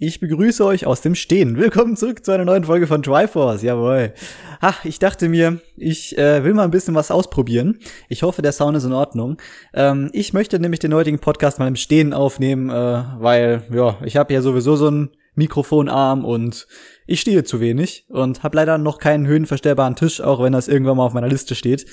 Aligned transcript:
Ich 0.00 0.20
begrüße 0.20 0.64
euch 0.64 0.86
aus 0.86 1.00
dem 1.00 1.16
Stehen. 1.16 1.56
Willkommen 1.56 1.96
zurück 1.96 2.24
zu 2.24 2.30
einer 2.30 2.44
neuen 2.44 2.62
Folge 2.62 2.86
von 2.86 3.02
Triforce. 3.02 3.62
Jawohl. 3.62 4.12
Ach, 4.60 4.84
ich 4.84 5.00
dachte 5.00 5.28
mir, 5.28 5.60
ich 5.76 6.16
äh, 6.16 6.44
will 6.44 6.54
mal 6.54 6.62
ein 6.62 6.70
bisschen 6.70 6.94
was 6.94 7.10
ausprobieren. 7.10 7.80
Ich 8.08 8.22
hoffe, 8.22 8.40
der 8.40 8.52
Sound 8.52 8.76
ist 8.76 8.84
in 8.84 8.92
Ordnung. 8.92 9.38
Ähm, 9.74 10.08
ich 10.12 10.32
möchte 10.32 10.60
nämlich 10.60 10.78
den 10.78 10.94
heutigen 10.94 11.18
Podcast 11.18 11.58
mal 11.58 11.66
im 11.66 11.74
Stehen 11.74 12.14
aufnehmen, 12.14 12.70
äh, 12.70 13.02
weil, 13.18 13.64
ja, 13.74 13.98
ich 14.04 14.16
habe 14.16 14.32
ja 14.32 14.40
sowieso 14.40 14.76
so 14.76 14.86
einen 14.86 15.10
Mikrofonarm 15.34 16.24
und 16.24 16.68
ich 17.08 17.20
stehe 17.20 17.42
zu 17.42 17.58
wenig 17.58 18.06
und 18.08 18.44
habe 18.44 18.54
leider 18.54 18.78
noch 18.78 18.98
keinen 18.98 19.26
höhenverstellbaren 19.26 19.96
Tisch, 19.96 20.20
auch 20.20 20.40
wenn 20.40 20.52
das 20.52 20.68
irgendwann 20.68 20.98
mal 20.98 21.06
auf 21.06 21.14
meiner 21.14 21.26
Liste 21.26 21.56
steht. 21.56 21.86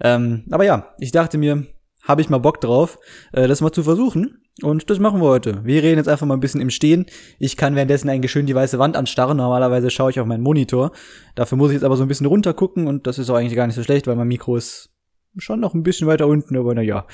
Ähm, 0.00 0.44
aber 0.50 0.64
ja, 0.64 0.94
ich 0.98 1.12
dachte 1.12 1.36
mir, 1.36 1.66
habe 2.02 2.20
ich 2.20 2.28
mal 2.28 2.38
Bock 2.38 2.60
drauf, 2.60 2.98
äh, 3.32 3.48
das 3.48 3.60
mal 3.60 3.72
zu 3.72 3.82
versuchen. 3.82 4.42
Und 4.62 4.90
das 4.90 4.98
machen 4.98 5.20
wir 5.20 5.28
heute. 5.28 5.64
Wir 5.64 5.82
reden 5.82 5.98
jetzt 5.98 6.08
einfach 6.08 6.26
mal 6.26 6.34
ein 6.34 6.40
bisschen 6.40 6.60
im 6.60 6.70
Stehen. 6.70 7.06
Ich 7.38 7.56
kann 7.56 7.76
währenddessen 7.76 8.10
eigentlich 8.10 8.32
schön 8.32 8.46
die 8.46 8.54
weiße 8.54 8.78
Wand 8.78 8.96
anstarren. 8.96 9.36
Normalerweise 9.36 9.90
schaue 9.90 10.10
ich 10.10 10.20
auf 10.20 10.26
meinen 10.26 10.42
Monitor. 10.42 10.92
Dafür 11.34 11.56
muss 11.56 11.70
ich 11.70 11.74
jetzt 11.74 11.84
aber 11.84 11.96
so 11.96 12.02
ein 12.02 12.08
bisschen 12.08 12.26
runter 12.26 12.52
gucken 12.52 12.86
und 12.86 13.06
das 13.06 13.18
ist 13.18 13.30
auch 13.30 13.36
eigentlich 13.36 13.56
gar 13.56 13.66
nicht 13.66 13.76
so 13.76 13.82
schlecht, 13.82 14.06
weil 14.06 14.16
mein 14.16 14.28
Mikro 14.28 14.56
ist 14.56 14.90
schon 15.38 15.60
noch 15.60 15.74
ein 15.74 15.82
bisschen 15.82 16.08
weiter 16.08 16.26
unten, 16.26 16.56
aber 16.56 16.74
naja. 16.74 17.06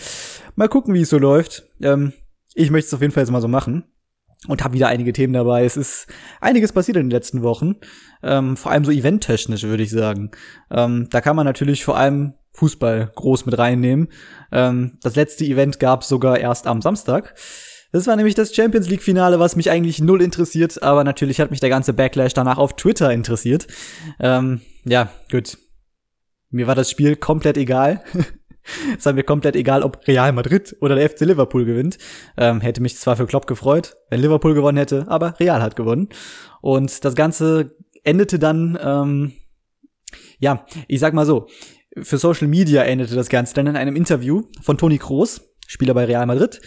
Mal 0.55 0.69
gucken, 0.69 0.95
wie 0.95 1.03
es 1.03 1.11
so 1.11 1.19
läuft. 1.19 1.69
Ähm, 1.81 2.13
ich 2.55 2.71
möchte 2.71 2.89
es 2.89 2.95
auf 2.95 3.01
jeden 3.01 3.13
Fall 3.13 3.23
jetzt 3.23 3.31
mal 3.31 3.43
so 3.43 3.49
machen. 3.49 3.85
Und 4.49 4.63
habe 4.63 4.75
wieder 4.75 4.89
einige 4.89 5.13
Themen 5.13 5.33
dabei. 5.33 5.65
Es 5.65 5.77
ist 5.77 6.07
einiges 6.41 6.73
passiert 6.73 6.97
in 6.97 7.05
den 7.05 7.11
letzten 7.11 7.43
Wochen. 7.43 7.77
Ähm, 8.23 8.57
vor 8.57 8.71
allem 8.71 8.85
so 8.85 8.93
eventtechnisch, 8.93 9.65
würde 9.65 9.83
ich 9.83 9.91
sagen. 9.91 10.31
Ähm, 10.71 11.09
da 11.11 11.21
kann 11.21 11.37
man 11.37 11.47
natürlich 11.47 11.85
vor 11.85 11.97
allem 11.97 12.35
Fußball 12.57 13.13
groß 13.15 13.47
mit 13.47 13.59
reinnehmen. 13.59 14.09
Ähm, 14.51 14.99
das 15.03 15.15
letzte 15.17 15.45
Event 15.45 15.79
gab 15.79 16.03
es 16.03 16.09
sogar 16.09 16.39
erst 16.39 16.67
am 16.67 16.83
Samstag. 16.83 17.35
Das 17.93 18.07
war 18.07 18.17
nämlich 18.17 18.35
das 18.35 18.55
Champions 18.55 18.89
League 18.89 19.03
Finale, 19.03 19.39
was 19.39 19.57
mich 19.57 19.71
eigentlich 19.71 20.01
null 20.01 20.21
interessiert, 20.21 20.83
aber 20.83 21.05
natürlich 21.05 21.41
hat 21.41 21.51
mich 21.51 21.61
der 21.61 21.71
ganze 21.71 21.93
Backlash 21.93 22.35
danach 22.35 22.59
auf 22.59 22.77
Twitter 22.77 23.13
interessiert. 23.13 23.67
Ähm, 24.21 24.61
ja, 24.85 25.11
gut. 25.31 25.59
Mir 26.51 26.67
war 26.67 26.75
das 26.75 26.91
Spiel 26.91 27.17
komplett 27.17 27.57
egal. 27.57 28.03
es 28.99 29.07
war 29.07 29.13
mir 29.13 29.23
komplett 29.23 29.57
egal, 29.57 29.83
ob 29.83 30.07
Real 30.07 30.33
Madrid 30.33 30.77
oder 30.81 30.95
der 30.95 31.09
FC 31.09 31.21
Liverpool 31.21 31.65
gewinnt. 31.65 31.99
Ähm, 32.37 32.61
hätte 32.61 32.83
mich 32.83 32.97
zwar 32.97 33.17
für 33.17 33.27
Klopp 33.27 33.47
gefreut, 33.47 33.97
wenn 34.11 34.21
Liverpool 34.21 34.55
gewonnen 34.55 34.79
hätte, 34.79 35.07
aber 35.09 35.39
Real 35.39 35.63
hat 35.63 35.77
gewonnen. 35.77 36.09
Und 36.61 37.05
das 37.05 37.15
Ganze 37.15 37.77
endete 38.05 38.39
dann, 38.39 38.79
ähm, 38.83 39.33
ja, 40.39 40.67
ich 40.89 41.01
sag 41.01 41.15
mal 41.15 41.27
so, 41.27 41.49
für 42.03 42.19
Social 42.19 42.49
Media 42.49 42.83
endete 42.83 43.15
das 43.15 43.29
Ganze 43.29 43.55
dann 43.55 43.67
in 43.67 43.77
einem 43.77 43.97
Interview 43.97 44.43
von 44.63 44.79
Toni 44.79 44.99
Kroos, 44.99 45.43
Spieler 45.67 45.95
bei 45.95 46.05
Real 46.05 46.27
Madrid, 46.27 46.61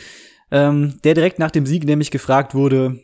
ähm, 0.52 0.99
der 1.03 1.13
direkt 1.13 1.39
nach 1.39 1.52
dem 1.52 1.66
Sieg 1.66 1.86
nämlich 1.86 2.11
gefragt 2.11 2.55
wurde, 2.55 2.99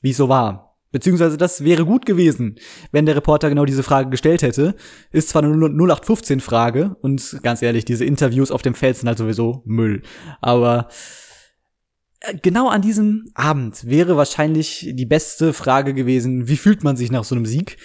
wie 0.00 0.10
es 0.10 0.16
so 0.16 0.28
war. 0.28 0.68
Beziehungsweise 0.90 1.36
das 1.36 1.64
wäre 1.64 1.84
gut 1.84 2.06
gewesen, 2.06 2.56
wenn 2.92 3.04
der 3.04 3.16
Reporter 3.16 3.50
genau 3.50 3.66
diese 3.66 3.82
Frage 3.82 4.08
gestellt 4.08 4.40
hätte. 4.40 4.74
Ist 5.10 5.28
zwar 5.28 5.42
eine 5.42 5.54
0815-Frage 5.54 6.96
und 7.02 7.40
ganz 7.42 7.60
ehrlich, 7.60 7.84
diese 7.84 8.06
Interviews 8.06 8.50
auf 8.50 8.62
dem 8.62 8.74
Feld 8.74 8.96
sind 8.96 9.08
halt 9.08 9.18
sowieso 9.18 9.62
Müll. 9.66 10.02
Aber 10.40 10.88
äh, 12.20 12.34
genau 12.40 12.68
an 12.68 12.80
diesem 12.80 13.26
Abend 13.34 13.86
wäre 13.86 14.16
wahrscheinlich 14.16 14.88
die 14.92 15.06
beste 15.06 15.52
Frage 15.52 15.92
gewesen, 15.92 16.48
wie 16.48 16.56
fühlt 16.56 16.82
man 16.84 16.96
sich 16.96 17.10
nach 17.10 17.24
so 17.24 17.34
einem 17.34 17.44
Sieg? 17.44 17.76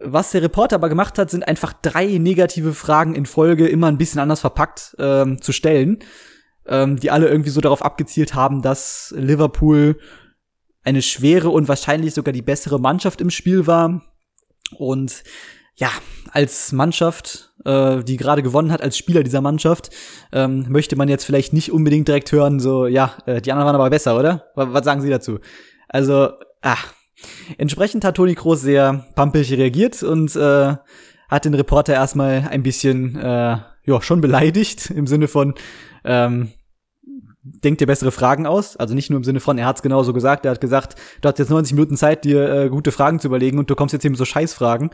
Was 0.00 0.30
der 0.30 0.42
Reporter 0.42 0.76
aber 0.76 0.88
gemacht 0.88 1.18
hat, 1.18 1.30
sind 1.30 1.46
einfach 1.46 1.72
drei 1.72 2.06
negative 2.18 2.72
Fragen 2.72 3.14
in 3.14 3.26
Folge 3.26 3.66
immer 3.66 3.88
ein 3.88 3.98
bisschen 3.98 4.20
anders 4.20 4.40
verpackt 4.40 4.94
ähm, 4.98 5.42
zu 5.42 5.52
stellen, 5.52 5.98
ähm, 6.66 7.00
die 7.00 7.10
alle 7.10 7.28
irgendwie 7.28 7.50
so 7.50 7.60
darauf 7.60 7.84
abgezielt 7.84 8.34
haben, 8.34 8.62
dass 8.62 9.12
Liverpool 9.16 9.98
eine 10.84 11.02
schwere 11.02 11.50
und 11.50 11.68
wahrscheinlich 11.68 12.14
sogar 12.14 12.32
die 12.32 12.42
bessere 12.42 12.78
Mannschaft 12.80 13.20
im 13.20 13.30
Spiel 13.30 13.66
war. 13.66 14.02
Und 14.76 15.24
ja, 15.74 15.90
als 16.32 16.72
Mannschaft, 16.72 17.52
äh, 17.64 18.02
die 18.04 18.16
gerade 18.16 18.42
gewonnen 18.42 18.72
hat, 18.72 18.82
als 18.82 18.98
Spieler 18.98 19.22
dieser 19.22 19.40
Mannschaft, 19.40 19.90
ähm, 20.32 20.66
möchte 20.68 20.96
man 20.96 21.08
jetzt 21.08 21.24
vielleicht 21.24 21.52
nicht 21.52 21.72
unbedingt 21.72 22.08
direkt 22.08 22.32
hören, 22.32 22.60
so, 22.60 22.86
ja, 22.86 23.16
äh, 23.26 23.40
die 23.40 23.52
anderen 23.52 23.66
waren 23.66 23.76
aber 23.76 23.90
besser, 23.90 24.18
oder? 24.18 24.46
Was, 24.54 24.72
was 24.72 24.84
sagen 24.84 25.00
Sie 25.00 25.10
dazu? 25.10 25.38
Also, 25.88 26.30
ach, 26.60 26.92
Entsprechend 27.56 28.04
hat 28.04 28.16
Toni 28.16 28.34
Kroos 28.34 28.60
sehr 28.60 29.06
pampig 29.14 29.52
reagiert 29.52 30.02
und 30.02 30.34
äh, 30.36 30.76
hat 31.28 31.44
den 31.44 31.54
Reporter 31.54 31.94
erstmal 31.94 32.48
ein 32.50 32.62
bisschen, 32.62 33.16
äh, 33.16 33.58
ja, 33.84 34.02
schon 34.02 34.20
beleidigt 34.20 34.90
im 34.90 35.06
Sinne 35.06 35.28
von, 35.28 35.54
ähm, 36.04 36.52
denkt 37.42 37.80
dir 37.80 37.86
bessere 37.86 38.12
Fragen 38.12 38.46
aus. 38.46 38.76
Also 38.76 38.94
nicht 38.94 39.10
nur 39.10 39.18
im 39.18 39.24
Sinne 39.24 39.40
von, 39.40 39.58
er 39.58 39.66
hat 39.66 39.76
es 39.76 39.82
genauso 39.82 40.12
gesagt, 40.12 40.44
er 40.44 40.52
hat 40.52 40.60
gesagt, 40.60 40.96
du 41.20 41.28
hast 41.28 41.38
jetzt 41.38 41.50
90 41.50 41.74
Minuten 41.74 41.96
Zeit, 41.96 42.24
dir 42.24 42.48
äh, 42.48 42.68
gute 42.68 42.92
Fragen 42.92 43.20
zu 43.20 43.28
überlegen 43.28 43.58
und 43.58 43.70
du 43.70 43.74
kommst 43.74 43.92
jetzt 43.92 44.04
eben 44.04 44.14
so 44.14 44.24
Scheißfragen 44.24 44.90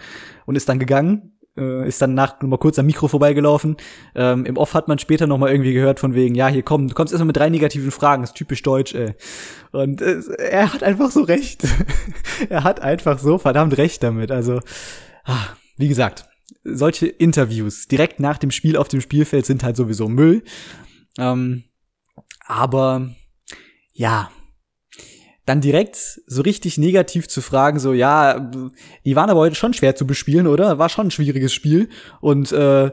und 0.46 0.56
ist 0.56 0.68
dann 0.68 0.78
gegangen 0.78 1.33
äh, 1.56 1.87
ist 1.87 2.00
dann 2.03 2.15
nach 2.15 2.41
noch 2.41 2.48
mal 2.48 2.59
kurz 2.59 2.78
am 2.78 2.87
Mikro 2.87 3.09
vorbeigelaufen. 3.09 3.76
Ähm, 4.15 4.44
Im 4.44 4.56
Off 4.56 4.75
hat 4.75 4.88
man 4.88 4.98
später 4.98 5.26
noch 5.26 5.38
mal 5.38 5.50
irgendwie 5.50 5.72
gehört 5.72 6.00
von 6.00 6.15
wegen, 6.15 6.34
ja, 6.34 6.48
hier 6.48 6.62
komm, 6.62 6.88
du 6.88 6.94
kommst 6.94 7.12
erstmal 7.12 7.26
mit 7.28 7.37
drei 7.37 7.48
negativen 7.48 7.91
Fragen, 7.91 8.22
ist 8.25 8.34
typisch 8.34 8.62
deutsch, 8.62 8.94
ey. 8.94 9.15
Und 9.72 10.00
äh, 10.00 10.20
er 10.38 10.72
hat 10.72 10.82
einfach 10.82 11.10
so 11.10 11.22
recht. 11.22 11.66
er 12.48 12.64
hat 12.64 12.81
einfach 12.81 13.19
so 13.19 13.38
verdammt 13.38 13.76
recht 13.78 14.03
damit. 14.03 14.31
Also, 14.31 14.60
ah, 15.25 15.47
wie 15.76 15.88
gesagt, 15.88 16.26
solche 16.64 17.06
Interviews 17.06 17.87
direkt 17.88 18.20
nach 18.20 18.38
dem 18.38 18.50
Spiel 18.50 18.76
auf 18.76 18.88
dem 18.88 19.00
Spielfeld 19.00 19.47
sind 19.47 19.62
halt 19.62 19.76
sowieso 19.76 20.09
Müll. 20.09 20.43
Ähm, 21.19 21.64
aber 22.47 23.10
ja, 23.93 24.31
dann 25.47 25.60
direkt 25.60 26.21
so 26.27 26.43
richtig 26.43 26.78
negativ 26.78 27.28
zu 27.28 27.43
fragen, 27.43 27.78
so 27.78 27.93
ja, 27.93 28.50
die 29.05 29.16
waren 29.16 29.31
aber 29.31 29.41
heute 29.41 29.55
schon 29.55 29.75
schwer 29.75 29.94
zu 29.94 30.06
bespielen, 30.06 30.47
oder? 30.47 30.78
War 30.78 30.88
schon 30.88 31.09
ein 31.09 31.10
schwieriges 31.10 31.53
Spiel 31.53 31.88
und 32.21 32.50
äh, 32.53 32.87
äh, 32.87 32.93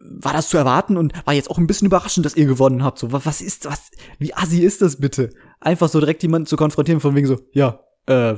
war 0.00 0.32
das 0.32 0.48
zu 0.48 0.56
erwarten 0.56 0.96
und 0.96 1.12
war 1.26 1.34
jetzt 1.34 1.50
auch 1.50 1.58
ein 1.58 1.66
bisschen 1.66 1.86
überraschend, 1.86 2.24
dass 2.24 2.36
ihr 2.36 2.46
gewonnen 2.46 2.82
habt. 2.82 2.98
So, 2.98 3.12
was 3.12 3.40
ist 3.40 3.66
was? 3.66 3.90
Wie 4.18 4.34
assi 4.34 4.60
ist 4.60 4.82
das 4.82 4.96
bitte? 4.98 5.30
Einfach 5.60 5.88
so 5.88 6.00
direkt 6.00 6.22
jemanden 6.22 6.46
zu 6.46 6.56
konfrontieren 6.56 7.00
von 7.00 7.14
wegen 7.14 7.26
so, 7.26 7.38
ja, 7.52 7.80
äh, 8.06 8.36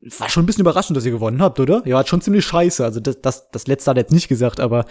war 0.00 0.28
schon 0.28 0.44
ein 0.44 0.46
bisschen 0.46 0.62
überraschend, 0.62 0.96
dass 0.96 1.04
ihr 1.04 1.10
gewonnen 1.10 1.42
habt, 1.42 1.58
oder? 1.60 1.82
Ja, 1.86 1.98
hat 1.98 2.08
schon 2.08 2.20
ziemlich 2.20 2.44
scheiße. 2.44 2.84
Also 2.84 3.00
das, 3.00 3.20
das, 3.20 3.50
das 3.50 3.66
letzte 3.66 3.90
hat 3.90 3.96
er 3.96 4.02
jetzt 4.02 4.12
nicht 4.12 4.28
gesagt, 4.28 4.60
aber 4.60 4.84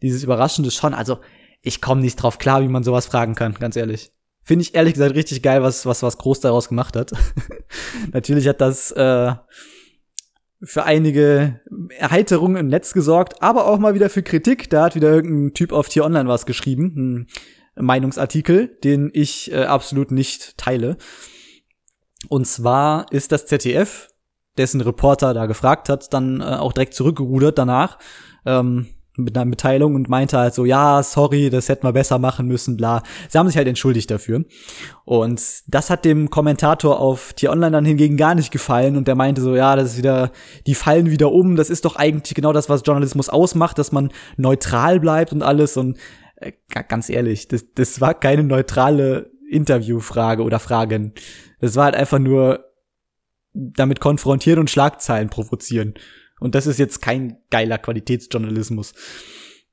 dieses 0.00 0.22
Überraschende 0.22 0.70
schon. 0.70 0.94
Also 0.94 1.18
ich 1.60 1.80
komme 1.80 2.00
nicht 2.00 2.16
drauf 2.16 2.38
klar, 2.38 2.62
wie 2.62 2.68
man 2.68 2.84
sowas 2.84 3.06
fragen 3.06 3.34
kann, 3.34 3.54
ganz 3.54 3.76
ehrlich. 3.76 4.12
Finde 4.44 4.62
ich 4.62 4.74
ehrlich 4.74 4.94
gesagt 4.94 5.14
richtig 5.14 5.42
geil, 5.42 5.62
was, 5.62 5.86
was, 5.86 6.02
was 6.02 6.18
Groß 6.18 6.40
daraus 6.40 6.68
gemacht 6.68 6.96
hat. 6.96 7.12
Natürlich 8.12 8.46
hat 8.46 8.60
das 8.60 8.90
äh, 8.92 9.32
für 10.62 10.84
einige 10.84 11.60
Erheiterungen 11.98 12.56
im 12.56 12.68
Netz 12.68 12.92
gesorgt, 12.92 13.42
aber 13.42 13.66
auch 13.66 13.78
mal 13.78 13.94
wieder 13.94 14.10
für 14.10 14.22
Kritik. 14.22 14.68
Da 14.68 14.84
hat 14.84 14.94
wieder 14.94 15.10
irgendein 15.10 15.54
Typ 15.54 15.72
auf 15.72 15.88
Tier 15.88 16.04
Online 16.04 16.28
was 16.28 16.46
geschrieben, 16.46 17.26
ein 17.76 17.84
Meinungsartikel, 17.84 18.68
den 18.84 19.10
ich 19.12 19.50
äh, 19.50 19.64
absolut 19.64 20.10
nicht 20.10 20.58
teile. 20.58 20.96
Und 22.28 22.46
zwar 22.46 23.06
ist 23.12 23.32
das 23.32 23.46
ZDF, 23.46 24.08
dessen 24.56 24.80
Reporter 24.80 25.34
da 25.34 25.46
gefragt 25.46 25.88
hat, 25.88 26.12
dann 26.12 26.40
äh, 26.40 26.44
auch 26.44 26.72
direkt 26.72 26.94
zurückgerudert 26.94 27.58
danach. 27.58 27.98
Ähm, 28.46 28.88
mit 29.16 29.36
einer 29.36 29.44
Mitteilung 29.44 29.94
und 29.94 30.08
meinte 30.08 30.38
halt 30.38 30.54
so, 30.54 30.64
ja, 30.64 31.02
sorry, 31.02 31.50
das 31.50 31.68
hätten 31.68 31.86
wir 31.86 31.92
besser 31.92 32.18
machen 32.18 32.46
müssen, 32.46 32.76
bla. 32.76 33.02
Sie 33.28 33.38
haben 33.38 33.46
sich 33.46 33.56
halt 33.56 33.68
entschuldigt 33.68 34.10
dafür. 34.10 34.44
Und 35.04 35.40
das 35.68 35.90
hat 35.90 36.04
dem 36.04 36.30
Kommentator 36.30 36.98
auf 36.98 37.32
Tier 37.34 37.50
Online 37.50 37.70
dann 37.70 37.84
hingegen 37.84 38.16
gar 38.16 38.34
nicht 38.34 38.50
gefallen 38.50 38.96
und 38.96 39.06
der 39.06 39.14
meinte 39.14 39.40
so, 39.40 39.54
ja, 39.54 39.76
das 39.76 39.92
ist 39.92 39.98
wieder, 39.98 40.32
die 40.66 40.74
fallen 40.74 41.10
wieder 41.10 41.30
um, 41.30 41.56
das 41.56 41.70
ist 41.70 41.84
doch 41.84 41.96
eigentlich 41.96 42.34
genau 42.34 42.52
das, 42.52 42.68
was 42.68 42.82
Journalismus 42.84 43.28
ausmacht, 43.28 43.78
dass 43.78 43.92
man 43.92 44.10
neutral 44.36 44.98
bleibt 44.98 45.32
und 45.32 45.42
alles 45.42 45.76
und 45.76 45.96
äh, 46.36 46.52
ganz 46.88 47.08
ehrlich, 47.08 47.48
das, 47.48 47.64
das 47.74 48.00
war 48.00 48.14
keine 48.14 48.42
neutrale 48.42 49.30
Interviewfrage 49.48 50.42
oder 50.42 50.58
Fragen. 50.58 51.12
Das 51.60 51.76
war 51.76 51.84
halt 51.84 51.96
einfach 51.96 52.18
nur 52.18 52.64
damit 53.52 54.00
konfrontieren 54.00 54.58
und 54.58 54.70
Schlagzeilen 54.70 55.30
provozieren. 55.30 55.94
Und 56.44 56.54
das 56.54 56.66
ist 56.66 56.78
jetzt 56.78 57.00
kein 57.00 57.38
geiler 57.48 57.78
Qualitätsjournalismus. 57.78 58.92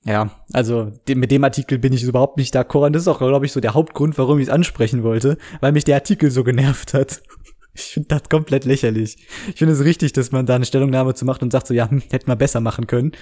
Ja, 0.06 0.32
also 0.54 0.94
mit 1.06 1.30
dem 1.30 1.44
Artikel 1.44 1.78
bin 1.78 1.92
ich 1.92 2.02
überhaupt 2.02 2.38
nicht 2.38 2.56
d'accord. 2.56 2.86
Und 2.86 2.94
das 2.94 3.02
ist 3.02 3.08
auch, 3.10 3.20
glaube 3.20 3.46
ich, 3.46 3.52
so 3.52 3.60
der 3.60 3.74
Hauptgrund, 3.74 4.18
warum 4.18 4.40
ich 4.40 4.48
es 4.48 4.54
ansprechen 4.54 5.04
wollte, 5.04 5.38
weil 5.60 5.74
mich 5.74 5.84
der 5.84 5.96
Artikel 5.96 6.32
so 6.32 6.46
genervt 6.46 6.94
hat. 6.94 7.22
Ich 7.74 7.94
finde 7.94 8.10
das 8.10 8.24
komplett 8.28 8.66
lächerlich. 8.66 9.16
Ich 9.48 9.56
finde 9.56 9.74
es 9.74 9.86
richtig, 9.86 10.12
dass 10.12 10.34
man 10.34 10.46
da 10.46 10.56
eine 10.56 10.66
Stellungnahme 10.66 11.14
zu 11.14 11.24
macht 11.24 11.42
und 11.42 11.52
sagt 11.52 11.68
so, 11.68 11.74
ja, 11.74 11.90
hm, 11.90 12.04
hätten 12.10 12.28
wir 12.28 12.36
besser 12.36 12.60
machen 12.60 12.86
können. 12.86 13.14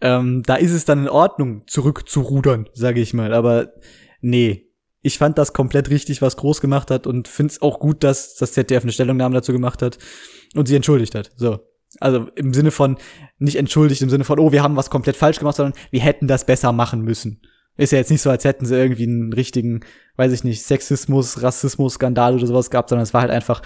Ähm, 0.00 0.42
da 0.46 0.54
ist 0.54 0.72
es 0.72 0.86
dann 0.86 1.00
in 1.00 1.08
Ordnung, 1.10 1.64
zurückzurudern, 1.66 2.70
sage 2.72 3.02
ich 3.02 3.12
mal. 3.12 3.34
Aber 3.34 3.74
nee, 4.22 4.70
ich 5.02 5.18
fand 5.18 5.36
das 5.36 5.52
komplett 5.52 5.90
richtig, 5.90 6.22
was 6.22 6.38
Groß 6.38 6.62
gemacht 6.62 6.90
hat 6.90 7.06
und 7.06 7.28
finde 7.28 7.52
es 7.52 7.60
auch 7.60 7.78
gut, 7.78 8.02
dass 8.04 8.36
das 8.36 8.52
ZDF 8.52 8.84
eine 8.84 8.92
Stellungnahme 8.92 9.34
dazu 9.34 9.52
gemacht 9.52 9.82
hat 9.82 9.98
und 10.54 10.66
sie 10.66 10.76
entschuldigt 10.76 11.14
hat. 11.14 11.32
So, 11.36 11.60
also 12.00 12.28
im 12.34 12.54
Sinne 12.54 12.70
von, 12.70 12.96
nicht 13.38 13.56
entschuldigt 13.56 14.02
im 14.02 14.10
Sinne 14.10 14.24
von, 14.24 14.38
oh, 14.38 14.52
wir 14.52 14.62
haben 14.62 14.76
was 14.76 14.90
komplett 14.90 15.16
falsch 15.16 15.38
gemacht, 15.38 15.56
sondern 15.56 15.78
wir 15.90 16.00
hätten 16.00 16.26
das 16.26 16.46
besser 16.46 16.72
machen 16.72 17.02
müssen. 17.02 17.40
Ist 17.76 17.92
ja 17.92 17.98
jetzt 17.98 18.10
nicht 18.10 18.22
so, 18.22 18.30
als 18.30 18.44
hätten 18.44 18.66
sie 18.66 18.76
irgendwie 18.76 19.04
einen 19.04 19.32
richtigen, 19.32 19.80
weiß 20.16 20.32
ich 20.32 20.44
nicht, 20.44 20.62
Sexismus, 20.62 21.42
Rassismus, 21.42 21.94
Skandal 21.94 22.34
oder 22.34 22.46
sowas 22.46 22.70
gehabt, 22.70 22.88
sondern 22.88 23.02
es 23.02 23.14
war 23.14 23.22
halt 23.22 23.32
einfach, 23.32 23.62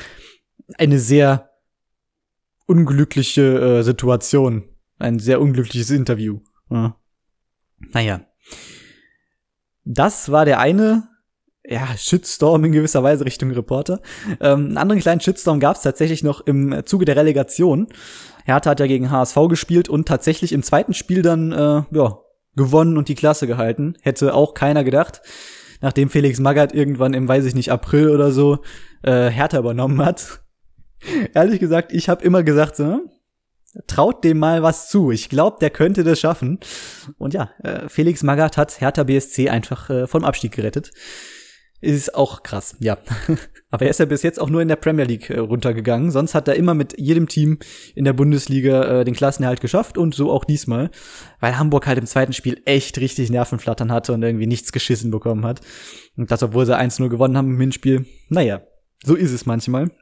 eine 0.76 0.98
sehr 0.98 1.50
unglückliche 2.66 3.78
äh, 3.78 3.82
Situation. 3.82 4.64
Ein 4.98 5.19
sehr 5.19 5.40
unglückliches 5.40 5.90
Interview. 5.90 6.40
Ja. 6.70 6.96
Naja. 7.92 8.20
Das 9.84 10.30
war 10.30 10.44
der 10.44 10.58
eine 10.58 11.08
ja, 11.69 11.87
Shitstorm 11.97 12.65
in 12.65 12.73
gewisser 12.73 13.03
Weise 13.03 13.25
Richtung 13.25 13.50
Reporter. 13.50 14.00
Ähm, 14.41 14.67
einen 14.67 14.76
anderen 14.79 15.00
kleinen 15.00 15.20
Shitstorm 15.20 15.61
gab 15.61 15.76
es 15.76 15.82
tatsächlich 15.82 16.23
noch 16.23 16.41
im 16.47 16.82
Zuge 16.87 17.05
der 17.05 17.17
Relegation. 17.17 17.88
Hertha 18.44 18.70
hat 18.70 18.81
ja 18.81 18.87
gegen 18.87 19.11
HSV 19.11 19.37
gespielt 19.49 19.88
und 19.88 20.09
tatsächlich 20.09 20.53
im 20.53 20.62
zweiten 20.62 20.94
Spiel 20.94 21.23
dann 21.23 21.53
äh, 21.53 21.82
ja, 21.91 22.19
gewonnen 22.56 22.97
und 22.97 23.09
die 23.09 23.15
Klasse 23.15 23.47
gehalten. 23.47 23.97
Hätte 24.00 24.35
auch 24.35 24.55
keiner 24.55 24.85
gedacht. 24.85 25.20
Nachdem 25.81 26.09
Felix 26.09 26.41
Magath 26.41 26.75
irgendwann 26.75 27.15
im, 27.15 27.29
weiß 27.29 27.44
ich 27.44 27.55
nicht, 27.55 27.71
April 27.71 28.11
oder 28.11 28.32
so 28.32 28.59
äh, 29.03 29.29
Hertha 29.29 29.59
übernommen 29.59 30.05
hat. 30.05 30.41
Ehrlich 31.35 31.61
gesagt, 31.61 31.93
ich 31.93 32.09
habe 32.09 32.25
immer 32.25 32.43
gesagt, 32.43 32.76
so, 32.76 33.00
traut 33.87 34.25
dem 34.25 34.38
mal 34.38 34.62
was 34.62 34.88
zu. 34.88 35.11
Ich 35.11 35.29
glaube, 35.29 35.59
der 35.61 35.71
könnte 35.71 36.03
das 36.03 36.19
schaffen. 36.19 36.59
Und 37.19 37.35
ja, 37.35 37.50
äh, 37.62 37.88
Felix 37.88 38.23
Magath 38.23 38.56
hat 38.56 38.81
Hertha 38.81 39.05
BSC 39.05 39.50
einfach 39.50 39.91
äh, 39.91 40.06
vom 40.06 40.25
Abstieg 40.25 40.53
gerettet. 40.53 40.91
Ist 41.80 42.14
auch 42.16 42.42
krass, 42.42 42.76
ja. 42.80 42.98
Aber 43.70 43.84
er 43.84 43.90
ist 43.90 44.00
ja 44.00 44.06
bis 44.06 44.22
jetzt 44.22 44.40
auch 44.40 44.50
nur 44.50 44.60
in 44.60 44.69
der 44.69 44.76
Premier 44.76 45.04
League 45.04 45.30
äh, 45.30 45.38
runtergegangen. 45.38 46.10
Sonst 46.10 46.34
hat 46.34 46.48
er 46.48 46.56
immer 46.56 46.75
mit 46.75 46.98
jedem 46.98 47.28
Team 47.28 47.58
in 47.94 48.04
der 48.04 48.14
Bundesliga 48.14 49.00
äh, 49.00 49.04
den 49.04 49.14
Klassenerhalt 49.14 49.60
geschafft 49.60 49.96
und 49.96 50.14
so 50.14 50.32
auch 50.32 50.44
diesmal. 50.44 50.90
Weil 51.38 51.56
Hamburg 51.56 51.86
halt 51.86 51.98
im 51.98 52.06
zweiten 52.06 52.32
Spiel 52.32 52.60
echt 52.64 52.98
richtig 52.98 53.30
Nervenflattern 53.30 53.92
hatte 53.92 54.12
und 54.12 54.22
irgendwie 54.22 54.48
nichts 54.48 54.72
geschissen 54.72 55.12
bekommen 55.12 55.46
hat. 55.46 55.60
Und 56.16 56.30
das, 56.30 56.42
obwohl 56.42 56.66
sie 56.66 56.76
1-0 56.76 57.08
gewonnen 57.08 57.36
haben 57.36 57.52
im 57.52 57.60
Hinspiel. 57.60 58.06
Naja, 58.28 58.62
so 59.04 59.14
ist 59.14 59.32
es 59.32 59.46
manchmal. 59.46 59.92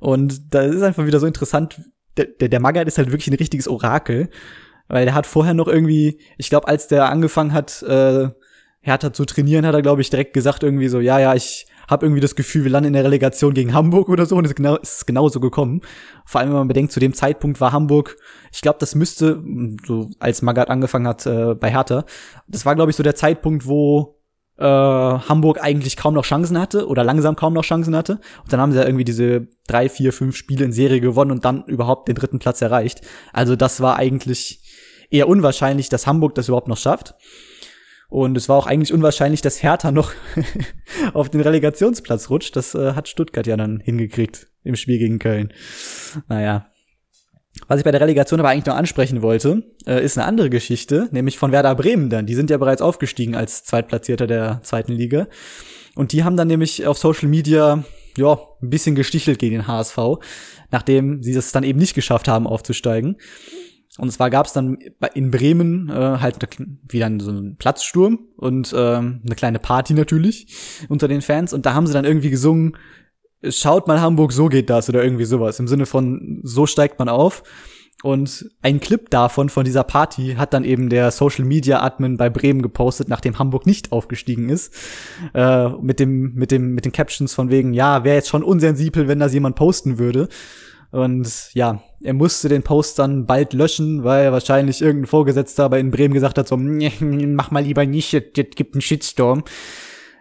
Und 0.00 0.54
da 0.54 0.62
ist 0.62 0.82
einfach 0.82 1.06
wieder 1.06 1.20
so 1.20 1.26
interessant. 1.26 1.80
Der, 2.16 2.26
der, 2.26 2.48
der 2.48 2.60
Magath 2.60 2.88
ist 2.88 2.98
halt 2.98 3.12
wirklich 3.12 3.28
ein 3.28 3.34
richtiges 3.34 3.68
Orakel. 3.68 4.28
Weil 4.88 5.04
der 5.04 5.14
hat 5.14 5.26
vorher 5.26 5.54
noch 5.54 5.68
irgendwie, 5.68 6.18
ich 6.38 6.48
glaube, 6.48 6.66
als 6.66 6.88
der 6.88 7.10
angefangen 7.10 7.52
hat, 7.52 7.82
äh, 7.82 8.30
Hertha 8.80 9.12
zu 9.12 9.24
trainieren, 9.24 9.66
hat 9.66 9.74
er, 9.74 9.82
glaube 9.82 10.00
ich, 10.00 10.10
direkt 10.10 10.32
gesagt 10.32 10.62
irgendwie 10.62 10.88
so, 10.88 11.00
ja, 11.00 11.18
ja, 11.18 11.34
ich 11.34 11.66
habe 11.88 12.04
irgendwie 12.04 12.20
das 12.20 12.36
Gefühl, 12.36 12.64
wir 12.64 12.70
landen 12.70 12.88
in 12.88 12.92
der 12.92 13.04
Relegation 13.04 13.54
gegen 13.54 13.72
Hamburg 13.72 14.08
oder 14.08 14.26
so 14.26 14.36
und 14.36 14.44
es 14.44 14.50
ist, 14.50 14.56
genau, 14.56 14.76
ist 14.76 15.06
genauso 15.06 15.40
gekommen. 15.40 15.80
Vor 16.26 16.40
allem, 16.40 16.50
wenn 16.50 16.58
man 16.58 16.68
bedenkt, 16.68 16.92
zu 16.92 17.00
dem 17.00 17.14
Zeitpunkt 17.14 17.60
war 17.60 17.72
Hamburg, 17.72 18.16
ich 18.52 18.60
glaube, 18.60 18.78
das 18.78 18.94
müsste, 18.94 19.42
so 19.86 20.10
als 20.18 20.42
Magath 20.42 20.68
angefangen 20.68 21.08
hat 21.08 21.26
äh, 21.26 21.54
bei 21.54 21.70
Hertha, 21.70 22.04
das 22.46 22.66
war, 22.66 22.74
glaube 22.74 22.90
ich, 22.90 22.96
so 22.96 23.02
der 23.02 23.14
Zeitpunkt, 23.14 23.66
wo 23.66 24.18
äh, 24.58 24.64
Hamburg 24.64 25.62
eigentlich 25.62 25.96
kaum 25.96 26.14
noch 26.14 26.24
Chancen 26.24 26.58
hatte 26.58 26.86
oder 26.88 27.04
langsam 27.04 27.36
kaum 27.36 27.54
noch 27.54 27.64
Chancen 27.64 27.96
hatte. 27.96 28.20
Und 28.42 28.52
dann 28.52 28.60
haben 28.60 28.72
sie 28.72 28.78
ja 28.78 28.84
irgendwie 28.84 29.04
diese 29.04 29.48
drei, 29.66 29.88
vier, 29.88 30.12
fünf 30.12 30.36
Spiele 30.36 30.64
in 30.64 30.72
Serie 30.72 31.00
gewonnen 31.00 31.30
und 31.30 31.44
dann 31.44 31.64
überhaupt 31.64 32.08
den 32.08 32.16
dritten 32.16 32.38
Platz 32.38 32.60
erreicht. 32.60 33.00
Also 33.32 33.56
das 33.56 33.80
war 33.80 33.96
eigentlich 33.96 34.60
eher 35.10 35.28
unwahrscheinlich, 35.28 35.88
dass 35.88 36.06
Hamburg 36.06 36.34
das 36.34 36.48
überhaupt 36.48 36.68
noch 36.68 36.76
schafft. 36.76 37.14
Und 38.08 38.36
es 38.38 38.48
war 38.48 38.56
auch 38.56 38.66
eigentlich 38.66 38.92
unwahrscheinlich, 38.92 39.42
dass 39.42 39.62
Hertha 39.62 39.92
noch 39.92 40.12
auf 41.12 41.28
den 41.28 41.42
Relegationsplatz 41.42 42.30
rutscht. 42.30 42.56
Das 42.56 42.74
äh, 42.74 42.94
hat 42.94 43.08
Stuttgart 43.08 43.46
ja 43.46 43.56
dann 43.56 43.80
hingekriegt 43.80 44.48
im 44.64 44.76
Spiel 44.76 44.98
gegen 44.98 45.18
Köln. 45.18 45.52
Naja. 46.28 46.66
Was 47.66 47.78
ich 47.78 47.84
bei 47.84 47.90
der 47.90 48.00
Relegation 48.00 48.38
aber 48.40 48.50
eigentlich 48.50 48.66
noch 48.66 48.76
ansprechen 48.76 49.20
wollte, 49.20 49.62
äh, 49.86 50.02
ist 50.02 50.16
eine 50.16 50.26
andere 50.26 50.48
Geschichte, 50.48 51.08
nämlich 51.10 51.38
von 51.38 51.52
Werder 51.52 51.74
Bremen 51.74 52.08
dann. 52.08 52.26
Die 52.26 52.34
sind 52.34 52.50
ja 52.50 52.56
bereits 52.56 52.80
aufgestiegen 52.80 53.34
als 53.34 53.64
Zweitplatzierter 53.64 54.26
der 54.26 54.60
zweiten 54.62 54.92
Liga. 54.92 55.26
Und 55.94 56.12
die 56.12 56.24
haben 56.24 56.36
dann 56.36 56.48
nämlich 56.48 56.86
auf 56.86 56.96
Social 56.96 57.28
Media, 57.28 57.82
ja, 58.16 58.38
ein 58.62 58.70
bisschen 58.70 58.94
gestichelt 58.94 59.38
gegen 59.38 59.56
den 59.56 59.66
HSV, 59.66 59.98
nachdem 60.70 61.22
sie 61.22 61.34
es 61.34 61.52
dann 61.52 61.64
eben 61.64 61.78
nicht 61.78 61.94
geschafft 61.94 62.28
haben, 62.28 62.46
aufzusteigen. 62.46 63.16
Und 63.98 64.10
zwar 64.12 64.30
gab 64.30 64.46
es 64.46 64.52
dann 64.52 64.78
in 65.14 65.30
Bremen 65.30 65.90
äh, 65.90 65.92
halt 65.92 66.36
wieder 66.88 67.10
so 67.18 67.30
einen 67.30 67.56
Platzsturm 67.56 68.20
und 68.36 68.72
ähm, 68.76 69.20
eine 69.24 69.34
kleine 69.34 69.58
Party 69.58 69.92
natürlich 69.92 70.56
unter 70.88 71.08
den 71.08 71.20
Fans. 71.20 71.52
Und 71.52 71.66
da 71.66 71.74
haben 71.74 71.86
sie 71.86 71.92
dann 71.92 72.04
irgendwie 72.04 72.30
gesungen, 72.30 72.76
schaut 73.42 73.86
mal 73.88 74.00
Hamburg, 74.00 74.32
so 74.32 74.46
geht 74.46 74.70
das 74.70 74.88
oder 74.88 75.02
irgendwie 75.02 75.24
sowas. 75.24 75.58
Im 75.58 75.68
Sinne 75.68 75.86
von, 75.86 76.40
so 76.42 76.66
steigt 76.66 76.98
man 76.98 77.08
auf. 77.08 77.42
Und 78.04 78.48
ein 78.62 78.78
Clip 78.78 79.10
davon, 79.10 79.48
von 79.48 79.64
dieser 79.64 79.82
Party, 79.82 80.36
hat 80.38 80.54
dann 80.54 80.62
eben 80.62 80.88
der 80.88 81.10
Social 81.10 81.44
Media 81.44 81.82
Admin 81.82 82.16
bei 82.16 82.30
Bremen 82.30 82.62
gepostet, 82.62 83.08
nachdem 83.08 83.40
Hamburg 83.40 83.66
nicht 83.66 83.90
aufgestiegen 83.90 84.48
ist. 84.50 84.72
Äh, 85.34 85.70
mit 85.80 85.98
dem, 85.98 86.34
mit 86.34 86.52
dem, 86.52 86.74
mit 86.74 86.84
den 86.84 86.92
Captions 86.92 87.34
von 87.34 87.50
wegen, 87.50 87.74
ja, 87.74 88.04
wäre 88.04 88.14
jetzt 88.14 88.28
schon 88.28 88.44
unsensibel, 88.44 89.08
wenn 89.08 89.18
das 89.18 89.34
jemand 89.34 89.56
posten 89.56 89.98
würde. 89.98 90.28
Und 90.90 91.50
ja, 91.52 91.82
er 92.02 92.14
musste 92.14 92.48
den 92.48 92.62
Post 92.62 92.98
dann 92.98 93.26
bald 93.26 93.52
löschen, 93.52 94.04
weil 94.04 94.32
wahrscheinlich 94.32 94.80
irgendein 94.80 95.08
Vorgesetzter 95.08 95.64
aber 95.64 95.78
in 95.78 95.90
Bremen 95.90 96.14
gesagt 96.14 96.38
hat 96.38 96.48
so, 96.48 96.56
mach 96.56 97.50
mal 97.50 97.62
lieber 97.62 97.84
nicht, 97.84 98.14
das 98.14 98.22
gibt 98.54 98.74
einen 98.74 98.80
Shitstorm. 98.80 99.44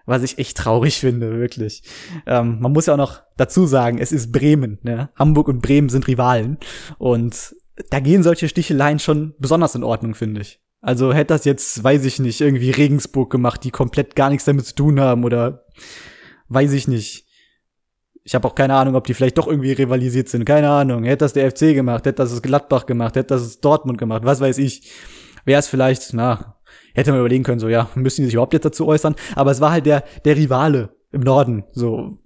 Was 0.05 0.23
ich 0.23 0.37
echt 0.37 0.57
traurig 0.57 0.99
finde, 0.99 1.37
wirklich. 1.37 1.83
Ähm, 2.25 2.59
man 2.61 2.71
muss 2.71 2.85
ja 2.85 2.93
auch 2.93 2.97
noch 2.97 3.23
dazu 3.35 3.65
sagen, 3.65 3.97
es 3.97 4.13
ist 4.13 4.31
Bremen. 4.31 4.79
Ne? 4.81 5.09
Hamburg 5.17 5.49
und 5.49 5.61
Bremen 5.61 5.89
sind 5.89 6.07
Rivalen. 6.07 6.57
Und 6.97 7.55
da 7.89 7.99
gehen 7.99 8.23
solche 8.23 8.47
Sticheleien 8.47 8.99
schon 8.99 9.35
besonders 9.37 9.75
in 9.75 9.83
Ordnung, 9.83 10.15
finde 10.15 10.41
ich. 10.41 10.61
Also 10.79 11.11
hätte 11.11 11.33
das 11.33 11.43
jetzt, 11.43 11.83
weiß 11.83 12.05
ich 12.05 12.19
nicht, 12.19 12.39
irgendwie 12.39 12.71
Regensburg 12.71 13.29
gemacht, 13.29 13.65
die 13.65 13.71
komplett 13.71 14.15
gar 14.15 14.29
nichts 14.29 14.45
damit 14.45 14.65
zu 14.65 14.75
tun 14.75 15.01
haben 15.01 15.25
oder 15.25 15.65
weiß 16.47 16.71
ich 16.71 16.87
nicht 16.87 17.26
ich 18.27 18.35
habe 18.35 18.45
auch 18.45 18.55
keine 18.55 18.73
Ahnung, 18.73 18.95
ob 18.95 19.07
die 19.07 19.13
vielleicht 19.13 19.37
doch 19.37 19.47
irgendwie 19.47 19.71
rivalisiert 19.71 20.27
sind. 20.27 20.43
Keine 20.43 20.69
Ahnung. 20.69 21.05
Hätte 21.05 21.23
das 21.23 21.31
der 21.31 21.49
FC 21.49 21.73
gemacht, 21.73 22.05
hätte 22.05 22.23
das 22.23 22.41
Gladbach 22.41 22.85
gemacht, 22.85 23.15
hätte 23.15 23.35
das 23.35 23.61
Dortmund 23.61 23.97
gemacht, 23.97 24.23
was 24.25 24.41
weiß 24.41 24.57
ich. 24.57 24.91
Wäre 25.45 25.59
es 25.59 25.67
vielleicht, 25.69 26.13
na, 26.13 26.57
hätte 26.93 27.11
man 27.11 27.21
überlegen 27.21 27.45
können, 27.45 27.61
so, 27.61 27.69
ja, 27.69 27.89
müssen 27.95 28.21
die 28.21 28.25
sich 28.25 28.33
überhaupt 28.33 28.51
jetzt 28.51 28.65
dazu 28.65 28.85
äußern. 28.85 29.15
Aber 29.35 29.51
es 29.51 29.61
war 29.61 29.71
halt 29.71 29.85
der, 29.85 30.03
der 30.25 30.35
Rivale 30.35 30.89
im 31.13 31.21
Norden, 31.21 31.63
so. 31.71 32.17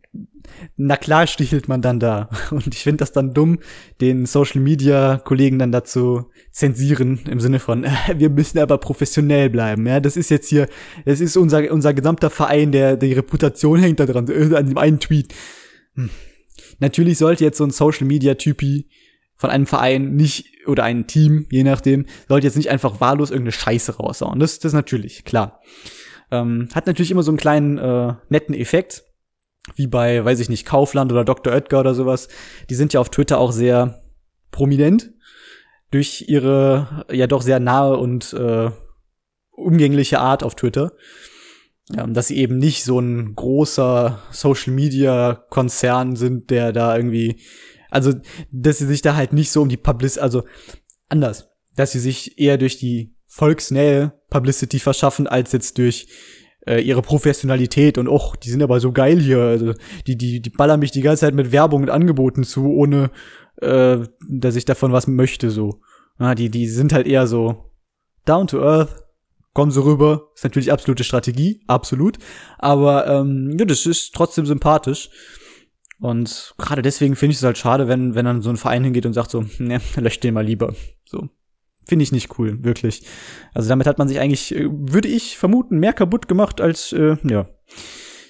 Na 0.76 0.98
klar 0.98 1.28
stichelt 1.28 1.68
man 1.68 1.84
dann 1.84 2.00
da. 2.00 2.30
Und 2.50 2.74
ich 2.74 2.82
finde 2.82 2.98
das 2.98 3.12
dann 3.12 3.36
dumm, 3.36 3.60
den 4.02 4.26
Social 4.26 4.60
Media 4.60 5.22
Kollegen 5.24 5.60
dann 5.60 5.72
dazu 5.72 6.32
zensieren, 6.52 7.20
im 7.30 7.40
Sinne 7.40 7.60
von, 7.60 7.86
wir 8.18 8.32
müssen 8.32 8.58
aber 8.58 8.80
professionell 8.80 9.52
bleiben. 9.52 9.86
Ja, 9.86 10.00
das 10.00 10.18
ist 10.18 10.32
jetzt 10.32 10.50
hier, 10.50 10.68
das 11.06 11.22
ist 11.22 11.38
unser, 11.38 11.72
unser 11.72 11.94
gesamter 11.94 12.32
Verein, 12.32 12.72
der, 12.72 12.98
die 12.98 13.14
Reputation 13.14 13.78
hängt 13.78 14.00
da 14.00 14.08
dran, 14.08 14.28
an 14.56 14.66
dem 14.66 14.80
einen 14.80 15.00
Tweet. 15.00 15.36
Hm. 15.96 16.10
Natürlich 16.80 17.18
sollte 17.18 17.44
jetzt 17.44 17.58
so 17.58 17.64
ein 17.64 17.72
Social 17.72 18.06
Media 18.06 18.36
Typi 18.36 18.90
von 19.36 19.50
einem 19.50 19.66
Verein 19.66 20.16
nicht 20.16 20.68
oder 20.68 20.84
ein 20.84 21.08
Team, 21.08 21.48
je 21.50 21.64
nachdem, 21.64 22.06
sollte 22.28 22.46
jetzt 22.48 22.58
nicht 22.58 22.70
einfach 22.70 23.02
wahllos 23.02 23.32
irgendeine 23.32 23.54
Scheiße 23.54 23.98
raushauen. 23.98 24.40
Das, 24.40 24.60
das 24.60 24.70
ist 24.70 24.76
natürlich 24.76 25.24
klar. 25.24 25.62
Ähm, 26.30 26.70
hat 26.74 26.88
natürlich 26.88 27.12
immer 27.12 27.24
so 27.24 27.32
einen 27.32 27.38
kleinen 27.38 27.78
äh, 27.78 28.14
netten 28.30 28.54
Effekt, 28.54 29.04
wie 29.76 29.88
bei, 29.88 30.24
weiß 30.24 30.40
ich 30.40 30.50
nicht, 30.50 30.66
Kaufland 30.66 31.12
oder 31.12 31.26
Dr. 31.26 31.54
Oetker 31.54 31.80
oder 31.80 31.96
sowas. 31.96 32.28
Die 32.70 32.76
sind 32.76 32.94
ja 32.94 33.00
auf 33.00 33.10
Twitter 33.10 33.40
auch 33.40 33.52
sehr 33.52 34.04
prominent 34.52 35.12
durch 35.90 36.26
ihre 36.28 37.06
ja 37.12 37.28
doch 37.28 37.42
sehr 37.42 37.60
nahe 37.60 37.98
und 37.98 38.34
äh, 38.34 38.70
umgängliche 39.52 40.20
Art 40.20 40.44
auf 40.44 40.56
Twitter 40.56 40.94
ja, 41.90 42.06
dass 42.08 42.28
sie 42.28 42.38
eben 42.38 42.58
nicht 42.58 42.84
so 42.84 43.00
ein 43.00 43.36
großer 43.36 44.20
Social 44.32 44.74
Media 44.74 45.44
Konzern 45.50 46.16
sind, 46.16 46.50
der 46.50 46.72
da 46.72 46.96
irgendwie, 46.96 47.42
also, 47.90 48.14
dass 48.52 48.78
sie 48.78 48.86
sich 48.86 49.02
da 49.02 49.16
halt 49.16 49.34
nicht 49.34 49.52
so 49.52 49.62
um 49.62 49.70
die 49.70 49.78
Publicity, 49.78 50.22
also 50.22 50.44
anders, 51.10 51.50
dass 51.76 51.92
sie 51.92 52.00
sich 52.00 52.40
eher 52.40 52.58
durch 52.58 52.78
die 52.78 53.16
Volksnähe 53.28 54.14
Publicity 54.30 54.80
verschaffen, 54.80 55.28
als 55.28 55.52
jetzt 55.52 55.78
durch 55.78 56.08
äh, 56.66 56.82
ihre 56.82 57.02
Professionalität 57.02 57.98
und 57.98 58.08
och, 58.08 58.36
die 58.36 58.50
sind 58.50 58.62
aber 58.62 58.80
so 58.80 58.92
geil 58.92 59.20
hier, 59.20 59.40
also 59.40 59.74
die, 60.08 60.18
die, 60.18 60.42
die 60.42 60.50
ballern 60.50 60.80
mich 60.80 60.92
die 60.92 61.02
ganze 61.02 61.22
Zeit 61.22 61.34
mit 61.34 61.52
Werbung 61.52 61.84
und 61.84 61.90
Angeboten 61.90 62.44
zu, 62.44 62.68
ohne 62.68 63.12
äh, 63.62 64.00
dass 64.30 64.56
ich 64.56 64.66
davon 64.66 64.92
was 64.92 65.08
möchte, 65.08 65.50
so. 65.50 65.82
Ja, 66.20 66.36
die, 66.36 66.50
die 66.50 66.68
sind 66.68 66.94
halt 66.94 67.08
eher 67.08 67.26
so 67.26 67.72
down 68.26 68.48
to 68.48 68.62
earth, 68.62 69.04
kommen 69.54 69.72
so 69.72 69.82
rüber. 69.82 70.30
Ist 70.36 70.44
natürlich 70.44 70.72
absolute 70.72 71.04
Strategie, 71.04 71.64
absolut. 71.68 72.18
Aber 72.58 73.08
ähm, 73.08 73.56
ja, 73.58 73.66
das 73.66 73.86
ist 73.86 74.14
trotzdem 74.14 74.46
sympathisch. 74.46 75.10
Und 76.00 76.56
gerade 76.58 76.82
deswegen 76.82 77.16
finde 77.16 77.34
ich 77.34 77.38
es 77.38 77.44
halt 77.44 77.60
schade, 77.60 77.88
wenn, 77.88 78.16
wenn 78.16 78.26
dann 78.26 78.42
so 78.42 78.50
ein 78.50 78.58
Verein 78.58 78.84
hingeht 78.84 79.06
und 79.06 79.14
sagt 79.14 79.32
so, 79.32 79.46
ne, 79.60 79.80
löscht 79.96 80.24
den 80.24 80.34
mal 80.34 80.46
lieber. 80.46 80.74
So. 81.06 81.30
Finde 81.86 82.04
ich 82.04 82.12
nicht 82.12 82.38
cool, 82.40 82.64
wirklich. 82.64 83.04
Also 83.54 83.70
damit 83.70 83.88
hat 83.88 83.98
man 83.98 84.08
sich 84.08 84.20
eigentlich, 84.20 84.56
äh, 84.56 84.68
würde 84.70 85.08
ich 85.08 85.38
vermuten, 85.38 85.80
mehr 85.80 85.94
kaputt 85.94 86.28
gemacht 86.28 86.62
als, 86.62 86.94
äh, 86.94 87.18
ja, 87.24 87.48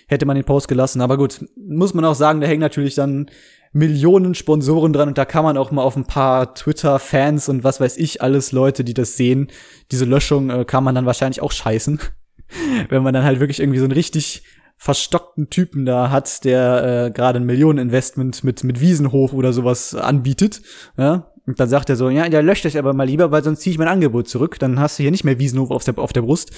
hätte 0.08 0.26
man 0.26 0.36
den 0.36 0.46
Post 0.46 0.68
gelassen. 0.68 1.02
Aber 1.02 1.18
gut, 1.18 1.46
muss 1.56 1.94
man 1.94 2.04
auch 2.06 2.16
sagen, 2.16 2.42
da 2.42 2.48
hängen 2.48 2.62
natürlich 2.62 2.96
dann 2.96 3.30
Millionen 3.74 4.36
Sponsoren 4.36 4.92
dran 4.92 5.10
und 5.10 5.18
da 5.18 5.26
kann 5.26 5.46
man 5.46 5.58
auch 5.58 5.72
mal 5.72 5.84
auf 5.84 5.96
ein 5.96 6.06
paar 6.06 6.54
Twitter-Fans 6.56 7.48
und 7.48 7.64
was 7.64 7.80
weiß 7.80 7.98
ich 7.98 8.22
alles 8.22 8.52
Leute, 8.52 8.84
die 8.84 8.94
das 8.94 9.16
sehen. 9.16 9.48
Diese 9.92 10.06
Löschung 10.06 10.50
äh, 10.50 10.66
kann 10.66 10.84
man 10.84 10.96
dann 10.96 11.06
wahrscheinlich 11.06 11.42
auch 11.42 11.52
scheißen. 11.52 12.00
Wenn 12.90 13.04
man 13.04 13.14
dann 13.14 13.24
halt 13.24 13.40
wirklich 13.40 13.62
irgendwie 13.62 13.80
so 13.80 13.86
ein 13.86 13.94
richtig 13.94 14.44
verstockten 14.76 15.50
Typen 15.50 15.86
da 15.86 16.10
hat, 16.10 16.44
der 16.44 17.06
äh, 17.06 17.12
gerade 17.12 17.40
ein 17.40 17.46
Millioneninvestment 17.46 18.44
mit 18.44 18.64
mit 18.64 18.82
Wiesenhof 18.82 19.32
oder 19.32 19.54
sowas 19.54 19.96
anbietet, 19.96 20.62
ja, 20.98 21.32
und 21.46 21.60
dann 21.60 21.70
sagt 21.70 21.90
er 21.90 21.96
so, 21.96 22.10
ja, 22.10 22.28
der 22.28 22.44
löscht 22.44 22.66
das 22.66 22.76
aber 22.76 22.94
mal 22.94 23.08
lieber, 23.08 23.32
weil 23.32 23.44
sonst 23.44 23.62
ziehe 23.62 23.72
ich 23.72 23.78
mein 23.78 23.88
Angebot 23.88 24.28
zurück, 24.28 24.60
dann 24.60 24.80
hast 24.80 25.00
du 25.00 25.04
hier 25.04 25.12
nicht 25.12 25.24
mehr 25.24 25.40
Wiesenhof 25.40 25.72
auf 25.72 25.84
der 25.84 25.98
auf 25.98 26.14
der 26.14 26.24
Brust. 26.24 26.52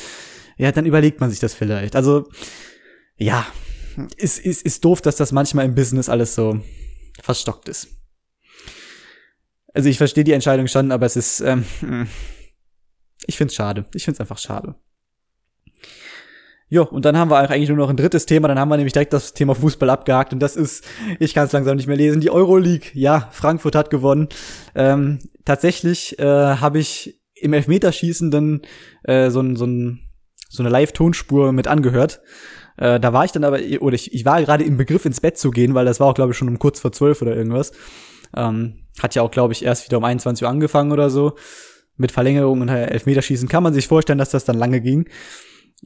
Ja, 0.58 0.72
dann 0.72 0.86
überlegt 0.86 1.20
man 1.20 1.30
sich 1.30 1.40
das 1.40 1.54
vielleicht. 1.54 1.96
Also 1.96 2.28
ja, 3.18 3.46
ist 4.18 4.40
ist 4.40 4.64
ist 4.66 4.84
doof, 4.84 5.02
dass 5.02 5.16
das 5.16 5.32
manchmal 5.32 5.66
im 5.66 5.76
Business 5.76 6.10
alles 6.10 6.34
so 6.34 6.60
verstockt 7.22 7.70
ist. 7.70 7.88
Also 9.74 9.90
ich 9.90 9.98
verstehe 9.98 10.24
die 10.24 10.34
Entscheidung 10.34 10.68
schon, 10.68 10.92
aber 10.92 11.06
es 11.06 11.16
ist 11.16 11.42
ähm, 11.42 11.66
ich 13.26 13.38
find's 13.38 13.56
schade. 13.56 13.86
Ich 13.94 14.06
find's 14.06 14.20
einfach 14.20 14.38
schade. 14.38 14.76
Jo, 16.70 16.84
und 16.84 17.06
dann 17.06 17.18
haben 17.18 17.30
wir 17.30 17.38
eigentlich 17.38 17.70
nur 17.70 17.78
noch 17.78 17.90
ein 17.90 17.98
drittes 17.98 18.26
Thema, 18.26 18.48
dann 18.48 18.58
haben 18.58 18.70
wir 18.70 18.78
nämlich 18.78 18.94
direkt 18.94 19.14
das 19.14 19.34
Thema 19.34 19.54
Fußball 19.54 19.90
abgehakt 19.92 20.34
und 20.34 20.40
das 20.40 20.56
ist, 20.56 20.84
ich 21.20 21.36
kann 21.36 21.46
es 21.46 21.52
langsam 21.52 21.76
nicht 21.78 21.86
mehr 21.86 21.98
lesen, 21.98 22.20
die 22.20 22.32
Euroleague. 22.32 22.90
Ja, 22.94 23.30
Frankfurt 23.32 23.76
hat 23.76 23.92
gewonnen. 23.92 24.28
Ähm, 24.74 25.20
tatsächlich 25.46 26.18
äh, 26.18 26.24
habe 26.26 26.80
ich 26.80 27.22
im 27.36 27.54
Elfmeterschießen 27.54 28.32
dann 28.32 28.62
äh, 29.04 29.30
so, 29.30 29.42
ein, 29.42 29.56
so, 29.56 29.66
ein, 29.66 30.00
so 30.50 30.64
eine 30.64 30.70
Live-Tonspur 30.70 31.52
mit 31.52 31.68
angehört. 31.68 32.22
Äh, 32.78 33.00
da 33.00 33.14
war 33.14 33.26
ich 33.26 33.32
dann 33.32 33.44
aber, 33.44 33.60
oder 33.80 33.96
ich, 33.96 34.14
ich 34.14 34.26
war 34.26 34.42
gerade 34.42 34.64
im 34.64 34.78
Begriff 34.78 35.06
ins 35.06 35.22
Bett 35.22 35.38
zu 35.38 35.52
gehen, 35.52 35.74
weil 35.74 35.86
das 35.86 36.00
war 36.00 36.08
auch, 36.08 36.14
glaube 36.14 36.32
ich, 36.32 36.38
schon 36.38 36.50
um 36.50 36.60
kurz 36.60 36.80
vor 36.80 36.92
zwölf 36.92 37.22
oder 37.22 37.36
irgendwas. 37.36 37.72
Ähm, 38.36 38.86
hat 39.02 39.16
ja 39.16 39.22
auch, 39.22 39.32
glaube 39.32 39.54
ich, 39.54 39.64
erst 39.64 39.86
wieder 39.86 39.98
um 39.98 40.04
21 40.04 40.44
Uhr 40.44 40.50
angefangen 40.50 40.92
oder 40.92 41.10
so. 41.10 41.36
Mit 41.96 42.12
Verlängerung 42.12 42.62
und 42.62 42.70
Elfmeterschießen 42.70 43.48
kann 43.48 43.64
man 43.64 43.74
sich 43.74 43.88
vorstellen, 43.88 44.18
dass 44.18 44.32
das 44.32 44.46
dann 44.46 44.58
lange 44.58 44.82
ging. 44.82 45.08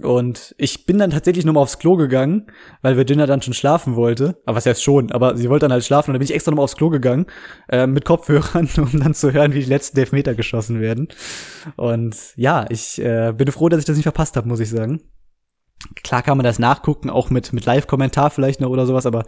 Und 0.01 0.53
ich 0.59 0.85
bin 0.85 0.99
dann 0.99 1.09
tatsächlich 1.09 1.43
nochmal 1.43 1.63
aufs 1.63 1.79
Klo 1.79 1.95
gegangen, 1.95 2.45
weil 2.81 2.97
Virginia 2.97 3.25
dann 3.25 3.41
schon 3.41 3.53
schlafen 3.53 3.95
wollte. 3.95 4.39
Aber 4.45 4.57
was 4.57 4.65
heißt 4.65 4.83
schon, 4.83 5.11
aber 5.11 5.35
sie 5.37 5.49
wollte 5.49 5.63
dann 5.63 5.71
halt 5.71 5.83
schlafen 5.83 6.11
und 6.11 6.13
dann 6.13 6.19
bin 6.19 6.25
ich 6.25 6.35
extra 6.35 6.51
nochmal 6.51 6.65
aufs 6.65 6.75
Klo 6.75 6.89
gegangen, 6.89 7.25
äh, 7.69 7.87
mit 7.87 8.05
Kopfhörern, 8.05 8.69
um 8.77 8.99
dann 8.99 9.13
zu 9.15 9.33
hören, 9.33 9.53
wie 9.53 9.59
die 9.59 9.69
letzten 9.69 9.99
Elfmeter 9.99 10.35
geschossen 10.35 10.81
werden. 10.81 11.07
Und 11.77 12.15
ja, 12.35 12.65
ich 12.69 13.01
äh, 13.01 13.33
bin 13.35 13.51
froh, 13.51 13.69
dass 13.69 13.79
ich 13.79 13.85
das 13.85 13.95
nicht 13.95 14.03
verpasst 14.03 14.37
habe, 14.37 14.47
muss 14.47 14.59
ich 14.59 14.69
sagen. 14.69 15.01
Klar 16.03 16.23
kann 16.23 16.37
man 16.37 16.43
das 16.43 16.59
nachgucken, 16.59 17.09
auch 17.09 17.29
mit, 17.29 17.53
mit 17.53 17.65
Live-Kommentar 17.65 18.29
vielleicht 18.29 18.61
noch 18.61 18.69
oder 18.69 18.85
sowas, 18.85 19.05
aber 19.05 19.25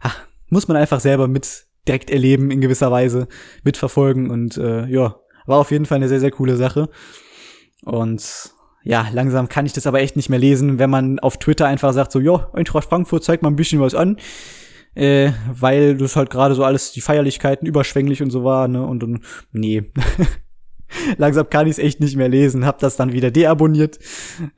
ach, 0.00 0.18
muss 0.48 0.68
man 0.68 0.76
einfach 0.76 1.00
selber 1.00 1.28
mit 1.28 1.66
direkt 1.86 2.10
erleben 2.10 2.50
in 2.50 2.60
gewisser 2.60 2.90
Weise, 2.90 3.28
mitverfolgen 3.64 4.30
und 4.30 4.56
äh, 4.56 4.86
ja, 4.86 5.16
war 5.46 5.58
auf 5.58 5.70
jeden 5.70 5.86
Fall 5.86 5.96
eine 5.96 6.08
sehr, 6.08 6.20
sehr 6.20 6.30
coole 6.30 6.56
Sache. 6.56 6.88
Und 7.84 8.52
ja, 8.84 9.08
langsam 9.12 9.48
kann 9.48 9.66
ich 9.66 9.72
das 9.72 9.86
aber 9.86 10.00
echt 10.00 10.16
nicht 10.16 10.28
mehr 10.28 10.38
lesen, 10.38 10.78
wenn 10.78 10.90
man 10.90 11.18
auf 11.18 11.38
Twitter 11.38 11.66
einfach 11.66 11.92
sagt 11.92 12.12
so, 12.12 12.20
ja, 12.20 12.50
Eintracht 12.52 12.88
Frankfurt 12.88 13.24
zeigt 13.24 13.42
mal 13.42 13.50
ein 13.50 13.56
bisschen 13.56 13.80
was 13.80 13.94
an, 13.94 14.18
äh, 14.94 15.32
weil 15.48 15.96
das 15.96 16.16
halt 16.16 16.30
gerade 16.30 16.54
so 16.54 16.64
alles 16.64 16.92
die 16.92 17.00
Feierlichkeiten 17.00 17.66
überschwänglich 17.66 18.22
und 18.22 18.30
so 18.30 18.44
war, 18.44 18.68
ne, 18.68 18.84
und, 18.84 19.02
und 19.02 19.24
nee. 19.52 19.84
langsam 21.16 21.48
kann 21.48 21.66
ich 21.66 21.72
es 21.72 21.78
echt 21.78 22.00
nicht 22.00 22.16
mehr 22.16 22.28
lesen, 22.28 22.66
hab 22.66 22.78
das 22.78 22.96
dann 22.96 23.12
wieder 23.12 23.30
deabonniert. 23.30 23.98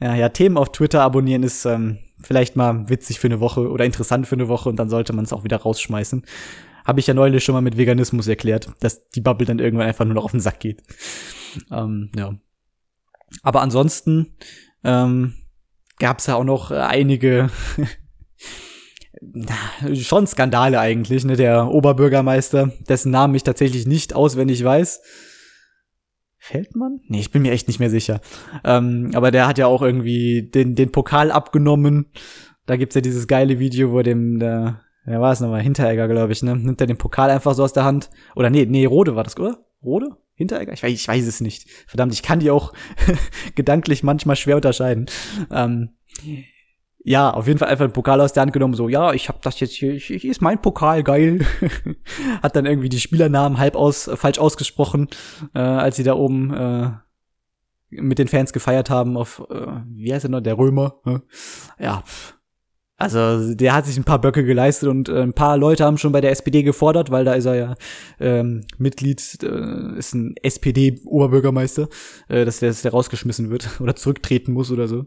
Ja, 0.01 0.15
ja, 0.15 0.29
Themen 0.29 0.57
auf 0.57 0.73
Twitter 0.73 1.03
abonnieren 1.03 1.43
ist 1.43 1.65
ähm, 1.65 1.99
vielleicht 2.21 2.57
mal 2.57 2.89
witzig 2.89 3.21
für 3.21 3.29
eine 3.29 3.41
Woche 3.41 3.69
oder 3.69 3.85
interessant 3.85 4.27
für 4.27 4.37
eine 4.37 4.49
Woche 4.49 4.69
und 4.69 4.77
dann 4.77 4.89
sollte 4.89 5.13
man 5.13 5.25
es 5.25 5.33
auch 5.33 5.45
wieder 5.45 5.59
rausschmeißen. 5.59 6.25
Habe 6.85 7.01
ich 7.01 7.07
ja 7.07 7.15
neulich 7.15 7.45
schon 7.45 7.55
mal 7.55 7.63
mit 7.63 7.77
Veganismus 7.77 8.29
erklärt, 8.29 8.71
dass 8.81 9.09
die 9.11 9.21
Bubble 9.21 9.47
dann 9.47 9.59
irgendwann 9.59 9.87
einfach 9.87 10.05
nur 10.05 10.15
noch 10.15 10.25
auf 10.25 10.33
den 10.33 10.41
Sack 10.41 10.61
geht. 10.61 10.83
Ähm, 11.71 12.11
ja. 12.17 12.35
Aber 13.43 13.63
ansonsten 13.63 14.37
ähm, 14.85 15.35
gab 15.99 16.19
es 16.19 16.27
ja 16.27 16.35
auch 16.35 16.45
noch 16.45 16.71
einige 16.71 17.51
schon 19.95 20.27
Skandale 20.27 20.79
eigentlich, 20.79 21.25
ne? 21.25 21.37
Der 21.37 21.69
Oberbürgermeister, 21.69 22.73
dessen 22.89 23.11
Namen 23.11 23.35
ich 23.35 23.45
tatsächlich 23.45 23.87
nicht 23.87 24.15
auswendig 24.15 24.63
weiß. 24.63 25.01
Feldmann? 26.45 27.01
Nee, 27.09 27.21
ich 27.21 27.31
bin 27.31 27.41
mir 27.41 27.53
echt 27.53 27.69
nicht 27.69 27.81
mehr 27.81 27.89
sicher. 27.89 28.21
Ähm, 28.65 29.13
aber 29.15 29.31
der 29.31 29.47
hat 29.47 29.57
ja 29.57 29.67
auch 29.67 29.81
irgendwie 29.81 30.43
den, 30.43 30.75
den 30.75 30.93
Pokal 30.93 31.31
abgenommen. 31.31 32.11
Da 32.67 32.77
gibt's 32.77 32.95
ja 32.95 33.01
dieses 33.01 33.27
geile 33.27 33.59
Video, 33.59 33.93
wo 33.93 34.03
dem, 34.03 34.39
der, 34.39 34.83
wer 35.07 35.23
war 35.23 35.33
es 35.33 35.41
nochmal? 35.41 35.63
Hinteregger, 35.63 36.07
glaube 36.07 36.35
ich, 36.35 36.43
ne? 36.43 36.55
Nimmt 36.55 36.83
er 36.83 36.87
den 36.87 36.99
Pokal 36.99 37.31
einfach 37.31 37.55
so 37.55 37.65
aus 37.65 37.73
der 37.73 37.85
Hand. 37.85 38.11
Oder 38.37 38.51
nee, 38.51 38.67
nee, 38.67 38.85
Rode 38.85 39.17
war 39.17 39.25
das, 39.25 39.39
oder? 39.39 39.65
Rode? 39.83 40.19
Hinteregger? 40.35 40.75
Ich 40.75 40.83
weiß, 40.83 40.93
ich 40.93 41.09
weiß 41.09 41.27
es 41.27 41.41
nicht. 41.41 41.67
Verdammt, 41.87 42.13
ich 42.13 42.23
kann 42.23 42.41
die 42.41 42.51
auch 42.51 42.75
gedanklich 43.55 44.03
manchmal 44.03 44.37
schwer 44.37 44.57
unterscheiden. 44.57 45.07
Ähm, 45.51 45.95
ja, 47.07 47.31
auf 47.31 47.47
jeden 47.47 47.59
Fall 47.59 47.69
einfach 47.69 47.85
einen 47.85 47.93
Pokal 47.93 48.21
aus 48.23 48.33
der 48.33 48.41
Hand 48.41 48.55
genommen, 48.55 48.73
so, 48.73 48.89
ja, 48.89 49.13
ich 49.13 49.29
hab 49.29 49.43
das 49.43 49.61
jetzt 49.61 49.75
hier, 49.75 49.93
ich, 49.93 50.11
ich 50.11 50.25
ist 50.25 50.41
mein 50.41 50.61
Pokal, 50.61 51.03
geil. 51.03 51.47
Hat 52.43 52.57
dann 52.57 52.65
irgendwie 52.65 52.89
die 52.89 52.99
Spielernamen 52.99 53.59
halb 53.59 53.77
aus, 53.77 54.09
äh, 54.09 54.17
falsch 54.17 54.39
ausgesprochen, 54.39 55.09
äh, 55.55 55.59
als 55.59 55.97
sie 55.97 56.03
da 56.03 56.15
oben 56.15 56.55
äh, 56.55 56.91
mit 57.91 58.19
den 58.19 58.27
Fans 58.27 58.55
gefeiert 58.55 58.89
haben 58.89 59.19
auf, 59.19 59.43
äh, 59.51 59.67
wie 59.87 60.15
heißt 60.15 60.25
er 60.25 60.31
noch, 60.31 60.41
der 60.41 60.57
Römer. 60.57 60.95
Ne? 61.05 61.23
Ja, 61.79 62.03
also 62.97 63.55
der 63.55 63.75
hat 63.75 63.87
sich 63.87 63.97
ein 63.97 64.05
paar 64.05 64.21
Böcke 64.21 64.45
geleistet 64.45 64.89
und 64.89 65.09
äh, 65.09 65.21
ein 65.21 65.33
paar 65.33 65.57
Leute 65.57 65.85
haben 65.85 65.99
schon 65.99 66.13
bei 66.13 66.21
der 66.21 66.31
SPD 66.31 66.63
gefordert, 66.63 67.11
weil 67.11 67.25
da 67.25 67.35
ist 67.35 67.45
er 67.45 67.55
ja 67.57 67.75
ähm, 68.21 68.63
Mitglied, 68.79 69.21
äh, 69.43 69.99
ist 69.99 70.15
ein 70.15 70.37
SPD-Oberbürgermeister, 70.43 71.89
äh, 72.29 72.45
dass 72.45 72.61
der, 72.61 72.71
dass 72.71 72.83
der 72.83 72.93
rausgeschmissen 72.93 73.51
wird 73.51 73.69
oder 73.81 73.97
zurücktreten 73.97 74.53
muss 74.53 74.71
oder 74.71 74.87
so. 74.87 75.07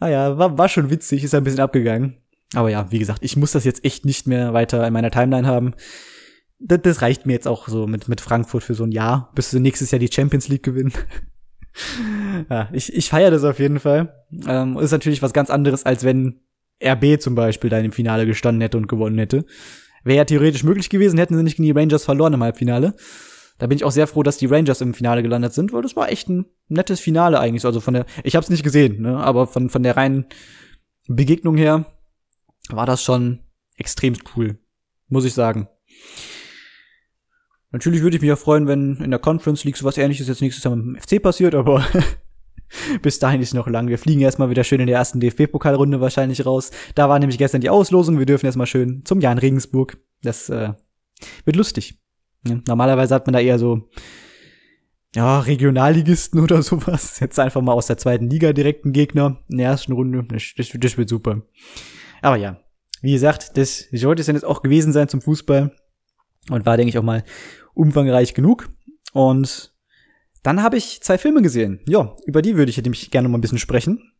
Naja, 0.00 0.32
ah 0.32 0.38
war, 0.38 0.58
war 0.58 0.68
schon 0.68 0.90
witzig, 0.90 1.24
ist 1.24 1.34
ein 1.34 1.44
bisschen 1.44 1.60
abgegangen. 1.60 2.18
Aber 2.54 2.70
ja, 2.70 2.90
wie 2.90 2.98
gesagt, 2.98 3.22
ich 3.22 3.36
muss 3.36 3.52
das 3.52 3.64
jetzt 3.64 3.84
echt 3.84 4.04
nicht 4.04 4.26
mehr 4.26 4.52
weiter 4.52 4.86
in 4.86 4.92
meiner 4.92 5.10
Timeline 5.10 5.46
haben. 5.46 5.74
Das, 6.58 6.80
das 6.82 7.02
reicht 7.02 7.24
mir 7.24 7.32
jetzt 7.32 7.48
auch 7.48 7.68
so 7.68 7.86
mit, 7.86 8.08
mit 8.08 8.20
Frankfurt 8.20 8.64
für 8.64 8.74
so 8.74 8.84
ein 8.84 8.92
Jahr, 8.92 9.32
bis 9.34 9.50
sie 9.50 9.60
nächstes 9.60 9.90
Jahr 9.90 9.98
die 9.98 10.12
Champions 10.12 10.48
League 10.48 10.62
gewinnen. 10.62 10.92
ja, 12.50 12.68
ich, 12.72 12.92
ich 12.92 13.08
feiere 13.08 13.30
das 13.30 13.44
auf 13.44 13.58
jeden 13.58 13.80
Fall. 13.80 14.14
Ähm, 14.46 14.78
ist 14.78 14.92
natürlich 14.92 15.22
was 15.22 15.32
ganz 15.32 15.48
anderes, 15.48 15.86
als 15.86 16.04
wenn 16.04 16.40
RB 16.84 17.20
zum 17.20 17.34
Beispiel 17.34 17.70
da 17.70 17.78
im 17.78 17.92
Finale 17.92 18.26
gestanden 18.26 18.60
hätte 18.60 18.76
und 18.76 18.88
gewonnen 18.88 19.18
hätte. 19.18 19.44
Wäre 20.04 20.18
ja 20.18 20.24
theoretisch 20.24 20.64
möglich 20.64 20.90
gewesen, 20.90 21.18
hätten 21.18 21.36
sie 21.36 21.42
nicht 21.42 21.56
gegen 21.56 21.66
die 21.66 21.78
Rangers 21.78 22.04
verloren 22.04 22.34
im 22.34 22.42
Halbfinale. 22.42 22.94
Da 23.58 23.66
bin 23.66 23.76
ich 23.76 23.84
auch 23.84 23.90
sehr 23.90 24.06
froh, 24.06 24.22
dass 24.22 24.38
die 24.38 24.46
Rangers 24.46 24.80
im 24.80 24.94
Finale 24.94 25.22
gelandet 25.22 25.52
sind, 25.52 25.72
weil 25.72 25.82
das 25.82 25.96
war 25.96 26.10
echt 26.10 26.28
ein 26.28 26.46
nettes 26.68 27.00
Finale 27.00 27.40
eigentlich. 27.40 27.64
Also 27.64 27.80
von 27.80 27.94
der, 27.94 28.06
ich 28.22 28.36
habe 28.36 28.44
es 28.44 28.50
nicht 28.50 28.62
gesehen, 28.62 29.02
ne, 29.02 29.16
aber 29.16 29.48
von 29.48 29.68
von 29.68 29.82
der 29.82 29.96
reinen 29.96 30.26
Begegnung 31.08 31.56
her 31.56 31.86
war 32.68 32.86
das 32.86 33.02
schon 33.02 33.40
extrem 33.76 34.14
cool, 34.36 34.58
muss 35.08 35.24
ich 35.24 35.34
sagen. 35.34 35.68
Natürlich 37.70 38.02
würde 38.02 38.16
ich 38.16 38.22
mich 38.22 38.28
ja 38.28 38.36
freuen, 38.36 38.66
wenn 38.66 38.96
in 38.96 39.10
der 39.10 39.18
Conference 39.18 39.64
League 39.64 39.76
sowas 39.76 39.98
ähnliches 39.98 40.28
jetzt 40.28 40.40
nächstes 40.40 40.64
Jahr 40.64 40.74
mit 40.74 40.86
dem 40.86 41.02
FC 41.02 41.22
passiert, 41.22 41.54
aber 41.54 41.84
Bis 43.02 43.18
dahin 43.18 43.40
ist 43.40 43.54
noch 43.54 43.68
lang. 43.68 43.88
Wir 43.88 43.98
fliegen 43.98 44.20
erstmal 44.20 44.50
wieder 44.50 44.64
schön 44.64 44.80
in 44.80 44.86
der 44.86 44.96
ersten 44.96 45.20
DFB-Pokalrunde 45.20 46.00
wahrscheinlich 46.00 46.44
raus. 46.46 46.70
Da 46.94 47.08
war 47.08 47.18
nämlich 47.18 47.38
gestern 47.38 47.60
die 47.60 47.70
Auslosung. 47.70 48.18
Wir 48.18 48.26
dürfen 48.26 48.46
erstmal 48.46 48.66
schön 48.66 49.04
zum 49.04 49.20
Jahr 49.20 49.32
in 49.32 49.38
Regensburg. 49.38 49.98
Das 50.22 50.48
äh, 50.48 50.72
wird 51.44 51.56
lustig. 51.56 52.00
Ja, 52.46 52.58
normalerweise 52.66 53.14
hat 53.14 53.26
man 53.26 53.32
da 53.32 53.40
eher 53.40 53.58
so 53.58 53.88
ja, 55.14 55.40
Regionalligisten 55.40 56.40
oder 56.42 56.62
sowas. 56.62 57.20
Jetzt 57.20 57.38
einfach 57.38 57.62
mal 57.62 57.72
aus 57.72 57.86
der 57.86 57.98
zweiten 57.98 58.28
Liga 58.28 58.52
direkten 58.52 58.92
Gegner 58.92 59.38
in 59.48 59.58
der 59.58 59.68
ersten 59.68 59.92
Runde. 59.92 60.24
Das, 60.28 60.52
das, 60.56 60.70
das 60.72 60.98
wird 60.98 61.08
super. 61.08 61.42
Aber 62.22 62.36
ja, 62.36 62.60
wie 63.00 63.12
gesagt, 63.12 63.56
das 63.56 63.86
sollte 63.92 64.20
es 64.20 64.26
dann 64.26 64.36
jetzt 64.36 64.44
auch 64.44 64.62
gewesen 64.62 64.92
sein 64.92 65.08
zum 65.08 65.20
Fußball. 65.20 65.74
Und 66.50 66.64
war, 66.66 66.76
denke 66.76 66.88
ich, 66.88 66.98
auch 66.98 67.02
mal 67.02 67.24
umfangreich 67.74 68.34
genug. 68.34 68.70
Und 69.12 69.74
dann 70.42 70.62
habe 70.62 70.76
ich 70.76 71.00
zwei 71.02 71.18
Filme 71.18 71.42
gesehen. 71.42 71.80
Ja, 71.86 72.14
über 72.26 72.42
die 72.42 72.56
würde 72.56 72.70
ich 72.70 72.76
nämlich 72.82 73.10
gerne 73.10 73.28
mal 73.28 73.38
ein 73.38 73.40
bisschen 73.40 73.58
sprechen. 73.58 74.12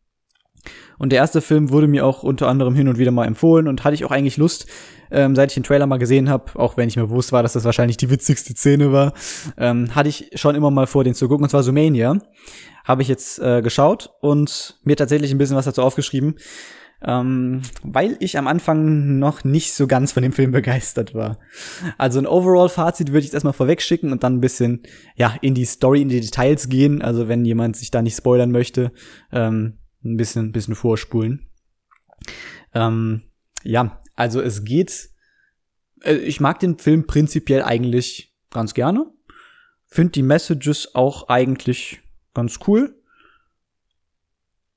Und 0.97 1.11
der 1.11 1.19
erste 1.19 1.41
Film 1.41 1.69
wurde 1.69 1.87
mir 1.87 2.05
auch 2.05 2.23
unter 2.23 2.47
anderem 2.49 2.75
hin 2.75 2.89
und 2.89 2.97
wieder 2.97 3.11
mal 3.11 3.25
empfohlen 3.25 3.69
und 3.69 3.85
hatte 3.85 3.95
ich 3.95 4.03
auch 4.03 4.11
eigentlich 4.11 4.35
Lust, 4.35 4.67
ähm, 5.11 5.33
seit 5.35 5.49
ich 5.49 5.53
den 5.53 5.63
Trailer 5.63 5.87
mal 5.87 5.97
gesehen 5.97 6.29
habe, 6.29 6.59
auch 6.59 6.75
wenn 6.75 6.89
ich 6.89 6.97
mir 6.97 7.07
bewusst 7.07 7.31
war, 7.31 7.41
dass 7.41 7.53
das 7.53 7.63
wahrscheinlich 7.63 7.95
die 7.95 8.09
witzigste 8.09 8.53
Szene 8.53 8.91
war, 8.91 9.13
ähm, 9.57 9.95
hatte 9.95 10.09
ich 10.09 10.31
schon 10.35 10.55
immer 10.55 10.71
mal 10.71 10.87
vor, 10.87 11.05
den 11.05 11.15
zu 11.15 11.29
gucken, 11.29 11.45
und 11.45 11.49
zwar 11.49 11.63
Sumania. 11.63 12.19
Habe 12.83 13.01
ich 13.01 13.07
jetzt 13.07 13.39
äh, 13.39 13.61
geschaut 13.61 14.11
und 14.19 14.79
mir 14.83 14.97
tatsächlich 14.97 15.31
ein 15.31 15.37
bisschen 15.37 15.55
was 15.55 15.65
dazu 15.65 15.81
aufgeschrieben 15.81 16.35
ähm, 17.01 17.61
weil 17.81 18.17
ich 18.19 18.37
am 18.37 18.47
Anfang 18.47 19.19
noch 19.19 19.43
nicht 19.43 19.73
so 19.73 19.87
ganz 19.87 20.11
von 20.11 20.23
dem 20.23 20.33
Film 20.33 20.51
begeistert 20.51 21.13
war. 21.13 21.39
Also 21.97 22.19
ein 22.19 22.27
Overall-Fazit 22.27 23.09
würde 23.09 23.19
ich 23.19 23.25
jetzt 23.25 23.33
erstmal 23.33 23.53
vorweg 23.53 23.81
schicken 23.81 24.11
und 24.11 24.23
dann 24.23 24.35
ein 24.35 24.41
bisschen 24.41 24.83
ja 25.15 25.35
in 25.41 25.53
die 25.53 25.65
Story, 25.65 26.01
in 26.01 26.09
die 26.09 26.19
Details 26.19 26.67
gehen. 26.69 27.01
Also 27.01 27.27
wenn 27.27 27.45
jemand 27.45 27.77
sich 27.77 27.91
da 27.91 28.01
nicht 28.01 28.17
spoilern 28.17 28.51
möchte, 28.51 28.91
ähm, 29.31 29.77
ein 30.03 30.17
bisschen, 30.17 30.47
ein 30.47 30.51
bisschen 30.51 30.75
vorspulen. 30.75 31.47
Ähm, 32.73 33.23
ja, 33.63 34.01
also 34.15 34.41
es 34.41 34.63
geht. 34.63 35.09
Äh, 36.03 36.15
ich 36.15 36.39
mag 36.39 36.59
den 36.59 36.77
Film 36.77 37.07
prinzipiell 37.07 37.63
eigentlich 37.63 38.35
ganz 38.51 38.73
gerne. 38.73 39.05
Find 39.85 40.15
die 40.15 40.21
Messages 40.21 40.95
auch 40.95 41.29
eigentlich 41.29 42.01
ganz 42.33 42.59
cool 42.67 42.98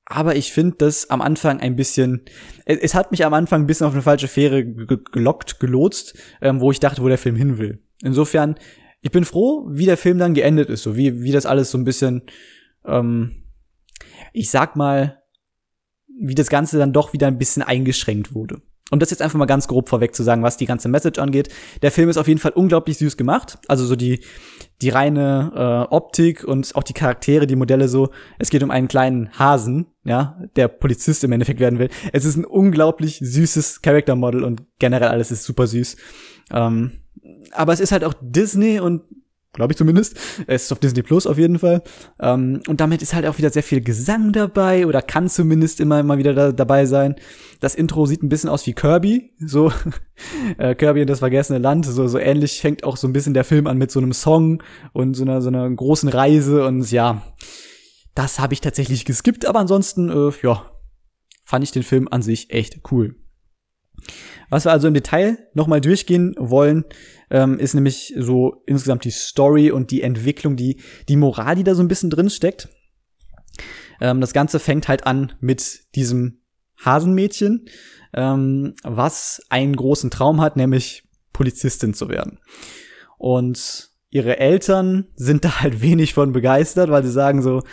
aber 0.05 0.35
ich 0.35 0.51
finde 0.51 0.75
das 0.79 1.09
am 1.09 1.21
Anfang 1.21 1.59
ein 1.59 1.75
bisschen, 1.75 2.23
es, 2.65 2.77
es, 2.79 2.95
hat 2.95 3.11
mich 3.11 3.25
am 3.25 3.33
Anfang 3.33 3.61
ein 3.63 3.67
bisschen 3.67 3.87
auf 3.87 3.93
eine 3.93 4.01
falsche 4.01 4.27
Fähre 4.27 4.65
gelockt, 4.65 5.59
gelotst, 5.59 6.17
ähm, 6.41 6.59
wo 6.59 6.71
ich 6.71 6.79
dachte, 6.79 7.01
wo 7.01 7.07
der 7.07 7.17
Film 7.17 7.35
hin 7.35 7.57
will. 7.57 7.81
Insofern, 8.01 8.55
ich 9.01 9.11
bin 9.11 9.25
froh, 9.25 9.67
wie 9.69 9.85
der 9.85 9.97
Film 9.97 10.17
dann 10.17 10.33
geendet 10.33 10.69
ist, 10.69 10.83
so 10.83 10.97
wie, 10.97 11.21
wie 11.21 11.31
das 11.31 11.45
alles 11.45 11.71
so 11.71 11.77
ein 11.77 11.85
bisschen, 11.85 12.23
ähm, 12.85 13.43
ich 14.33 14.49
sag 14.49 14.75
mal, 14.75 15.21
wie 16.19 16.35
das 16.35 16.49
Ganze 16.49 16.77
dann 16.77 16.93
doch 16.93 17.13
wieder 17.13 17.27
ein 17.27 17.37
bisschen 17.37 17.63
eingeschränkt 17.63 18.33
wurde. 18.33 18.61
Um 18.93 18.99
das 18.99 19.09
jetzt 19.09 19.23
einfach 19.23 19.39
mal 19.39 19.45
ganz 19.45 19.67
grob 19.67 19.89
vorweg 19.89 20.13
zu 20.13 20.21
sagen, 20.21 20.43
was 20.43 20.55
die 20.55 20.67
ganze 20.67 20.87
Message 20.87 21.19
angeht. 21.19 21.49
Der 21.81 21.91
Film 21.91 22.09
ist 22.09 22.17
auf 22.17 22.27
jeden 22.27 22.39
Fall 22.39 22.51
unglaublich 22.51 22.99
süß 22.99 23.17
gemacht. 23.17 23.57
Also 23.67 23.85
so 23.85 23.95
die, 23.95 24.19
die 24.83 24.89
reine 24.89 25.87
äh, 25.89 25.93
Optik 25.93 26.43
und 26.43 26.75
auch 26.75 26.83
die 26.83 26.93
Charaktere, 26.93 27.47
die 27.47 27.55
Modelle 27.55 27.87
so. 27.87 28.09
Es 28.37 28.51
geht 28.51 28.61
um 28.61 28.69
einen 28.69 28.87
kleinen 28.87 29.31
Hasen, 29.39 29.87
ja, 30.03 30.39
der 30.55 30.67
Polizist 30.67 31.23
im 31.23 31.31
Endeffekt 31.31 31.59
werden 31.59 31.79
will. 31.79 31.89
Es 32.11 32.23
ist 32.23 32.35
ein 32.35 32.45
unglaublich 32.45 33.17
süßes 33.19 33.81
Character 33.81 34.15
Model 34.15 34.43
und 34.43 34.61
generell 34.77 35.07
alles 35.07 35.31
ist 35.31 35.43
super 35.43 35.65
süß. 35.65 35.97
Ähm, 36.51 36.91
aber 37.51 37.73
es 37.73 37.79
ist 37.79 37.91
halt 37.91 38.03
auch 38.03 38.13
Disney 38.21 38.79
und 38.79 39.01
glaube 39.53 39.73
ich 39.73 39.77
zumindest. 39.77 40.17
Es 40.47 40.63
ist 40.63 40.71
auf 40.71 40.79
Disney 40.79 41.03
Plus 41.03 41.27
auf 41.27 41.37
jeden 41.37 41.59
Fall. 41.59 41.83
Ähm, 42.19 42.61
und 42.67 42.81
damit 42.81 43.01
ist 43.01 43.13
halt 43.13 43.25
auch 43.25 43.37
wieder 43.37 43.51
sehr 43.51 43.63
viel 43.63 43.81
Gesang 43.81 44.33
dabei 44.33 44.85
oder 44.85 45.01
kann 45.01 45.29
zumindest 45.29 45.79
immer 45.79 46.03
mal 46.03 46.17
wieder 46.17 46.33
da, 46.33 46.51
dabei 46.51 46.85
sein. 46.85 47.15
Das 47.59 47.75
Intro 47.75 48.05
sieht 48.05 48.23
ein 48.23 48.29
bisschen 48.29 48.49
aus 48.49 48.65
wie 48.67 48.73
Kirby, 48.73 49.31
so 49.39 49.71
äh, 50.57 50.75
Kirby 50.75 51.01
und 51.01 51.09
das 51.09 51.19
vergessene 51.19 51.59
Land. 51.59 51.85
So 51.85 52.07
so 52.07 52.17
ähnlich 52.17 52.59
fängt 52.59 52.83
auch 52.83 52.97
so 52.97 53.07
ein 53.07 53.13
bisschen 53.13 53.33
der 53.33 53.43
Film 53.43 53.67
an 53.67 53.77
mit 53.77 53.91
so 53.91 53.99
einem 53.99 54.13
Song 54.13 54.61
und 54.91 55.13
so 55.13 55.23
einer 55.23 55.41
so 55.41 55.49
einer 55.49 55.69
großen 55.69 56.09
Reise 56.09 56.65
und 56.65 56.91
ja, 56.91 57.21
das 58.15 58.39
habe 58.39 58.53
ich 58.53 58.61
tatsächlich 58.61 59.05
geskippt. 59.05 59.45
Aber 59.45 59.59
ansonsten 59.59 60.09
äh, 60.09 60.31
ja, 60.41 60.71
fand 61.45 61.63
ich 61.63 61.71
den 61.71 61.83
Film 61.83 62.07
an 62.09 62.21
sich 62.21 62.51
echt 62.51 62.81
cool. 62.91 63.15
Was 64.53 64.65
wir 64.65 64.71
also 64.71 64.87
im 64.87 64.93
Detail 64.93 65.39
nochmal 65.55 65.81
durchgehen 65.81 66.35
wollen, 66.37 66.85
ähm, 67.31 67.57
ist 67.57 67.73
nämlich 67.73 68.13
so 68.15 68.61
insgesamt 68.67 69.03
die 69.03 69.09
Story 69.09 69.71
und 69.71 69.89
die 69.89 70.03
Entwicklung, 70.03 70.55
die, 70.55 70.79
die 71.09 71.15
Moral, 71.15 71.55
die 71.55 71.63
da 71.63 71.73
so 71.73 71.81
ein 71.81 71.87
bisschen 71.87 72.11
drin 72.11 72.29
steckt. 72.29 72.69
Ähm, 73.99 74.21
das 74.21 74.31
Ganze 74.31 74.59
fängt 74.59 74.87
halt 74.87 75.07
an 75.07 75.33
mit 75.39 75.95
diesem 75.95 76.41
Hasenmädchen, 76.85 77.65
ähm, 78.13 78.75
was 78.83 79.41
einen 79.49 79.75
großen 79.75 80.11
Traum 80.11 80.39
hat, 80.39 80.55
nämlich 80.55 81.09
Polizistin 81.33 81.95
zu 81.95 82.09
werden. 82.09 82.37
Und 83.17 83.89
ihre 84.11 84.37
Eltern 84.37 85.07
sind 85.15 85.45
da 85.45 85.61
halt 85.61 85.81
wenig 85.81 86.13
von 86.13 86.31
begeistert, 86.31 86.91
weil 86.91 87.03
sie 87.03 87.11
sagen 87.11 87.41
so, 87.41 87.63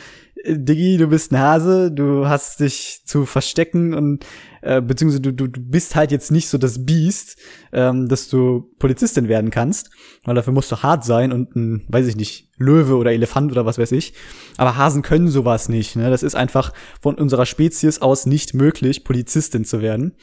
Diggi, 0.47 0.97
du 0.97 1.09
bist 1.09 1.32
ein 1.32 1.38
Hase, 1.38 1.90
du 1.92 2.26
hast 2.26 2.61
dich 2.61 3.02
zu 3.04 3.26
verstecken 3.26 3.94
und 3.94 4.25
äh, 4.62 4.80
beziehungsweise 4.80 5.20
du, 5.20 5.32
du, 5.32 5.47
du 5.47 5.61
bist 5.61 5.97
halt 5.97 6.12
jetzt 6.12 6.30
nicht 6.30 6.49
so 6.49 6.59
das 6.59 6.85
Biest, 6.85 7.38
ähm, 7.73 8.09
dass 8.09 8.28
du 8.28 8.70
Polizistin 8.78 9.28
werden 9.28 9.50
kannst, 9.50 9.90
weil 10.25 10.35
dafür 10.35 10.52
musst 10.52 10.73
du 10.73 10.82
hart 10.82 11.04
sein 11.04 11.32
und 11.32 11.56
ein, 11.56 11.85
weiß 11.88 12.06
ich 12.06 12.16
nicht, 12.16 12.50
Löwe 12.56 12.97
oder 12.97 13.12
Elefant 13.12 13.52
oder 13.52 13.66
was 13.66 13.78
weiß 13.78 13.92
ich. 13.92 14.14
Aber 14.56 14.76
Hasen 14.76 15.02
können 15.02 15.28
sowas 15.28 15.68
nicht. 15.68 15.97
Ne? 15.97 16.11
Das 16.11 16.23
ist 16.23 16.35
einfach 16.35 16.73
von 17.00 17.16
unserer 17.16 17.47
Spezies 17.47 18.00
aus 18.00 18.26
nicht 18.26 18.54
möglich, 18.54 19.04
Polizistin 19.04 19.64
zu 19.64 19.80
werden. 19.80 20.14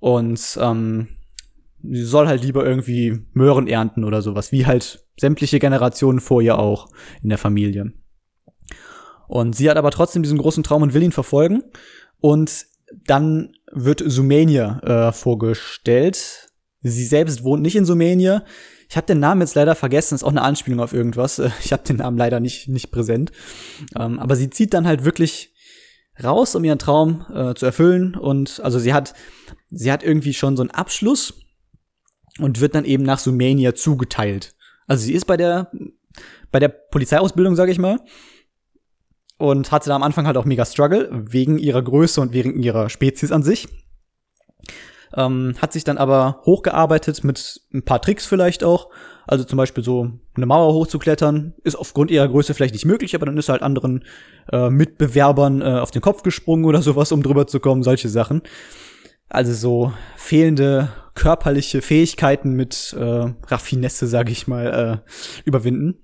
Und 0.00 0.58
ähm, 0.60 1.08
sie 1.82 2.04
soll 2.04 2.26
halt 2.26 2.42
lieber 2.42 2.64
irgendwie 2.64 3.26
Möhren 3.32 3.66
ernten 3.66 4.04
oder 4.04 4.22
sowas, 4.22 4.52
wie 4.52 4.66
halt 4.66 5.04
sämtliche 5.18 5.58
Generationen 5.58 6.20
vor 6.20 6.42
ihr 6.42 6.58
auch 6.58 6.88
in 7.22 7.28
der 7.28 7.38
Familie. 7.38 7.92
Und 9.28 9.54
sie 9.54 9.70
hat 9.70 9.76
aber 9.76 9.90
trotzdem 9.90 10.22
diesen 10.22 10.38
großen 10.38 10.64
Traum 10.64 10.82
und 10.82 10.94
will 10.94 11.02
ihn 11.02 11.12
verfolgen. 11.12 11.62
Und 12.18 12.66
dann 13.06 13.52
wird 13.70 14.02
Sumania 14.04 14.80
äh, 14.80 15.12
vorgestellt. 15.12 16.48
Sie 16.80 17.04
selbst 17.04 17.44
wohnt 17.44 17.62
nicht 17.62 17.76
in 17.76 17.84
Sumania. 17.84 18.44
Ich 18.88 18.96
habe 18.96 19.06
den 19.06 19.20
Namen 19.20 19.42
jetzt 19.42 19.54
leider 19.54 19.74
vergessen, 19.74 20.14
ist 20.14 20.24
auch 20.24 20.30
eine 20.30 20.42
Anspielung 20.42 20.80
auf 20.80 20.94
irgendwas. 20.94 21.40
Ich 21.62 21.72
habe 21.72 21.82
den 21.82 21.96
Namen 21.96 22.16
leider 22.16 22.40
nicht, 22.40 22.68
nicht 22.68 22.90
präsent. 22.90 23.32
Ähm, 23.96 24.18
aber 24.18 24.34
sie 24.34 24.48
zieht 24.48 24.72
dann 24.72 24.86
halt 24.86 25.04
wirklich 25.04 25.54
raus, 26.22 26.54
um 26.54 26.64
ihren 26.64 26.78
Traum 26.78 27.26
äh, 27.32 27.54
zu 27.54 27.66
erfüllen. 27.66 28.14
Und 28.14 28.60
also 28.64 28.78
sie 28.78 28.94
hat, 28.94 29.14
sie 29.70 29.92
hat 29.92 30.02
irgendwie 30.02 30.32
schon 30.32 30.56
so 30.56 30.62
einen 30.62 30.70
Abschluss 30.70 31.34
und 32.38 32.60
wird 32.60 32.74
dann 32.74 32.84
eben 32.84 33.02
nach 33.02 33.18
Sumania 33.18 33.74
zugeteilt. 33.74 34.54
Also 34.86 35.04
sie 35.04 35.12
ist 35.12 35.26
bei 35.26 35.36
der, 35.36 35.70
bei 36.50 36.58
der 36.58 36.68
Polizeiausbildung, 36.68 37.56
sage 37.56 37.72
ich 37.72 37.78
mal, 37.78 38.00
und 39.38 39.72
hatte 39.72 39.88
da 39.88 39.96
am 39.96 40.02
Anfang 40.02 40.26
halt 40.26 40.36
auch 40.36 40.44
mega 40.44 40.64
Struggle 40.64 41.08
wegen 41.12 41.58
ihrer 41.58 41.82
Größe 41.82 42.20
und 42.20 42.32
wegen 42.32 42.60
ihrer 42.62 42.90
Spezies 42.90 43.32
an 43.32 43.42
sich. 43.42 43.68
Ähm, 45.16 45.54
hat 45.62 45.72
sich 45.72 45.84
dann 45.84 45.96
aber 45.96 46.42
hochgearbeitet 46.44 47.24
mit 47.24 47.62
ein 47.72 47.84
paar 47.84 48.02
Tricks 48.02 48.26
vielleicht 48.26 48.62
auch. 48.62 48.90
Also 49.26 49.44
zum 49.44 49.56
Beispiel 49.56 49.84
so 49.84 50.10
eine 50.34 50.46
Mauer 50.46 50.74
hochzuklettern, 50.74 51.54
ist 51.62 51.76
aufgrund 51.76 52.10
ihrer 52.10 52.28
Größe 52.28 52.52
vielleicht 52.54 52.74
nicht 52.74 52.84
möglich, 52.84 53.14
aber 53.14 53.26
dann 53.26 53.36
ist 53.36 53.48
halt 53.48 53.62
anderen 53.62 54.04
äh, 54.52 54.70
Mitbewerbern 54.70 55.62
äh, 55.62 55.80
auf 55.80 55.90
den 55.90 56.02
Kopf 56.02 56.22
gesprungen 56.22 56.64
oder 56.64 56.82
sowas, 56.82 57.12
um 57.12 57.22
drüber 57.22 57.46
zu 57.46 57.60
kommen, 57.60 57.82
solche 57.82 58.08
Sachen. 58.08 58.42
Also 59.28 59.52
so 59.52 59.92
fehlende 60.16 60.88
körperliche 61.14 61.82
Fähigkeiten 61.82 62.52
mit 62.52 62.94
äh, 62.98 63.32
Raffinesse, 63.46 64.06
sage 64.06 64.32
ich 64.32 64.46
mal, 64.46 65.02
äh, 65.04 65.40
überwinden. 65.44 65.98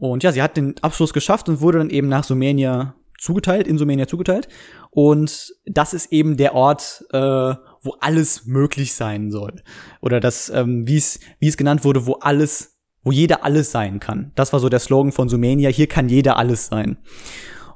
Und 0.00 0.22
ja, 0.22 0.32
sie 0.32 0.42
hat 0.42 0.56
den 0.56 0.78
Abschluss 0.82 1.12
geschafft 1.12 1.48
und 1.50 1.60
wurde 1.60 1.78
dann 1.78 1.90
eben 1.90 2.08
nach 2.08 2.24
Sumenia 2.24 2.94
zugeteilt, 3.18 3.66
in 3.68 3.76
Sumenia 3.76 4.08
zugeteilt. 4.08 4.48
Und 4.90 5.52
das 5.66 5.92
ist 5.92 6.10
eben 6.10 6.38
der 6.38 6.54
Ort, 6.54 7.04
äh, 7.12 7.18
wo 7.18 7.92
alles 8.00 8.46
möglich 8.46 8.94
sein 8.94 9.30
soll. 9.30 9.62
Oder 10.00 10.18
das, 10.18 10.48
ähm, 10.48 10.88
wie 10.88 10.96
es 10.96 11.20
wie 11.38 11.48
es 11.48 11.58
genannt 11.58 11.84
wurde, 11.84 12.06
wo 12.06 12.14
alles, 12.14 12.78
wo 13.02 13.12
jeder 13.12 13.44
alles 13.44 13.72
sein 13.72 14.00
kann. 14.00 14.32
Das 14.36 14.54
war 14.54 14.60
so 14.60 14.70
der 14.70 14.80
Slogan 14.80 15.12
von 15.12 15.28
Sumenia. 15.28 15.68
Hier 15.68 15.86
kann 15.86 16.08
jeder 16.08 16.38
alles 16.38 16.66
sein. 16.66 16.96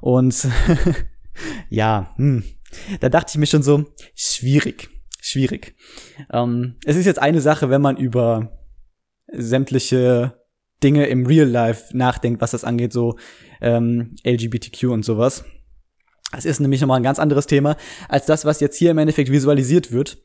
Und 0.01 0.47
ja, 1.69 2.11
hm, 2.15 2.43
da 3.01 3.09
dachte 3.09 3.31
ich 3.33 3.37
mir 3.37 3.45
schon 3.45 3.63
so, 3.63 3.85
schwierig, 4.15 4.89
schwierig. 5.21 5.75
Ähm, 6.33 6.77
es 6.85 6.95
ist 6.95 7.05
jetzt 7.05 7.21
eine 7.21 7.41
Sache, 7.41 7.69
wenn 7.69 7.83
man 7.83 7.97
über 7.97 8.51
sämtliche 9.31 10.33
Dinge 10.83 11.07
im 11.07 11.25
Real 11.25 11.47
Life 11.47 11.95
nachdenkt, 11.95 12.41
was 12.41 12.51
das 12.51 12.63
angeht, 12.63 12.93
so 12.93 13.17
ähm, 13.61 14.15
LGBTQ 14.25 14.85
und 14.85 15.05
sowas. 15.05 15.45
Das 16.31 16.45
ist 16.45 16.59
nämlich 16.59 16.81
nochmal 16.81 16.99
ein 16.99 17.03
ganz 17.03 17.19
anderes 17.19 17.47
Thema 17.47 17.77
als 18.09 18.25
das, 18.25 18.45
was 18.45 18.59
jetzt 18.59 18.77
hier 18.77 18.91
im 18.91 18.97
Endeffekt 18.97 19.31
visualisiert 19.31 19.91
wird, 19.91 20.17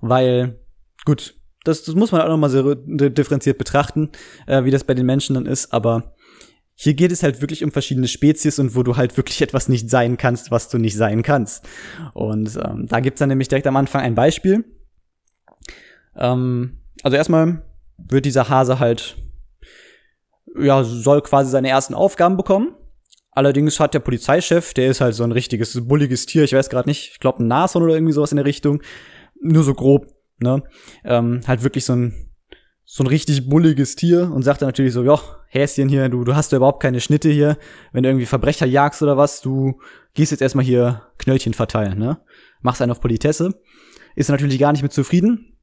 weil 0.00 0.60
gut, 1.04 1.34
das, 1.64 1.82
das 1.82 1.94
muss 1.94 2.12
man 2.12 2.20
auch 2.20 2.28
nochmal 2.28 2.50
so 2.50 2.74
differenziert 2.74 3.58
betrachten, 3.58 4.10
äh, 4.46 4.64
wie 4.64 4.70
das 4.70 4.84
bei 4.84 4.94
den 4.94 5.06
Menschen 5.06 5.34
dann 5.34 5.46
ist, 5.46 5.72
aber 5.72 6.14
hier 6.80 6.94
geht 6.94 7.10
es 7.10 7.24
halt 7.24 7.40
wirklich 7.40 7.64
um 7.64 7.72
verschiedene 7.72 8.06
Spezies 8.06 8.60
und 8.60 8.76
wo 8.76 8.84
du 8.84 8.96
halt 8.96 9.16
wirklich 9.16 9.42
etwas 9.42 9.68
nicht 9.68 9.90
sein 9.90 10.16
kannst, 10.16 10.52
was 10.52 10.68
du 10.68 10.78
nicht 10.78 10.96
sein 10.96 11.24
kannst. 11.24 11.68
Und 12.14 12.56
ähm, 12.56 12.86
da 12.86 13.00
gibt's 13.00 13.18
dann 13.18 13.30
nämlich 13.30 13.48
direkt 13.48 13.66
am 13.66 13.74
Anfang 13.74 14.02
ein 14.02 14.14
Beispiel. 14.14 14.64
Ähm, 16.14 16.78
also 17.02 17.16
erstmal 17.16 17.64
wird 17.96 18.26
dieser 18.26 18.48
Hase 18.48 18.78
halt 18.78 19.16
ja, 20.60 20.84
soll 20.84 21.22
quasi 21.22 21.50
seine 21.50 21.68
ersten 21.68 21.94
Aufgaben 21.94 22.36
bekommen. 22.36 22.74
Allerdings 23.32 23.78
hat 23.78 23.94
der 23.94 24.00
Polizeichef, 24.00 24.74
der 24.74 24.90
ist 24.90 25.00
halt 25.00 25.14
so 25.14 25.22
ein 25.22 25.32
richtiges 25.32 25.86
bulliges 25.86 26.26
Tier, 26.26 26.44
ich 26.44 26.54
weiß 26.54 26.70
gerade 26.70 26.88
nicht, 26.88 27.12
ich 27.12 27.20
glaube 27.20 27.42
ein 27.42 27.46
Nashorn 27.46 27.84
oder 27.84 27.94
irgendwie 27.94 28.12
sowas 28.12 28.32
in 28.32 28.36
der 28.36 28.44
Richtung, 28.44 28.82
nur 29.40 29.62
so 29.62 29.74
grob, 29.74 30.08
ne? 30.38 30.62
Ähm, 31.04 31.42
halt 31.46 31.62
wirklich 31.62 31.84
so 31.84 31.94
ein 31.94 32.28
so 32.90 33.04
ein 33.04 33.06
richtig 33.06 33.50
bulliges 33.50 33.96
Tier 33.96 34.32
und 34.32 34.42
sagt 34.44 34.62
dann 34.62 34.68
natürlich 34.68 34.94
so, 34.94 35.04
ja, 35.04 35.20
Häschen 35.48 35.90
hier, 35.90 36.08
du, 36.08 36.24
du 36.24 36.34
hast 36.34 36.52
ja 36.52 36.56
überhaupt 36.56 36.82
keine 36.82 37.02
Schnitte 37.02 37.28
hier, 37.28 37.58
wenn 37.92 38.02
du 38.02 38.08
irgendwie 38.08 38.24
Verbrecher 38.24 38.64
jagst 38.64 39.02
oder 39.02 39.18
was, 39.18 39.42
du 39.42 39.78
gehst 40.14 40.32
jetzt 40.32 40.40
erstmal 40.40 40.64
hier 40.64 41.02
Knöllchen 41.18 41.52
verteilen, 41.52 41.98
ne? 41.98 42.18
Machst 42.62 42.80
einen 42.80 42.90
auf 42.90 43.02
Politesse. 43.02 43.60
Ist 44.16 44.30
natürlich 44.30 44.58
gar 44.58 44.72
nicht 44.72 44.82
mit 44.82 44.94
zufrieden. 44.94 45.58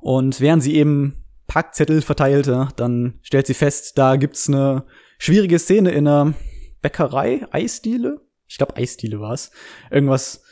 Und 0.00 0.40
während 0.40 0.62
sie 0.62 0.76
eben 0.76 1.21
Packzettel 1.52 2.00
verteilte, 2.00 2.68
dann 2.76 3.18
stellt 3.20 3.46
sie 3.46 3.52
fest, 3.52 3.98
da 3.98 4.16
gibt's 4.16 4.48
eine 4.48 4.86
schwierige 5.18 5.58
Szene 5.58 5.90
in 5.90 6.08
einer 6.08 6.32
Bäckerei, 6.80 7.46
Eisdiele. 7.50 8.22
Ich 8.46 8.56
glaube, 8.56 8.78
Eisdiele 8.78 9.20
war's. 9.20 9.50
Irgendwas, 9.90 10.44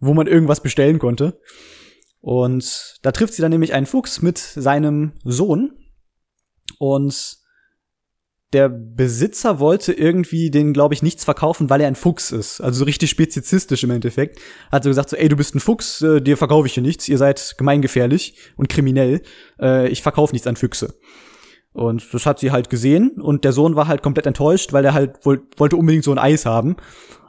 wo 0.00 0.12
man 0.12 0.26
irgendwas 0.26 0.60
bestellen 0.60 0.98
konnte. 0.98 1.40
Und 2.20 2.98
da 3.02 3.12
trifft 3.12 3.34
sie 3.34 3.42
dann 3.42 3.52
nämlich 3.52 3.74
einen 3.74 3.86
Fuchs 3.86 4.22
mit 4.22 4.38
seinem 4.38 5.12
Sohn. 5.22 5.70
Und 6.80 7.36
der 8.52 8.68
Besitzer 8.68 9.60
wollte 9.60 9.92
irgendwie 9.92 10.50
den, 10.50 10.72
glaube 10.72 10.94
ich, 10.94 11.02
nichts 11.02 11.24
verkaufen, 11.24 11.70
weil 11.70 11.80
er 11.80 11.86
ein 11.86 11.94
Fuchs 11.94 12.32
ist. 12.32 12.60
Also 12.60 12.80
so 12.80 12.84
richtig 12.84 13.10
spezizistisch 13.10 13.84
im 13.84 13.90
Endeffekt. 13.90 14.40
Hat 14.72 14.82
so 14.82 14.90
gesagt 14.90 15.10
so, 15.10 15.16
ey, 15.16 15.28
du 15.28 15.36
bist 15.36 15.54
ein 15.54 15.60
Fuchs, 15.60 16.02
äh, 16.02 16.20
dir 16.20 16.36
verkaufe 16.36 16.66
ich 16.66 16.74
hier 16.74 16.82
nichts, 16.82 17.08
ihr 17.08 17.18
seid 17.18 17.54
gemeingefährlich 17.58 18.34
und 18.56 18.68
kriminell, 18.68 19.22
äh, 19.60 19.88
ich 19.88 20.02
verkaufe 20.02 20.34
nichts 20.34 20.48
an 20.48 20.56
Füchse. 20.56 20.94
Und 21.72 22.12
das 22.12 22.26
hat 22.26 22.40
sie 22.40 22.50
halt 22.50 22.68
gesehen 22.68 23.20
und 23.20 23.44
der 23.44 23.52
Sohn 23.52 23.76
war 23.76 23.86
halt 23.86 24.02
komplett 24.02 24.26
enttäuscht, 24.26 24.72
weil 24.72 24.84
er 24.84 24.94
halt 24.94 25.18
woll 25.22 25.42
wollte 25.56 25.76
unbedingt 25.76 26.02
so 26.02 26.10
ein 26.10 26.18
Eis 26.18 26.44
haben. 26.44 26.76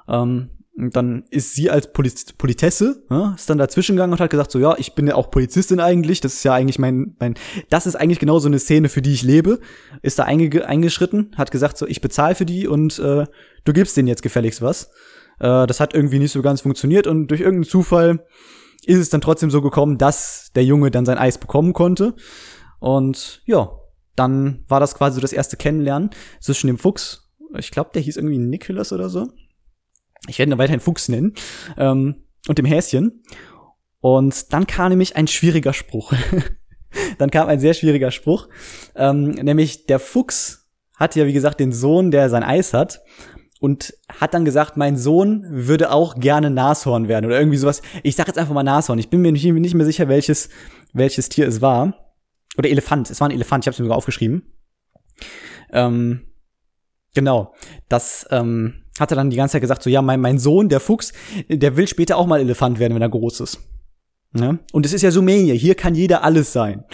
Ähm, 0.08 0.50
und 0.78 0.96
dann 0.96 1.26
ist 1.30 1.54
sie 1.54 1.70
als 1.70 1.92
Poliz 1.92 2.34
Politesse, 2.34 3.04
ja, 3.10 3.34
ist 3.36 3.50
dann 3.50 3.58
dazwischen 3.58 3.96
gegangen 3.96 4.14
und 4.14 4.20
hat 4.20 4.30
gesagt 4.30 4.52
so, 4.52 4.60
ja, 4.60 4.76
ich 4.78 4.96
bin 4.96 5.08
ja 5.08 5.16
auch 5.16 5.30
Polizistin 5.30 5.80
eigentlich, 5.80 6.22
das 6.22 6.36
ist 6.36 6.44
ja 6.44 6.54
eigentlich 6.54 6.80
mein, 6.80 7.16
mein, 7.20 7.36
das 7.70 7.86
ist 7.86 7.96
eigentlich 7.96 8.20
genau 8.20 8.40
so 8.40 8.48
eine 8.48 8.60
Szene, 8.60 8.88
für 8.88 9.02
die 9.02 9.14
ich 9.14 9.22
lebe, 9.22 9.60
ist 10.02 10.18
da 10.18 10.24
einge 10.24 10.66
eingeschritten, 10.66 11.32
hat 11.36 11.52
gesagt 11.52 11.78
so, 11.78 11.86
ich 11.88 12.02
bezahle 12.02 12.36
für 12.36 12.46
die 12.46 12.68
und 12.68 13.00
äh, 13.00 13.26
du 13.66 13.74
gibst 13.74 13.98
denen 13.98 14.08
jetzt 14.08 14.24
gefälligst 14.24 14.62
was. 14.62 14.92
Äh, 15.40 15.68
das 15.68 15.80
hat 15.80 15.94
irgendwie 15.94 16.20
nicht 16.20 16.32
so 16.32 16.42
ganz 16.42 16.62
funktioniert 16.62 17.06
und 17.06 17.28
durch 17.28 17.42
irgendeinen 17.42 17.70
Zufall 17.70 18.26
ist 18.86 19.00
es 19.00 19.10
dann 19.10 19.22
trotzdem 19.22 19.52
so 19.52 19.62
gekommen, 19.62 19.98
dass 19.98 20.52
der 20.56 20.64
Junge 20.64 20.90
dann 20.90 21.06
sein 21.06 21.18
Eis 21.18 21.38
bekommen 21.38 21.74
konnte. 21.74 22.16
Und 22.80 23.44
ja, 23.46 23.70
dann 24.16 24.64
war 24.68 24.80
das 24.80 24.96
quasi 24.96 25.16
so 25.16 25.22
das 25.22 25.34
erste 25.34 25.58
Kennenlernen 25.58 26.10
zwischen 26.40 26.68
dem 26.68 26.80
Fuchs, 26.80 27.30
ich 27.58 27.72
glaube, 27.72 27.92
der 27.94 28.02
hieß 28.02 28.18
irgendwie 28.18 28.38
Nicholas 28.38 28.94
oder 28.94 29.10
so. 29.10 29.28
Ich 30.28 30.40
werde 30.40 30.52
ihn 30.52 30.58
weiterhin 30.58 30.80
Fuchs 30.80 31.10
nennen. 31.10 31.34
Ähm, 31.78 32.24
und 32.48 32.58
dem 32.58 32.66
Häschen. 32.66 33.24
Und 34.00 34.52
dann 34.54 34.66
kam 34.68 34.90
nämlich 34.90 35.16
ein 35.16 35.28
schwieriger 35.28 35.74
Spruch. 35.74 36.14
dann 37.18 37.30
kam 37.30 37.48
ein 37.48 37.60
sehr 37.60 37.74
schwieriger 37.74 38.12
Spruch. 38.12 38.50
Ähm, 38.96 39.32
nämlich 39.32 39.86
der 39.86 40.00
Fuchs 40.00 40.70
hat 40.96 41.16
ja, 41.16 41.26
wie 41.26 41.34
gesagt, 41.34 41.60
den 41.60 41.72
Sohn, 41.72 42.12
der 42.12 42.30
sein 42.30 42.44
Eis 42.44 42.74
hat 42.74 43.02
und 43.60 43.94
hat 44.10 44.34
dann 44.34 44.44
gesagt, 44.44 44.76
mein 44.76 44.98
Sohn 44.98 45.46
würde 45.48 45.92
auch 45.92 46.16
gerne 46.16 46.50
Nashorn 46.50 47.08
werden 47.08 47.28
oder 47.28 47.38
irgendwie 47.38 47.58
sowas. 47.58 47.82
Ich 48.02 48.16
sag 48.16 48.28
jetzt 48.28 48.40
einfach 48.40 48.54
mal 48.54 48.64
Nashorn. 48.64 48.98
Ich 48.98 49.10
bin 49.10 49.22
mir 49.22 49.32
nicht, 49.32 49.46
nicht 49.46 49.76
mehr 49.76 49.86
sicher, 49.86 50.08
welches, 50.08 50.50
welches 50.94 51.30
Tier 51.30 51.48
es 51.48 51.62
war. 51.62 52.16
Oder 52.58 52.70
Elefant. 52.70 53.10
Es 53.10 53.22
war 53.22 53.30
ein 53.30 53.34
Elefant. 53.34 53.64
Ich 53.64 53.68
habe 53.68 53.74
es 53.74 53.80
mir 53.80 53.86
sogar 53.86 53.98
aufgeschrieben. 53.98 54.52
Ähm, 55.72 56.22
genau. 57.14 57.54
Das 57.88 58.28
ähm, 58.32 58.81
hat 59.02 59.12
er 59.12 59.16
dann 59.16 59.30
die 59.30 59.36
ganze 59.36 59.54
Zeit 59.54 59.62
gesagt, 59.62 59.84
so 59.84 59.90
ja, 59.90 60.02
mein, 60.02 60.22
mein 60.22 60.38
Sohn, 60.38 60.70
der 60.70 60.80
Fuchs, 60.80 61.12
der 61.50 61.76
will 61.76 61.88
später 61.88 62.18
auch 62.18 62.28
mal 62.28 62.40
Elefant 62.40 62.80
werden, 62.80 62.96
wenn 62.96 63.02
er 63.02 63.10
groß 63.10 63.42
ist. 63.42 63.60
Ja? 64.34 64.58
Und 64.72 64.86
es 64.86 64.94
ist 64.94 65.02
ja 65.02 65.12
Sumenia. 65.12 65.54
Hier 65.54 65.76
kann 65.76 65.96
jeder 65.96 66.24
alles 66.24 66.54
sein. 66.54 66.86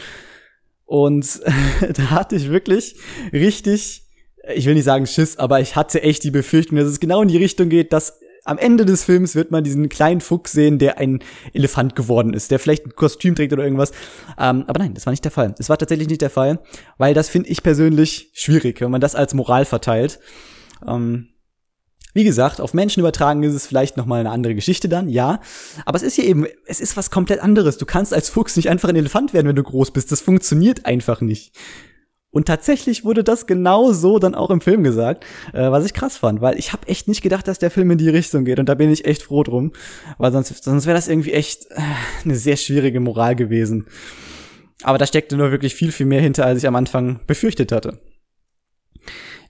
Und 0.86 1.41
da 1.93 2.10
hatte 2.10 2.36
ich 2.36 2.50
wirklich 2.50 2.96
richtig 3.32 4.04
ich 4.56 4.65
will 4.65 4.76
nicht 4.76 4.86
sagen 4.86 5.06
Schiss, 5.06 5.38
aber 5.38 5.60
ich 5.60 5.76
hatte 5.76 6.02
echt 6.02 6.24
die 6.24 6.32
Befürchtung, 6.32 6.78
dass 6.78 6.88
es 6.88 7.00
genau 7.00 7.22
in 7.22 7.28
die 7.28 7.38
Richtung 7.38 7.70
geht, 7.70 7.91
dass 7.91 8.20
am 8.46 8.58
Ende 8.58 8.86
des 8.86 9.04
Films 9.04 9.36
wird 9.36 9.52
man 9.52 9.63
diesen 9.63 9.89
kleinen 9.89 10.22
Fuchs 10.22 10.54
sehen, 10.54 10.80
der 10.80 10.98
ein 11.00 11.20
Elefant 11.54 11.96
geworden 11.96 12.34
ist, 12.34 12.50
der 12.50 12.60
vielleicht 12.60 12.86
ein 12.86 12.96
Kostüm 12.96 13.36
trägt 13.36 13.52
oder 13.52 13.63
irgendwas. 13.63 13.91
Ähm, 14.39 14.63
aber 14.67 14.80
nein, 14.80 14.93
das 14.93 15.06
war 15.06 15.12
nicht 15.12 15.26
der 15.26 15.32
Fall. 15.32 15.54
Es 15.60 15.67
war 15.67 15.78
tatsächlich 15.78 16.08
nicht 16.08 16.22
der 16.22 16.30
Fall, 16.30 16.60
weil 16.98 17.13
das 17.13 17.28
finde 17.28 17.50
ich 17.50 17.62
persönlich 17.62 18.32
schwierig, 18.34 18.80
wenn 18.80 18.89
man 18.89 19.02
das 19.02 19.15
als 19.15 19.34
Moral 19.34 19.65
verteilt. 19.65 20.20
Ähm, 20.88 21.28
wie 22.17 22.23
gesagt, 22.23 22.60
auf 22.60 22.73
Menschen 22.73 22.99
übertragen 22.99 23.43
ist 23.43 23.53
es 23.53 23.67
vielleicht 23.67 23.95
noch 23.95 24.08
mal 24.08 24.19
eine 24.19 24.32
andere 24.32 24.56
Geschichte 24.56 24.89
dann, 24.89 25.08
ja. 25.08 25.39
Aber 25.86 25.97
es 25.97 26.01
ist 26.01 26.15
hier 26.15 26.25
eben, 26.25 26.47
es 26.65 26.82
ist 26.82 26.97
was 26.97 27.12
komplett 27.12 27.39
anderes. 27.41 27.77
Du 27.77 27.86
kannst 27.86 28.12
als 28.12 28.27
Fuchs 28.27 28.58
nicht 28.58 28.69
einfach 28.69 28.89
ein 28.89 28.95
Elefant 28.95 29.36
werden, 29.36 29.47
wenn 29.47 29.56
du 29.56 29.62
groß 29.62 29.91
bist. 29.91 30.12
Das 30.12 30.19
funktioniert 30.19 30.88
einfach 30.88 31.21
nicht. 31.21 31.56
Und 32.32 32.47
tatsächlich 32.47 33.06
wurde 33.06 33.23
das 33.23 33.45
genau 33.45 33.93
so 33.93 34.17
dann 34.17 34.34
auch 34.34 34.49
im 34.49 34.62
Film 34.62 34.84
gesagt, 34.84 35.25
äh, 35.53 35.69
was 35.69 35.86
ich 35.86 35.93
krass 35.93 36.17
fand, 36.17 36.41
weil 36.41 36.58
ich 36.58 36.73
habe 36.73 36.88
echt 36.88 37.08
nicht 37.08 37.21
gedacht, 37.21 37.47
dass 37.47 37.60
der 37.60 37.69
Film 37.69 37.91
in 37.91 37.99
die 37.99 38.10
Richtung 38.10 38.45
geht 38.45 38.58
und 38.58 38.67
da 38.67 38.73
bin 38.73 38.91
ich 38.91 39.06
echt 39.06 39.21
froh 39.21 39.43
drum, 39.43 39.71
weil 40.17 40.32
sonst, 40.32 40.63
sonst 40.63 40.88
wäre 40.88 40.97
das 40.97 41.08
irgendwie 41.08 41.34
echt 41.34 41.67
äh, 41.69 41.82
eine 42.25 42.36
sehr 42.36 42.58
schwierige 42.58 42.99
Moral 42.99 43.36
gewesen. 43.36 43.86
Aber 44.82 44.97
da 44.97 45.06
steckte 45.06 45.38
nur 45.38 45.51
wirklich 45.51 45.75
viel, 45.75 45.91
viel 45.91 46.08
mehr 46.08 46.21
hinter, 46.21 46.47
als 46.47 46.58
ich 46.58 46.67
am 46.67 46.75
Anfang 46.75 47.19
befürchtet 47.27 47.71
hatte. 47.71 47.99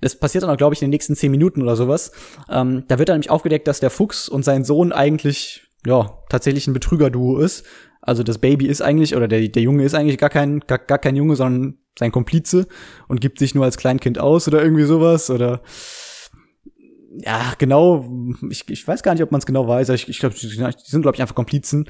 Das 0.02 0.20
passiert 0.20 0.44
dann 0.44 0.52
auch, 0.52 0.58
glaube 0.58 0.74
ich, 0.74 0.82
in 0.82 0.88
den 0.88 0.92
nächsten 0.92 1.16
zehn 1.16 1.32
Minuten 1.32 1.62
oder 1.62 1.76
sowas. 1.76 2.12
Ähm, 2.50 2.84
da 2.88 3.00
wird 3.00 3.10
dann 3.10 3.16
nämlich 3.16 3.30
aufgedeckt, 3.30 3.68
dass 3.68 3.80
der 3.80 3.90
Fuchs 3.90 4.30
und 4.30 4.44
sein 4.44 4.64
Sohn 4.64 4.92
eigentlich, 4.92 5.68
ja, 5.86 6.20
tatsächlich 6.30 6.68
ein 6.68 6.74
Betrügerduo 6.74 7.40
ist. 7.40 7.66
Also 8.02 8.24
das 8.24 8.38
Baby 8.38 8.68
ist 8.68 8.82
eigentlich, 8.82 9.16
oder 9.16 9.28
der, 9.28 9.48
der 9.48 9.62
Junge 9.62 9.84
ist 9.84 9.94
eigentlich 9.94 10.18
gar 10.18 10.30
kein, 10.30 10.62
gar, 10.62 10.80
gar 10.80 11.00
kein 11.00 11.16
Junge, 11.16 11.36
sondern 11.36 11.78
sein 11.98 12.12
Komplize 12.12 12.68
und 13.08 13.22
gibt 13.22 13.40
sich 13.40 13.56
nur 13.56 13.66
als 13.66 13.78
Kleinkind 13.78 14.20
aus 14.20 14.48
oder 14.48 14.62
irgendwie 14.64 14.84
sowas 14.84 15.30
oder 15.30 15.62
ja, 17.20 17.54
genau, 17.58 18.06
ich, 18.50 18.70
ich 18.70 18.88
weiß 18.88 19.02
gar 19.02 19.14
nicht, 19.14 19.24
ob 19.24 19.32
man 19.32 19.40
es 19.40 19.46
genau 19.46 19.68
weiß, 19.68 19.90
ich, 19.90 20.08
ich 20.08 20.20
glaube, 20.20 20.36
die 20.36 20.48
sind, 20.48 21.02
glaube 21.02 21.16
ich, 21.16 21.22
einfach 21.22 21.36
Komplizen. 21.36 21.90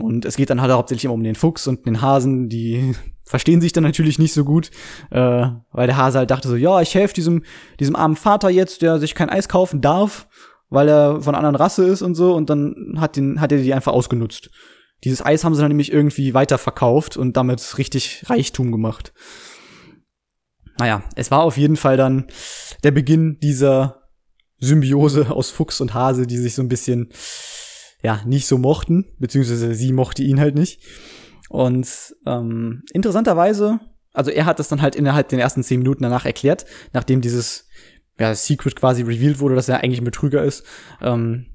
Und 0.00 0.24
es 0.24 0.36
geht 0.36 0.50
dann 0.50 0.60
halt 0.60 0.72
hauptsächlich 0.72 1.04
immer 1.04 1.14
um 1.14 1.22
den 1.22 1.34
Fuchs 1.34 1.66
und 1.66 1.86
den 1.86 2.00
Hasen, 2.00 2.48
die 2.48 2.94
verstehen 3.24 3.60
sich 3.60 3.72
dann 3.72 3.84
natürlich 3.84 4.18
nicht 4.18 4.32
so 4.32 4.44
gut, 4.44 4.70
äh, 5.10 5.46
weil 5.70 5.86
der 5.86 5.96
Hase 5.96 6.18
halt 6.18 6.30
dachte 6.30 6.48
so, 6.48 6.56
ja, 6.56 6.80
ich 6.80 6.94
helfe 6.94 7.14
diesem, 7.14 7.44
diesem 7.78 7.96
armen 7.96 8.16
Vater 8.16 8.50
jetzt, 8.50 8.82
der 8.82 8.98
sich 8.98 9.14
kein 9.14 9.30
Eis 9.30 9.48
kaufen 9.48 9.80
darf, 9.80 10.26
weil 10.70 10.88
er 10.88 11.20
von 11.20 11.34
einer 11.34 11.46
anderen 11.46 11.56
Rasse 11.62 11.86
ist 11.86 12.02
und 12.02 12.14
so, 12.14 12.34
und 12.34 12.48
dann 12.48 12.96
hat, 12.98 13.16
den, 13.16 13.40
hat 13.40 13.52
er 13.52 13.58
die 13.58 13.74
einfach 13.74 13.92
ausgenutzt. 13.92 14.50
Dieses 15.04 15.24
Eis 15.24 15.44
haben 15.44 15.54
sie 15.54 15.60
dann 15.60 15.68
nämlich 15.68 15.92
irgendwie 15.92 16.32
weiterverkauft 16.32 17.16
und 17.16 17.36
damit 17.36 17.76
richtig 17.78 18.24
Reichtum 18.28 18.70
gemacht. 18.70 19.12
Naja, 20.78 21.02
es 21.16 21.30
war 21.30 21.42
auf 21.42 21.56
jeden 21.56 21.76
Fall 21.76 21.96
dann 21.96 22.26
der 22.82 22.92
Beginn 22.92 23.38
dieser 23.40 24.08
Symbiose 24.58 25.30
aus 25.30 25.50
Fuchs 25.50 25.80
und 25.80 25.92
Hase, 25.92 26.26
die 26.26 26.38
sich 26.38 26.54
so 26.54 26.62
ein 26.62 26.68
bisschen, 26.68 27.08
ja, 28.02 28.20
nicht 28.26 28.46
so 28.46 28.58
mochten, 28.58 29.06
beziehungsweise 29.18 29.74
sie 29.74 29.92
mochte 29.92 30.22
ihn 30.22 30.40
halt 30.40 30.54
nicht. 30.54 30.80
Und 31.48 32.14
ähm, 32.26 32.82
interessanterweise, 32.92 33.80
also 34.12 34.30
er 34.30 34.46
hat 34.46 34.58
das 34.58 34.68
dann 34.68 34.82
halt 34.82 34.96
innerhalb 34.96 35.28
den 35.28 35.38
ersten 35.38 35.62
zehn 35.62 35.80
Minuten 35.80 36.02
danach 36.02 36.24
erklärt, 36.24 36.64
nachdem 36.92 37.20
dieses 37.20 37.68
ja, 38.18 38.34
Secret 38.34 38.76
quasi 38.76 39.02
revealed 39.02 39.38
wurde, 39.40 39.54
dass 39.54 39.68
er 39.68 39.82
eigentlich 39.82 40.00
ein 40.00 40.06
Betrüger 40.06 40.42
ist, 40.42 40.64
ähm, 41.00 41.46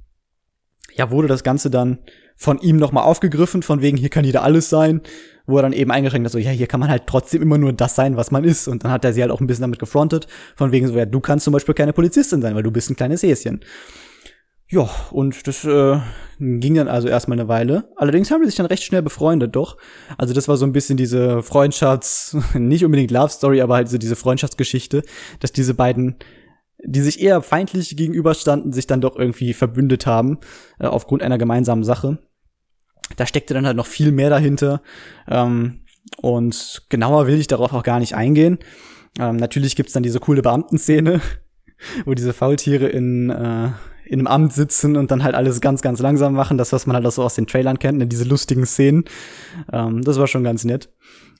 ja, 0.94 1.12
wurde 1.12 1.28
das 1.28 1.44
Ganze 1.44 1.70
dann 1.70 2.00
von 2.36 2.60
ihm 2.60 2.78
nochmal 2.78 3.04
aufgegriffen, 3.04 3.64
von 3.64 3.82
wegen, 3.82 3.98
hier 3.98 4.10
kann 4.10 4.24
jeder 4.24 4.44
alles 4.44 4.70
sein, 4.70 5.02
wo 5.48 5.58
er 5.58 5.64
dann 5.64 5.74
eben 5.74 5.92
eingeschränkt 5.92 6.26
hat, 6.26 6.32
so, 6.32 6.38
ja, 6.38 6.52
hier 6.52 6.68
kann 6.68 6.80
man 6.80 6.90
halt 6.90 7.08
trotzdem 7.08 7.42
immer 7.42 7.58
nur 7.58 7.74
das 7.74 7.96
sein, 7.96 8.18
was 8.18 8.32
man 8.32 8.44
ist. 8.44 8.68
Und 8.68 8.84
dann 8.84 8.92
hat 8.92 9.06
er 9.06 9.14
sie 9.14 9.22
halt 9.22 9.32
auch 9.32 9.42
ein 9.42 9.48
bisschen 9.48 9.62
damit 9.62 9.80
gefrontet, 9.80 10.28
von 10.56 10.72
wegen 10.72 10.88
so, 10.88 10.96
ja, 10.96 11.06
du 11.06 11.20
kannst 11.20 11.46
zum 11.46 11.54
Beispiel 11.54 11.74
keine 11.74 11.94
Polizistin 11.94 12.42
sein, 12.42 12.54
weil 12.54 12.64
du 12.64 12.72
bist 12.72 12.90
ein 12.90 12.96
kleines 12.96 13.24
Häschen. 13.24 13.62
Ja, 14.70 14.90
und 15.12 15.48
das 15.48 15.64
äh, 15.64 16.00
ging 16.40 16.76
dann 16.76 16.90
also 16.90 17.08
erstmal 17.08 17.40
eine 17.40 17.48
Weile. 17.48 17.90
Allerdings 17.96 18.32
haben 18.32 18.42
die 18.42 18.48
sich 18.48 18.58
dann 18.58 18.66
recht 18.66 18.84
schnell 18.84 19.02
befreundet, 19.02 19.56
doch. 19.56 19.78
Also 20.18 20.34
das 20.34 20.48
war 20.50 20.58
so 20.58 20.66
ein 20.66 20.74
bisschen 20.74 20.98
diese 20.98 21.42
Freundschafts-, 21.42 22.36
nicht 22.60 22.84
unbedingt 22.84 23.12
Love 23.12 23.30
Story, 23.30 23.62
aber 23.62 23.76
halt 23.76 23.90
so 23.90 23.98
diese 23.98 24.18
Freundschaftsgeschichte, 24.18 25.04
dass 25.40 25.54
diese 25.54 25.74
beiden 25.74 26.18
die 26.84 27.02
sich 27.02 27.22
eher 27.22 27.42
feindlich 27.42 27.96
gegenüberstanden, 27.98 28.72
sich 28.72 28.88
dann 28.88 29.02
doch 29.02 29.16
irgendwie 29.16 29.54
verbündet 29.54 30.06
haben, 30.06 30.40
äh, 30.80 30.86
aufgrund 30.86 31.24
einer 31.24 31.38
gemeinsamen 31.38 31.84
Sache. 31.84 32.20
Da 33.16 33.26
steckte 33.26 33.54
dann 33.54 33.66
halt 33.66 33.78
noch 33.78 33.88
viel 33.88 34.12
mehr 34.12 34.30
dahinter. 34.30 34.82
Ähm, 35.28 35.82
und 36.22 36.84
genauer 36.90 37.28
will 37.28 37.40
ich 37.40 37.48
darauf 37.48 37.74
auch 37.74 37.84
gar 37.84 38.00
nicht 38.00 38.16
eingehen. 38.16 38.60
Ähm, 39.20 39.38
natürlich 39.38 39.76
gibt's 39.76 39.94
dann 39.94 40.04
diese 40.04 40.20
coole 40.20 40.42
Beamtenszene, 40.42 41.22
wo 42.06 42.14
diese 42.14 42.34
Faultiere 42.34 42.88
in, 42.88 43.30
äh, 43.30 43.72
in 44.08 44.20
einem 44.20 44.28
Amt 44.28 44.54
sitzen 44.54 44.96
und 44.96 45.12
dann 45.12 45.24
halt 45.24 45.36
alles 45.36 45.62
ganz, 45.62 45.82
ganz 45.82 46.00
langsam 46.00 46.34
machen. 46.34 46.58
Das, 46.58 46.74
was 46.74 46.86
man 46.86 46.96
halt 46.96 47.06
auch 47.06 47.12
so 47.12 47.24
aus 47.24 47.36
den 47.36 47.48
Trailern 47.48 47.80
kennt, 47.80 47.98
ne? 47.98 48.08
diese 48.08 48.24
lustigen 48.24 48.66
Szenen. 48.66 49.06
Ähm, 49.72 50.02
das 50.04 50.18
war 50.18 50.28
schon 50.28 50.44
ganz 50.44 50.64
nett. 50.64 50.90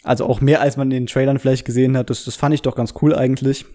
Also 0.04 0.26
auch 0.26 0.42
mehr, 0.42 0.62
als 0.62 0.78
man 0.78 0.92
in 0.92 1.02
den 1.02 1.08
Trailern 1.08 1.40
vielleicht 1.40 1.66
gesehen 1.66 1.98
hat. 1.98 2.10
Das, 2.10 2.26
das 2.26 2.36
fand 2.36 2.54
ich 2.54 2.62
doch 2.62 2.76
ganz 2.76 2.94
cool 3.02 3.16
eigentlich. 3.16 3.66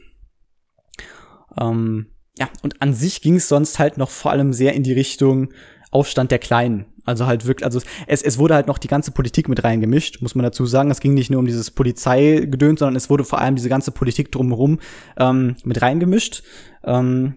Ähm, 1.60 2.06
ja, 2.38 2.48
und 2.62 2.80
an 2.80 2.94
sich 2.94 3.20
ging 3.20 3.36
es 3.36 3.48
sonst 3.48 3.78
halt 3.78 3.98
noch 3.98 4.10
vor 4.10 4.30
allem 4.30 4.52
sehr 4.52 4.74
in 4.74 4.82
die 4.82 4.92
Richtung 4.92 5.52
Aufstand 5.90 6.30
der 6.30 6.38
Kleinen. 6.38 6.86
Also 7.04 7.26
halt 7.26 7.46
wirklich, 7.46 7.64
also 7.64 7.80
es, 8.06 8.22
es 8.22 8.38
wurde 8.38 8.54
halt 8.54 8.68
noch 8.68 8.78
die 8.78 8.88
ganze 8.88 9.10
Politik 9.10 9.48
mit 9.48 9.64
reingemischt, 9.64 10.22
muss 10.22 10.34
man 10.34 10.44
dazu 10.44 10.64
sagen. 10.64 10.90
Es 10.90 11.00
ging 11.00 11.14
nicht 11.14 11.30
nur 11.30 11.40
um 11.40 11.46
dieses 11.46 11.70
Polizeigedöns, 11.70 12.78
sondern 12.78 12.96
es 12.96 13.10
wurde 13.10 13.24
vor 13.24 13.40
allem 13.40 13.56
diese 13.56 13.68
ganze 13.68 13.90
Politik 13.90 14.30
drumherum 14.32 14.78
ähm, 15.18 15.56
mit 15.64 15.82
reingemischt. 15.82 16.42
Ähm, 16.84 17.34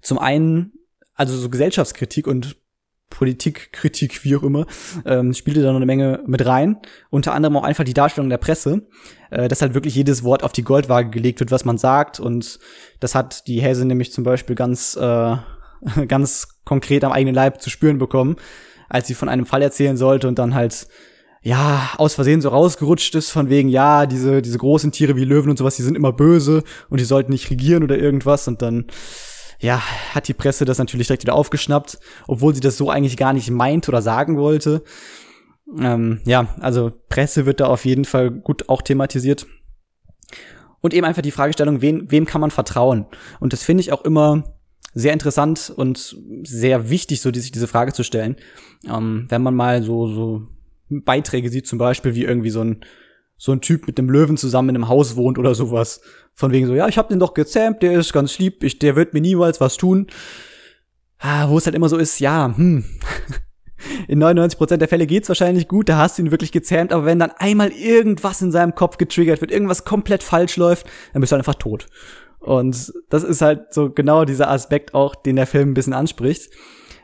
zum 0.00 0.18
einen, 0.18 0.72
also 1.14 1.36
so 1.36 1.48
Gesellschaftskritik 1.48 2.26
und 2.26 2.56
Politikkritik, 3.12 4.24
wie 4.24 4.36
auch 4.36 4.42
immer, 4.42 4.66
ähm, 5.04 5.34
spielte 5.34 5.62
da 5.62 5.68
noch 5.68 5.76
eine 5.76 5.86
Menge 5.86 6.20
mit 6.26 6.46
rein. 6.46 6.78
Unter 7.10 7.34
anderem 7.34 7.56
auch 7.56 7.62
einfach 7.62 7.84
die 7.84 7.94
Darstellung 7.94 8.30
der 8.30 8.38
Presse, 8.38 8.86
äh, 9.30 9.48
dass 9.48 9.60
halt 9.60 9.74
wirklich 9.74 9.94
jedes 9.94 10.24
Wort 10.24 10.42
auf 10.42 10.52
die 10.52 10.64
Goldwaage 10.64 11.10
gelegt 11.10 11.40
wird, 11.40 11.50
was 11.50 11.66
man 11.66 11.76
sagt. 11.76 12.20
Und 12.20 12.58
das 13.00 13.14
hat 13.14 13.46
die 13.46 13.60
Häse 13.60 13.84
nämlich 13.84 14.12
zum 14.12 14.24
Beispiel 14.24 14.56
ganz, 14.56 14.96
äh, 14.96 15.36
ganz 16.08 16.48
konkret 16.64 17.04
am 17.04 17.12
eigenen 17.12 17.34
Leib 17.34 17.60
zu 17.60 17.68
spüren 17.68 17.98
bekommen, 17.98 18.36
als 18.88 19.08
sie 19.08 19.14
von 19.14 19.28
einem 19.28 19.44
Fall 19.44 19.60
erzählen 19.60 19.98
sollte 19.98 20.26
und 20.26 20.38
dann 20.38 20.54
halt 20.54 20.86
ja, 21.44 21.90
aus 21.98 22.14
Versehen 22.14 22.40
so 22.40 22.50
rausgerutscht 22.50 23.16
ist, 23.16 23.30
von 23.30 23.48
wegen, 23.50 23.68
ja, 23.68 24.06
diese, 24.06 24.42
diese 24.42 24.58
großen 24.58 24.92
Tiere 24.92 25.16
wie 25.16 25.24
Löwen 25.24 25.50
und 25.50 25.58
sowas, 25.58 25.74
die 25.74 25.82
sind 25.82 25.96
immer 25.96 26.12
böse 26.12 26.62
und 26.88 27.00
die 27.00 27.04
sollten 27.04 27.32
nicht 27.32 27.50
regieren 27.50 27.82
oder 27.82 27.98
irgendwas 27.98 28.46
und 28.46 28.62
dann 28.62 28.86
ja, 29.62 29.80
hat 30.12 30.26
die 30.26 30.34
Presse 30.34 30.64
das 30.64 30.78
natürlich 30.78 31.06
direkt 31.06 31.22
wieder 31.22 31.34
aufgeschnappt, 31.34 31.98
obwohl 32.26 32.52
sie 32.54 32.60
das 32.60 32.76
so 32.76 32.90
eigentlich 32.90 33.16
gar 33.16 33.32
nicht 33.32 33.48
meint 33.48 33.88
oder 33.88 34.02
sagen 34.02 34.36
wollte. 34.36 34.82
Ähm, 35.78 36.20
ja, 36.24 36.54
also 36.60 36.92
Presse 37.08 37.46
wird 37.46 37.60
da 37.60 37.66
auf 37.66 37.84
jeden 37.84 38.04
Fall 38.04 38.30
gut 38.32 38.68
auch 38.68 38.82
thematisiert. 38.82 39.46
Und 40.80 40.92
eben 40.92 41.06
einfach 41.06 41.22
die 41.22 41.30
Fragestellung, 41.30 41.80
wen, 41.80 42.10
wem 42.10 42.26
kann 42.26 42.40
man 42.40 42.50
vertrauen? 42.50 43.06
Und 43.38 43.52
das 43.52 43.62
finde 43.62 43.82
ich 43.82 43.92
auch 43.92 44.04
immer 44.04 44.58
sehr 44.94 45.12
interessant 45.12 45.72
und 45.74 46.16
sehr 46.42 46.90
wichtig, 46.90 47.20
so 47.20 47.32
sich 47.32 47.52
diese 47.52 47.68
Frage 47.68 47.92
zu 47.92 48.02
stellen. 48.02 48.36
Ähm, 48.84 49.26
wenn 49.28 49.42
man 49.42 49.54
mal 49.54 49.84
so, 49.84 50.08
so 50.08 50.42
Beiträge 50.90 51.50
sieht, 51.50 51.68
zum 51.68 51.78
Beispiel 51.78 52.16
wie 52.16 52.24
irgendwie 52.24 52.50
so 52.50 52.62
ein, 52.62 52.84
so 53.36 53.52
ein 53.52 53.60
Typ 53.60 53.86
mit 53.86 53.96
einem 53.98 54.10
Löwen 54.10 54.36
zusammen 54.36 54.70
in 54.70 54.74
einem 54.74 54.88
Haus 54.88 55.14
wohnt 55.14 55.38
oder 55.38 55.54
sowas. 55.54 56.00
Von 56.34 56.52
wegen 56.52 56.66
so, 56.66 56.74
ja, 56.74 56.88
ich 56.88 56.98
hab 56.98 57.08
den 57.08 57.18
doch 57.18 57.34
gezähmt, 57.34 57.82
der 57.82 57.92
ist 57.92 58.12
ganz 58.12 58.38
lieb, 58.38 58.64
ich, 58.64 58.78
der 58.78 58.96
wird 58.96 59.14
mir 59.14 59.20
niemals 59.20 59.60
was 59.60 59.76
tun. 59.76 60.06
Ah, 61.18 61.48
wo 61.48 61.58
es 61.58 61.66
halt 61.66 61.76
immer 61.76 61.88
so 61.88 61.98
ist, 61.98 62.20
ja, 62.20 62.52
hm. 62.56 62.84
In 64.08 64.22
99% 64.22 64.76
der 64.76 64.88
Fälle 64.88 65.06
geht's 65.06 65.28
wahrscheinlich 65.28 65.66
gut, 65.66 65.88
da 65.88 65.98
hast 65.98 66.16
du 66.16 66.22
ihn 66.22 66.30
wirklich 66.30 66.52
gezähmt, 66.52 66.92
aber 66.92 67.04
wenn 67.04 67.18
dann 67.18 67.32
einmal 67.36 67.70
irgendwas 67.70 68.40
in 68.40 68.52
seinem 68.52 68.74
Kopf 68.74 68.96
getriggert 68.96 69.40
wird, 69.40 69.50
irgendwas 69.50 69.84
komplett 69.84 70.22
falsch 70.22 70.56
läuft, 70.56 70.86
dann 71.12 71.20
bist 71.20 71.32
du 71.32 71.36
einfach 71.36 71.56
tot. 71.56 71.88
Und 72.38 72.92
das 73.08 73.22
ist 73.22 73.40
halt 73.40 73.72
so 73.72 73.90
genau 73.90 74.24
dieser 74.24 74.50
Aspekt 74.50 74.94
auch, 74.94 75.14
den 75.14 75.36
der 75.36 75.46
Film 75.46 75.70
ein 75.70 75.74
bisschen 75.74 75.92
anspricht. 75.92 76.50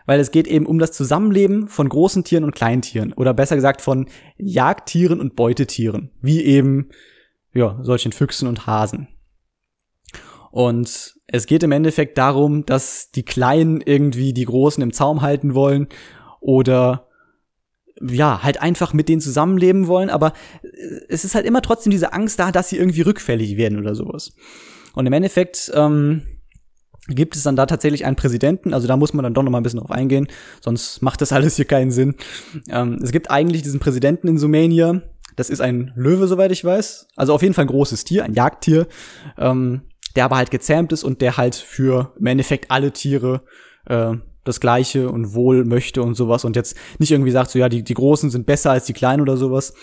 Weil 0.04 0.20
es 0.20 0.30
geht 0.30 0.46
eben 0.46 0.66
um 0.66 0.78
das 0.78 0.92
Zusammenleben 0.92 1.68
von 1.68 1.88
großen 1.88 2.24
Tieren 2.24 2.44
und 2.44 2.54
Kleintieren. 2.54 3.12
Oder 3.12 3.34
besser 3.34 3.56
gesagt 3.56 3.82
von 3.82 4.06
Jagdtieren 4.38 5.20
und 5.20 5.36
Beutetieren. 5.36 6.10
Wie 6.22 6.42
eben, 6.42 6.88
ja, 7.52 7.78
solchen 7.82 8.12
Füchsen 8.12 8.48
und 8.48 8.66
Hasen. 8.66 9.08
Und 10.50 11.16
es 11.26 11.46
geht 11.46 11.62
im 11.62 11.72
Endeffekt 11.72 12.18
darum, 12.18 12.64
dass 12.64 13.10
die 13.10 13.24
Kleinen 13.24 13.80
irgendwie 13.80 14.32
die 14.32 14.46
Großen 14.46 14.82
im 14.82 14.92
Zaum 14.92 15.22
halten 15.22 15.54
wollen 15.54 15.88
oder 16.40 17.08
ja, 18.00 18.42
halt 18.42 18.60
einfach 18.62 18.92
mit 18.92 19.08
denen 19.08 19.20
zusammenleben 19.20 19.88
wollen, 19.88 20.10
aber 20.10 20.32
es 21.08 21.24
ist 21.24 21.34
halt 21.34 21.46
immer 21.46 21.62
trotzdem 21.62 21.90
diese 21.90 22.12
Angst 22.12 22.38
da, 22.38 22.52
dass 22.52 22.68
sie 22.68 22.76
irgendwie 22.76 23.02
rückfällig 23.02 23.56
werden 23.56 23.78
oder 23.78 23.94
sowas. 23.94 24.32
Und 24.94 25.06
im 25.06 25.12
Endeffekt 25.12 25.70
ähm, 25.74 26.22
gibt 27.08 27.36
es 27.36 27.42
dann 27.42 27.56
da 27.56 27.66
tatsächlich 27.66 28.04
einen 28.04 28.16
Präsidenten, 28.16 28.74
also 28.74 28.86
da 28.86 28.96
muss 28.96 29.14
man 29.14 29.22
dann 29.22 29.34
doch 29.34 29.42
noch 29.42 29.50
mal 29.50 29.58
ein 29.58 29.64
bisschen 29.64 29.80
drauf 29.80 29.90
eingehen, 29.90 30.28
sonst 30.60 31.02
macht 31.02 31.20
das 31.20 31.32
alles 31.32 31.56
hier 31.56 31.64
keinen 31.64 31.90
Sinn. 31.90 32.14
Ähm, 32.70 32.98
es 33.02 33.12
gibt 33.12 33.30
eigentlich 33.30 33.62
diesen 33.62 33.80
Präsidenten 33.80 34.28
in 34.28 34.38
Sumania, 34.38 35.02
das 35.36 35.50
ist 35.50 35.60
ein 35.60 35.92
Löwe, 35.94 36.26
soweit 36.26 36.52
ich 36.52 36.64
weiß, 36.64 37.08
also 37.16 37.34
auf 37.34 37.42
jeden 37.42 37.54
Fall 37.54 37.64
ein 37.64 37.68
großes 37.68 38.04
Tier, 38.04 38.24
ein 38.24 38.34
Jagdtier, 38.34 38.86
ähm, 39.38 39.82
der 40.18 40.24
aber 40.24 40.36
halt 40.36 40.50
gezähmt 40.50 40.92
ist 40.92 41.04
und 41.04 41.20
der 41.20 41.36
halt 41.36 41.54
für 41.54 42.12
im 42.18 42.26
Endeffekt 42.26 42.72
alle 42.72 42.92
Tiere 42.92 43.42
äh, 43.86 44.14
das 44.42 44.58
Gleiche 44.58 45.10
und 45.10 45.32
Wohl 45.32 45.64
möchte 45.64 46.02
und 46.02 46.16
sowas 46.16 46.44
und 46.44 46.56
jetzt 46.56 46.76
nicht 46.98 47.12
irgendwie 47.12 47.30
sagt, 47.30 47.52
so 47.52 47.58
ja, 47.60 47.68
die, 47.68 47.84
die 47.84 47.94
Großen 47.94 48.28
sind 48.28 48.44
besser 48.44 48.72
als 48.72 48.86
die 48.86 48.94
Kleinen 48.94 49.22
oder 49.22 49.36
sowas, 49.36 49.74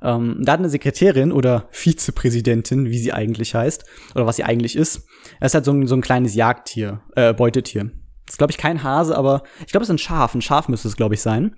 ähm, 0.00 0.36
da 0.40 0.52
hat 0.52 0.60
eine 0.60 0.68
Sekretärin 0.68 1.32
oder 1.32 1.66
Vizepräsidentin, 1.72 2.90
wie 2.90 2.98
sie 2.98 3.12
eigentlich 3.12 3.56
heißt, 3.56 3.84
oder 4.14 4.24
was 4.24 4.36
sie 4.36 4.44
eigentlich 4.44 4.76
ist, 4.76 5.04
er 5.40 5.46
ist 5.46 5.54
halt 5.54 5.64
so 5.64 5.72
ein, 5.72 5.88
so 5.88 5.96
ein 5.96 6.00
kleines 6.00 6.36
Jagdtier, 6.36 7.00
äh, 7.16 7.34
Beutetier. 7.34 7.90
Das 8.26 8.34
ist, 8.34 8.38
glaube 8.38 8.52
ich, 8.52 8.58
kein 8.58 8.84
Hase, 8.84 9.18
aber 9.18 9.42
ich 9.66 9.72
glaube, 9.72 9.82
es 9.82 9.88
ist 9.88 9.94
ein 9.94 9.98
Schaf. 9.98 10.32
Ein 10.36 10.42
Schaf 10.42 10.68
müsste 10.68 10.86
es, 10.86 10.96
glaube 10.96 11.14
ich, 11.14 11.22
sein. 11.22 11.56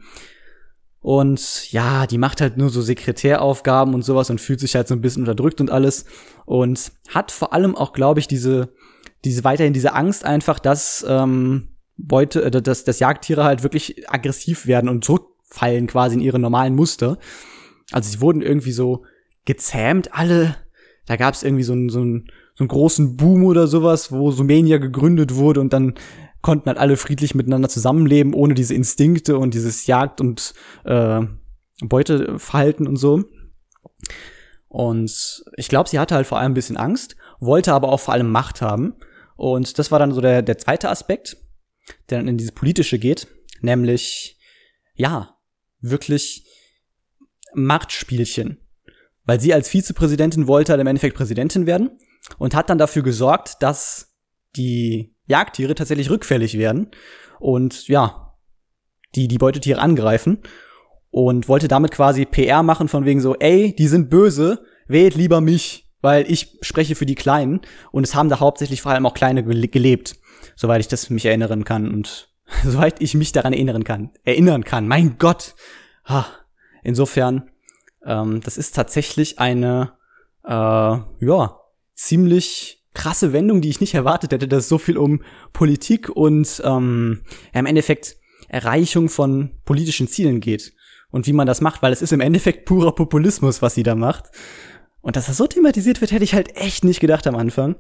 Und 1.05 1.71
ja, 1.71 2.07
die 2.07 2.17
macht 2.17 2.41
halt 2.41 2.57
nur 2.57 2.71
so 2.71 2.81
Sekretäraufgaben 2.81 3.93
und 3.93 4.01
sowas 4.01 4.31
und 4.31 4.41
fühlt 4.41 4.59
sich 4.59 4.75
halt 4.75 4.89
so 4.89 4.95
ein 4.95 5.03
bisschen 5.03 5.21
unterdrückt 5.21 5.61
und 5.61 5.71
alles. 5.71 6.07
Und 6.47 6.93
hat 7.11 7.31
vor 7.31 7.53
allem 7.53 7.77
auch, 7.77 7.93
glaube 7.93 8.21
ich, 8.21 8.27
diese, 8.27 8.73
diese 9.23 9.45
weiterhin 9.45 9.75
diese 9.75 9.93
Angst 9.93 10.25
einfach, 10.25 10.59
dass 10.59 11.05
ähm, 11.07 11.69
Beute, 11.99 12.45
äh, 12.45 12.51
dass, 12.51 12.85
dass 12.85 13.01
Jagdtiere 13.01 13.45
halt 13.45 13.63
wirklich 13.63 14.09
aggressiv 14.09 14.67
werden 14.67 14.89
und 14.89 15.05
zurückfallen 15.05 15.89
quasi 15.89 16.15
in 16.15 16.23
ihre 16.23 16.39
normalen 16.39 16.75
Muster. 16.75 17.19
Also 17.93 18.11
sie 18.11 18.23
wurden 18.23 18.41
irgendwie 18.41 18.73
so 18.73 19.05
gezähmt, 19.45 20.15
alle. 20.15 20.57
Da 21.05 21.17
gab 21.17 21.35
es 21.35 21.43
irgendwie 21.43 21.65
so 21.65 21.75
einen, 21.75 21.91
so, 21.91 22.01
einen, 22.01 22.29
so 22.55 22.63
einen 22.63 22.69
großen 22.69 23.19
Boom 23.19 23.45
oder 23.45 23.67
sowas, 23.67 24.11
wo 24.11 24.31
Sumenia 24.31 24.79
gegründet 24.79 25.35
wurde 25.35 25.61
und 25.61 25.75
dann 25.75 25.97
konnten 26.45 26.69
halt 26.69 26.79
alle 26.79 26.99
friedlich 26.99 27.35
miteinander 27.35 27.71
zusammenleben, 27.71 28.35
ohne 28.35 28.53
diese 28.53 28.75
Instinkte 28.75 29.39
und 29.39 29.55
dieses 29.55 29.87
Jagd- 29.87 30.21
und 30.21 30.53
äh, 30.85 31.23
Beuteverhalten 31.81 32.87
und 32.87 32.97
so. 32.97 33.25
Und 34.69 35.43
ich 35.57 35.69
glaube, 35.69 35.89
sie 35.89 35.99
hatte 35.99 36.15
halt 36.15 36.27
vor 36.27 36.39
allem 36.39 36.53
ein 36.53 36.55
bisschen 36.55 36.77
Angst, 36.77 37.17
wollte 37.41 37.73
aber 37.73 37.89
auch 37.89 38.01
vor 38.01 38.13
allem 38.13 38.31
Macht 38.31 38.61
haben. 38.61 38.95
Und 39.37 39.79
das 39.79 39.91
war 39.91 39.99
dann 39.99 40.13
so 40.13 40.21
der, 40.21 40.43
der 40.43 40.59
zweite 40.59 40.91
Aspekt, 40.91 41.39
der 42.11 42.19
dann 42.19 42.29
in 42.29 42.37
dieses 42.37 42.53
Politische 42.53 42.99
geht, 42.99 43.27
nämlich, 43.63 44.39
ja, 44.95 45.39
wirklich 45.81 46.47
Machtspielchen. 47.55 48.61
Weil 49.25 49.41
sie 49.41 49.55
als 49.55 49.71
Vizepräsidentin 49.71 50.47
wollte 50.47 50.73
halt 50.73 50.81
im 50.83 50.87
Endeffekt 50.87 51.17
Präsidentin 51.17 51.67
werden 51.67 51.99
und 52.37 52.55
hat 52.55 52.69
dann 52.69 52.79
dafür 52.79 53.03
gesorgt, 53.03 53.63
dass 53.63 54.15
die 54.57 55.14
Jagdtiere 55.27 55.75
tatsächlich 55.75 56.11
rückfällig 56.11 56.59
werden 56.59 56.91
und 57.39 57.89
ja, 57.89 58.35
die 59.15 59.29
die 59.29 59.39
Beutetiere 59.39 59.81
angreifen 59.81 60.39
und 61.11 61.49
wollte 61.49 61.69
damit 61.69 61.93
quasi 61.93 62.25
PR 62.25 62.63
machen 62.63 62.89
von 62.89 63.05
wegen 63.05 63.21
so, 63.21 63.37
ey, 63.37 63.75
die 63.77 63.89
sind 63.89 64.11
böse, 64.11 64.65
wählt 64.87 65.15
lieber 65.15 65.41
mich, 65.41 65.89
weil 66.01 66.31
ich 66.31 66.59
spreche 66.61 66.95
für 66.95 67.07
die 67.07 67.15
Kleinen 67.15 67.61
und 67.93 68.05
es 68.05 68.15
haben 68.15 68.29
da 68.29 68.41
hauptsächlich 68.41 68.83
vor 68.83 68.93
allem 68.93 69.07
auch 69.07 69.15
Kleine 69.15 69.45
gelebt, 69.45 70.17
soweit 70.57 70.81
ich 70.81 70.89
das 70.89 71.11
mich 71.11 71.25
erinnern 71.25 71.65
kann 71.65 71.91
und 71.93 72.29
soweit 72.65 73.01
ich 73.01 73.15
mich 73.15 73.33
daran 73.33 73.53
erinnern 73.53 73.85
kann, 73.85 74.11
erinnern 74.25 74.65
kann. 74.65 74.87
Mein 74.87 75.17
Gott. 75.19 75.55
Ha. 76.07 76.27
Insofern, 76.83 77.51
ähm, 78.05 78.41
das 78.43 78.59
ist 78.59 78.75
tatsächlich 78.75 79.39
eine, 79.39 79.93
äh, 80.45 80.51
ja, 80.51 81.61
ziemlich 81.95 82.84
krasse 82.95 83.33
Wendung, 83.33 83.61
die 83.61 83.69
ich 83.69 83.81
nicht 83.81 83.95
erwartet 83.95 84.33
hätte, 84.33 84.49
dass 84.49 84.65
es 84.65 84.69
so 84.69 84.79
viel 84.79 84.97
um 84.97 85.23
Politik 85.53 86.09
und 86.09 86.63
ähm, 86.65 87.23
ja, 87.53 87.61
im 87.61 87.67
Endeffekt 87.67 88.17
Erreichung 88.49 89.09
von 89.09 89.51
politischen 89.65 90.09
Zielen 90.09 90.41
geht 90.41 90.73
und 91.11 91.27
wie 91.27 91.33
man 91.33 91.47
das 91.47 91.61
macht, 91.61 91.83
weil 91.83 91.93
es 91.93 92.03
ist 92.03 92.13
im 92.13 92.21
Endeffekt 92.21 92.67
purer 92.67 92.95
Populismus, 92.95 93.63
was 93.63 93.75
sie 93.75 93.83
da 93.83 93.95
macht. 93.95 94.27
Und 95.01 95.17
dass 95.17 95.27
das 95.27 95.37
so 95.37 95.47
thematisiert 95.47 96.01
wird, 96.01 96.13
hätte 96.13 96.25
ich 96.25 96.35
halt 96.35 96.57
echt 96.57 96.85
nicht 96.85 97.01
gedacht 97.01 97.27
am 97.27 97.37
Anfang. 97.37 97.77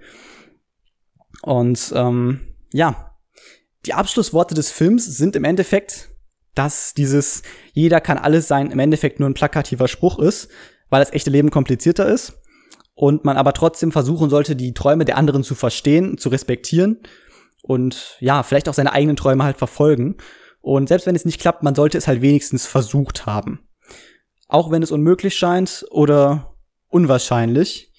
Und 1.43 1.93
ähm, 1.97 2.41
ja, 2.73 3.17
die 3.87 3.95
Abschlussworte 3.95 4.55
des 4.55 4.71
Films 4.71 5.05
sind 5.05 5.37
im 5.37 5.45
Endeffekt 5.45 6.11
dass 6.55 6.95
dieses 6.95 7.43
jeder 7.73 8.01
kann 8.01 8.19
alles 8.19 8.49
sein 8.49 8.71
im 8.71 8.79
Endeffekt 8.79 9.21
nur 9.21 9.29
ein 9.29 9.35
plakativer 9.35 9.89
Spruch 9.89 10.19
ist, 10.19 10.49
weil 10.89 11.01
das 11.01 11.13
echte 11.13 11.31
Leben 11.31 11.51
komplizierter 11.51 12.07
ist 12.07 12.41
und 12.95 13.25
man 13.25 13.37
aber 13.37 13.53
trotzdem 13.53 13.93
versuchen 13.93 14.31
sollte, 14.31 14.57
die 14.57 14.75
Träume 14.75 15.05
der 15.05 15.19
anderen 15.19 15.43
zu 15.43 15.55
verstehen, 15.55 16.19
zu 16.19 16.29
respektieren 16.29 17.01
und 17.63 18.17
ja, 18.21 18.43
vielleicht 18.43 18.69
auch 18.69 18.75
seine 18.75 18.93
eigenen 18.93 19.17
Träume 19.17 19.45
halt 19.45 19.57
verfolgen. 19.57 20.17
Und 20.61 20.89
selbst 20.89 21.07
wenn 21.07 21.17
es 21.17 21.25
nicht 21.25 21.41
klappt, 21.41 21.63
man 21.63 21.75
sollte 21.75 21.99
es 21.99 22.07
halt 22.07 22.23
wenigstens 22.23 22.67
versucht 22.67 23.27
haben. 23.27 23.69
Auch 24.49 24.71
wenn 24.71 24.83
es 24.83 24.91
unmöglich 24.91 25.35
scheint 25.37 25.85
oder 25.91 26.55
unwahrscheinlich, 26.89 27.93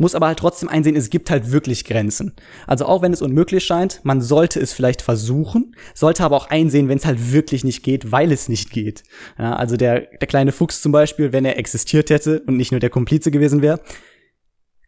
muss 0.00 0.14
aber 0.14 0.28
halt 0.28 0.38
trotzdem 0.38 0.68
einsehen, 0.68 0.96
es 0.96 1.10
gibt 1.10 1.30
halt 1.30 1.52
wirklich 1.52 1.84
Grenzen. 1.84 2.34
Also 2.66 2.86
auch 2.86 3.02
wenn 3.02 3.12
es 3.12 3.20
unmöglich 3.20 3.64
scheint, 3.64 4.00
man 4.02 4.22
sollte 4.22 4.58
es 4.58 4.72
vielleicht 4.72 5.02
versuchen, 5.02 5.76
sollte 5.94 6.24
aber 6.24 6.36
auch 6.36 6.48
einsehen, 6.48 6.88
wenn 6.88 6.96
es 6.96 7.04
halt 7.04 7.32
wirklich 7.32 7.64
nicht 7.64 7.82
geht, 7.82 8.10
weil 8.10 8.32
es 8.32 8.48
nicht 8.48 8.70
geht. 8.70 9.02
Ja, 9.38 9.56
also 9.56 9.76
der, 9.76 10.00
der 10.00 10.26
kleine 10.26 10.52
Fuchs 10.52 10.80
zum 10.80 10.90
Beispiel, 10.90 11.34
wenn 11.34 11.44
er 11.44 11.58
existiert 11.58 12.08
hätte 12.08 12.40
und 12.46 12.56
nicht 12.56 12.70
nur 12.70 12.80
der 12.80 12.88
Komplize 12.88 13.30
gewesen 13.30 13.60
wäre, 13.60 13.80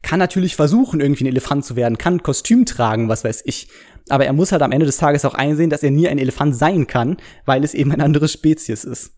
kann 0.03 0.19
natürlich 0.19 0.57
versuchen, 0.57 1.01
irgendwie 1.01 1.25
ein 1.25 1.29
Elefant 1.29 1.65
zu 1.65 1.77
werden, 1.77 1.99
kann 1.99 2.17
ein 2.17 2.23
Kostüm 2.23 2.67
tragen, 2.67 3.09
was 3.09 3.25
weiß 3.25 3.43
ich. 3.47 3.69
Aber 4.09 4.27
er 4.27 4.33
muss 4.33 4.53
halt 4.53 4.63
am 4.63 4.73
Ende 4.73 4.87
des 4.87 4.97
Tages 4.97 5.25
auch 5.25 5.35
einsehen, 5.35 5.71
dass 5.71 5.83
er 5.83 5.91
nie 5.91 6.09
ein 6.09 6.19
Elefant 6.19 6.57
sein 6.57 6.87
kann, 6.87 7.17
weil 7.47 7.65
es 7.65 7.75
eben 7.75 7.93
eine 7.93 8.05
andere 8.05 8.29
Spezies 8.29 8.85
ist. 8.85 9.13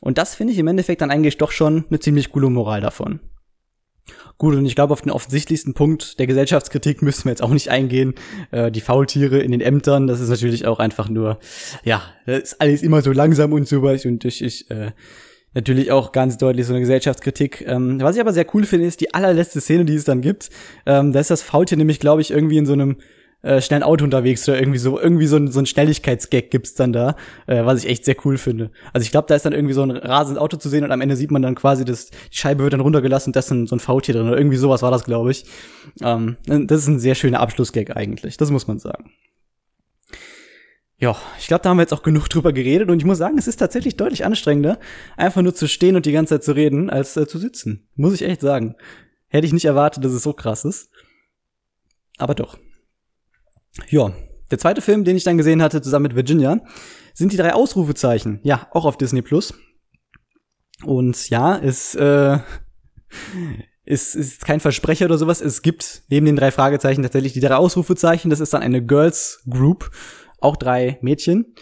Und 0.00 0.16
das 0.16 0.34
finde 0.34 0.52
ich 0.52 0.58
im 0.58 0.68
Endeffekt 0.68 1.00
dann 1.00 1.10
eigentlich 1.10 1.38
doch 1.38 1.50
schon 1.50 1.84
eine 1.88 1.98
ziemlich 1.98 2.30
coole 2.30 2.50
Moral 2.50 2.80
davon. 2.80 3.20
Gut, 4.38 4.54
und 4.54 4.64
ich 4.64 4.76
glaube, 4.76 4.92
auf 4.92 5.02
den 5.02 5.10
offensichtlichsten 5.10 5.74
Punkt 5.74 6.18
der 6.20 6.28
Gesellschaftskritik 6.28 7.02
müssen 7.02 7.24
wir 7.24 7.32
jetzt 7.32 7.42
auch 7.42 7.50
nicht 7.50 7.70
eingehen. 7.70 8.14
Äh, 8.52 8.70
die 8.70 8.80
Faultiere 8.80 9.40
in 9.40 9.50
den 9.50 9.60
Ämtern, 9.60 10.06
das 10.06 10.20
ist 10.20 10.28
natürlich 10.28 10.64
auch 10.64 10.78
einfach 10.78 11.08
nur, 11.08 11.40
ja, 11.82 12.02
das 12.24 12.42
ist 12.42 12.60
alles 12.60 12.82
immer 12.82 13.02
so 13.02 13.10
langsam 13.10 13.52
und 13.52 13.66
so 13.66 13.82
was 13.82 14.06
und 14.06 14.24
das 14.24 14.40
ist 14.40 14.70
äh, 14.70 14.92
natürlich 15.58 15.90
auch 15.90 16.12
ganz 16.12 16.38
deutlich 16.38 16.66
so 16.66 16.72
eine 16.72 16.80
Gesellschaftskritik. 16.80 17.64
Ähm, 17.66 18.00
was 18.00 18.14
ich 18.14 18.20
aber 18.20 18.32
sehr 18.32 18.46
cool 18.54 18.64
finde, 18.64 18.86
ist 18.86 19.00
die 19.00 19.12
allerletzte 19.12 19.60
Szene, 19.60 19.84
die 19.84 19.94
es 19.94 20.04
dann 20.04 20.20
gibt. 20.20 20.50
Ähm, 20.86 21.12
da 21.12 21.18
ist 21.18 21.30
das 21.30 21.42
Faultier 21.42 21.76
nämlich, 21.76 21.98
glaube 21.98 22.20
ich, 22.20 22.30
irgendwie 22.30 22.58
in 22.58 22.66
so 22.66 22.74
einem 22.74 22.96
äh, 23.42 23.60
schnell 23.60 23.80
ein 23.80 23.82
Auto 23.82 24.04
unterwegs 24.04 24.48
oder 24.48 24.58
irgendwie 24.58 24.78
so, 24.78 25.00
irgendwie 25.00 25.26
so 25.26 25.36
ein, 25.36 25.50
so 25.50 25.58
ein 25.60 25.66
Schnelligkeitsgag 25.66 26.50
gibt's 26.50 26.74
dann 26.74 26.92
da, 26.92 27.16
äh, 27.46 27.64
was 27.64 27.82
ich 27.82 27.90
echt 27.90 28.04
sehr 28.04 28.16
cool 28.24 28.38
finde. 28.38 28.70
Also 28.92 29.04
ich 29.04 29.10
glaube, 29.10 29.26
da 29.28 29.34
ist 29.34 29.44
dann 29.44 29.52
irgendwie 29.52 29.74
so 29.74 29.82
ein 29.82 29.90
rasendes 29.90 30.40
Auto 30.40 30.56
zu 30.56 30.68
sehen 30.68 30.84
und 30.84 30.92
am 30.92 31.00
Ende 31.00 31.16
sieht 31.16 31.32
man 31.32 31.42
dann 31.42 31.56
quasi, 31.56 31.84
dass 31.84 32.10
die 32.10 32.36
Scheibe 32.36 32.62
wird 32.62 32.72
dann 32.72 32.80
runtergelassen 32.80 33.30
und 33.30 33.36
da 33.36 33.40
ist 33.40 33.50
dann 33.50 33.66
so 33.66 33.74
ein 33.76 33.80
Faultier 33.80 34.14
drin 34.14 34.28
oder 34.28 34.38
irgendwie 34.38 34.56
sowas 34.56 34.82
war 34.82 34.90
das, 34.90 35.04
glaube 35.04 35.32
ich. 35.32 35.44
Ähm, 36.02 36.36
das 36.46 36.82
ist 36.82 36.88
ein 36.88 37.00
sehr 37.00 37.14
schöner 37.14 37.40
Abschlussgag 37.40 37.96
eigentlich, 37.96 38.36
das 38.36 38.50
muss 38.50 38.66
man 38.68 38.78
sagen. 38.78 39.10
Ja, 41.00 41.16
ich 41.38 41.46
glaube, 41.46 41.62
da 41.62 41.70
haben 41.70 41.76
wir 41.76 41.82
jetzt 41.82 41.94
auch 41.94 42.02
genug 42.02 42.28
drüber 42.28 42.52
geredet 42.52 42.90
und 42.90 42.98
ich 42.98 43.04
muss 43.04 43.18
sagen, 43.18 43.38
es 43.38 43.46
ist 43.46 43.56
tatsächlich 43.56 43.96
deutlich 43.96 44.24
anstrengender, 44.24 44.78
einfach 45.16 45.42
nur 45.42 45.54
zu 45.54 45.68
stehen 45.68 45.96
und 45.96 46.06
die 46.06 46.12
ganze 46.12 46.34
Zeit 46.34 46.44
zu 46.44 46.52
reden, 46.52 46.90
als 46.90 47.16
äh, 47.16 47.26
zu 47.26 47.38
sitzen. 47.38 47.88
Muss 47.94 48.14
ich 48.14 48.22
echt 48.22 48.40
sagen. 48.40 48.74
Hätte 49.28 49.46
ich 49.46 49.52
nicht 49.52 49.64
erwartet, 49.66 50.04
dass 50.04 50.12
es 50.12 50.22
so 50.22 50.32
krass 50.32 50.64
ist. 50.64 50.90
Aber 52.16 52.34
doch. 52.34 52.58
Ja, 53.88 54.12
Der 54.50 54.58
zweite 54.58 54.80
Film, 54.80 55.04
den 55.04 55.16
ich 55.16 55.24
dann 55.24 55.36
gesehen 55.36 55.62
hatte, 55.62 55.82
zusammen 55.82 56.04
mit 56.04 56.16
Virginia, 56.16 56.60
sind 57.14 57.32
die 57.32 57.36
drei 57.36 57.52
Ausrufezeichen. 57.52 58.40
Ja, 58.42 58.66
auch 58.72 58.86
auf 58.86 58.96
Disney 58.96 59.22
Plus. 59.22 59.54
Und 60.84 61.28
ja, 61.28 61.58
es 61.58 61.94
äh, 61.94 62.38
ist, 63.84 64.14
ist 64.14 64.44
kein 64.44 64.60
Versprecher 64.60 65.04
oder 65.04 65.18
sowas. 65.18 65.40
Es 65.40 65.62
gibt 65.62 66.02
neben 66.08 66.26
den 66.26 66.36
drei 66.36 66.50
Fragezeichen 66.50 67.02
tatsächlich 67.02 67.34
die 67.34 67.40
drei 67.40 67.56
Ausrufezeichen. 67.56 68.30
Das 68.30 68.40
ist 68.40 68.54
dann 68.54 68.62
eine 68.62 68.84
Girls 68.84 69.42
Group, 69.48 69.90
auch 70.40 70.56
drei 70.56 70.98
Mädchen. 71.00 71.54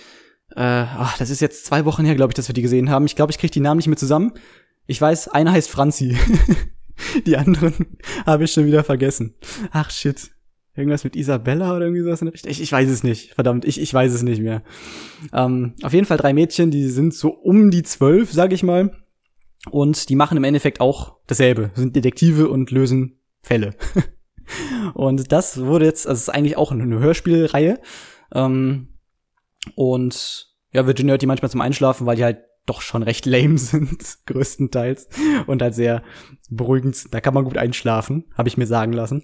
Äh, 0.54 0.60
ach, 0.62 1.18
das 1.18 1.30
ist 1.30 1.40
jetzt 1.40 1.66
zwei 1.66 1.84
Wochen 1.84 2.04
her, 2.04 2.14
glaube 2.14 2.30
ich, 2.30 2.34
dass 2.34 2.48
wir 2.48 2.54
die 2.54 2.62
gesehen 2.62 2.90
haben. 2.90 3.06
Ich 3.06 3.16
glaube, 3.16 3.32
ich 3.32 3.38
kriege 3.38 3.52
die 3.52 3.60
Namen 3.60 3.78
nicht 3.78 3.88
mehr 3.88 3.96
zusammen. 3.96 4.32
Ich 4.86 5.00
weiß, 5.00 5.28
einer 5.28 5.52
heißt 5.52 5.68
Franzi. 5.68 6.16
die 7.26 7.36
anderen 7.36 7.74
habe 8.26 8.44
ich 8.44 8.52
schon 8.52 8.66
wieder 8.66 8.84
vergessen. 8.84 9.34
Ach 9.72 9.90
shit. 9.90 10.30
Irgendwas 10.74 11.04
mit 11.04 11.16
Isabella 11.16 11.74
oder 11.74 11.86
irgendwie 11.86 12.02
sowas 12.02 12.20
in 12.20 12.26
der 12.26 12.34
Richtung. 12.34 12.50
Ich, 12.50 12.60
ich 12.60 12.70
weiß 12.70 12.88
es 12.90 13.02
nicht. 13.02 13.32
Verdammt, 13.34 13.64
ich, 13.64 13.80
ich 13.80 13.92
weiß 13.92 14.12
es 14.12 14.22
nicht 14.22 14.42
mehr. 14.42 14.62
Ähm, 15.32 15.74
auf 15.82 15.94
jeden 15.94 16.06
Fall 16.06 16.18
drei 16.18 16.34
Mädchen, 16.34 16.70
die 16.70 16.88
sind 16.88 17.14
so 17.14 17.30
um 17.30 17.70
die 17.70 17.82
zwölf, 17.82 18.30
sag 18.30 18.52
ich 18.52 18.62
mal. 18.62 18.94
Und 19.70 20.10
die 20.10 20.16
machen 20.16 20.36
im 20.36 20.44
Endeffekt 20.44 20.80
auch 20.80 21.16
dasselbe. 21.26 21.70
Sind 21.74 21.96
Detektive 21.96 22.48
und 22.48 22.70
lösen 22.70 23.18
Fälle. 23.42 23.74
und 24.94 25.32
das 25.32 25.58
wurde 25.60 25.86
jetzt, 25.86 26.06
also 26.06 26.18
es 26.18 26.28
ist 26.28 26.34
eigentlich 26.34 26.58
auch 26.58 26.72
eine 26.72 26.98
Hörspielreihe. 26.98 27.80
Ähm, 28.32 28.88
und 29.74 30.48
ja, 30.72 30.86
Virginia 30.86 31.12
hört 31.12 31.22
die 31.22 31.26
manchmal 31.26 31.50
zum 31.50 31.60
Einschlafen, 31.60 32.06
weil 32.06 32.16
die 32.16 32.24
halt 32.24 32.40
doch 32.66 32.80
schon 32.80 33.02
recht 33.02 33.26
lame 33.26 33.58
sind, 33.58 34.02
größtenteils. 34.26 35.08
Und 35.46 35.62
halt 35.62 35.74
sehr 35.74 36.02
beruhigend. 36.50 37.14
Da 37.14 37.20
kann 37.20 37.34
man 37.34 37.44
gut 37.44 37.56
einschlafen, 37.56 38.24
habe 38.36 38.48
ich 38.48 38.56
mir 38.56 38.66
sagen 38.66 38.92
lassen. 38.92 39.22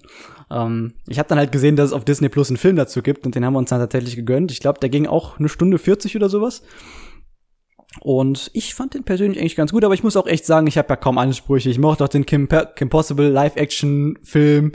Ähm, 0.51 0.95
ich 1.07 1.19
habe 1.19 1.29
dann 1.29 1.39
halt 1.39 1.53
gesehen, 1.53 1.77
dass 1.77 1.89
es 1.89 1.93
auf 1.93 2.05
Disney 2.05 2.29
Plus 2.29 2.49
einen 2.49 2.57
Film 2.57 2.77
dazu 2.77 3.03
gibt 3.03 3.27
und 3.27 3.35
den 3.35 3.45
haben 3.45 3.53
wir 3.53 3.59
uns 3.59 3.71
dann 3.71 3.81
tatsächlich 3.81 4.17
gegönnt. 4.17 4.51
Ich 4.51 4.61
glaube, 4.61 4.81
der 4.81 4.89
ging 4.89 5.07
auch 5.07 5.39
eine 5.39 5.49
Stunde 5.49 5.79
40 5.79 6.17
oder 6.17 6.29
sowas. 6.29 6.63
Und 8.01 8.51
ich 8.55 8.75
fand 8.75 8.95
den 8.95 9.05
persönlich 9.05 9.39
eigentlich 9.39 9.57
ganz 9.57 9.73
gut, 9.73 9.85
aber 9.85 9.95
ich 9.95 10.03
muss 10.03 10.17
auch 10.17 10.27
echt 10.27 10.47
sagen, 10.47 10.67
ich 10.67 10.79
habe 10.79 10.89
ja 10.89 10.97
kaum 10.97 11.19
Ansprüche. 11.19 11.69
Ich 11.69 11.79
mochte 11.79 12.05
auch 12.05 12.09
den 12.09 12.25
Kim, 12.25 12.49
Kim 12.49 12.89
Possible 12.89 13.29
Live-Action-Film. 13.29 14.73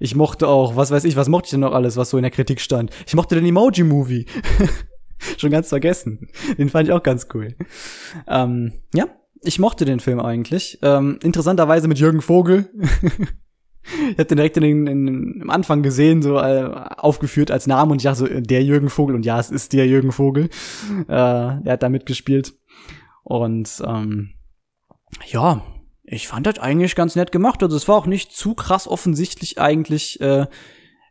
Ich 0.00 0.16
mochte 0.16 0.48
auch, 0.48 0.76
was 0.76 0.90
weiß 0.90 1.04
ich, 1.04 1.14
was 1.14 1.28
mochte 1.28 1.46
ich 1.46 1.50
denn 1.50 1.60
noch 1.60 1.74
alles, 1.74 1.96
was 1.96 2.10
so 2.10 2.16
in 2.16 2.22
der 2.22 2.30
Kritik 2.30 2.60
stand? 2.60 2.90
Ich 3.06 3.14
mochte 3.14 3.34
den 3.34 3.44
Emoji-Movie. 3.44 4.26
Schon 5.36 5.50
ganz 5.50 5.68
vergessen. 5.68 6.28
Den 6.56 6.70
fand 6.70 6.88
ich 6.88 6.94
auch 6.94 7.02
ganz 7.02 7.28
cool. 7.34 7.54
Ähm, 8.26 8.72
ja, 8.94 9.06
ich 9.42 9.58
mochte 9.58 9.84
den 9.84 10.00
Film 10.00 10.18
eigentlich. 10.18 10.78
Ähm, 10.80 11.18
interessanterweise 11.22 11.86
mit 11.86 11.98
Jürgen 11.98 12.22
Vogel. 12.22 12.70
ich 14.10 14.18
hab 14.18 14.28
den 14.28 14.36
direkt 14.36 14.56
in 14.56 14.62
den, 14.62 14.86
in, 14.86 15.40
im 15.42 15.50
Anfang 15.50 15.82
gesehen, 15.82 16.22
so 16.22 16.38
äh, 16.38 16.70
aufgeführt 16.96 17.50
als 17.50 17.66
Name 17.66 17.92
und 17.92 17.98
ich 17.98 18.04
dachte 18.04 18.18
so, 18.18 18.26
der 18.26 18.64
Jürgen 18.64 18.88
Vogel 18.88 19.14
und 19.14 19.26
ja, 19.26 19.38
es 19.38 19.50
ist 19.50 19.74
der 19.74 19.86
Jürgen 19.86 20.12
Vogel. 20.12 20.44
Äh, 21.02 21.04
der 21.08 21.72
hat 21.72 21.82
da 21.82 21.90
mitgespielt. 21.90 22.54
Und 23.22 23.82
ähm, 23.86 24.30
ja, 25.26 25.62
ich 26.12 26.26
fand 26.26 26.46
das 26.46 26.58
eigentlich 26.58 26.96
ganz 26.96 27.14
nett 27.14 27.30
gemacht. 27.30 27.62
Also 27.62 27.76
es 27.76 27.86
war 27.86 27.94
auch 27.94 28.06
nicht 28.06 28.32
zu 28.32 28.54
krass 28.54 28.88
offensichtlich 28.88 29.60
eigentlich, 29.60 30.20
äh, 30.20 30.46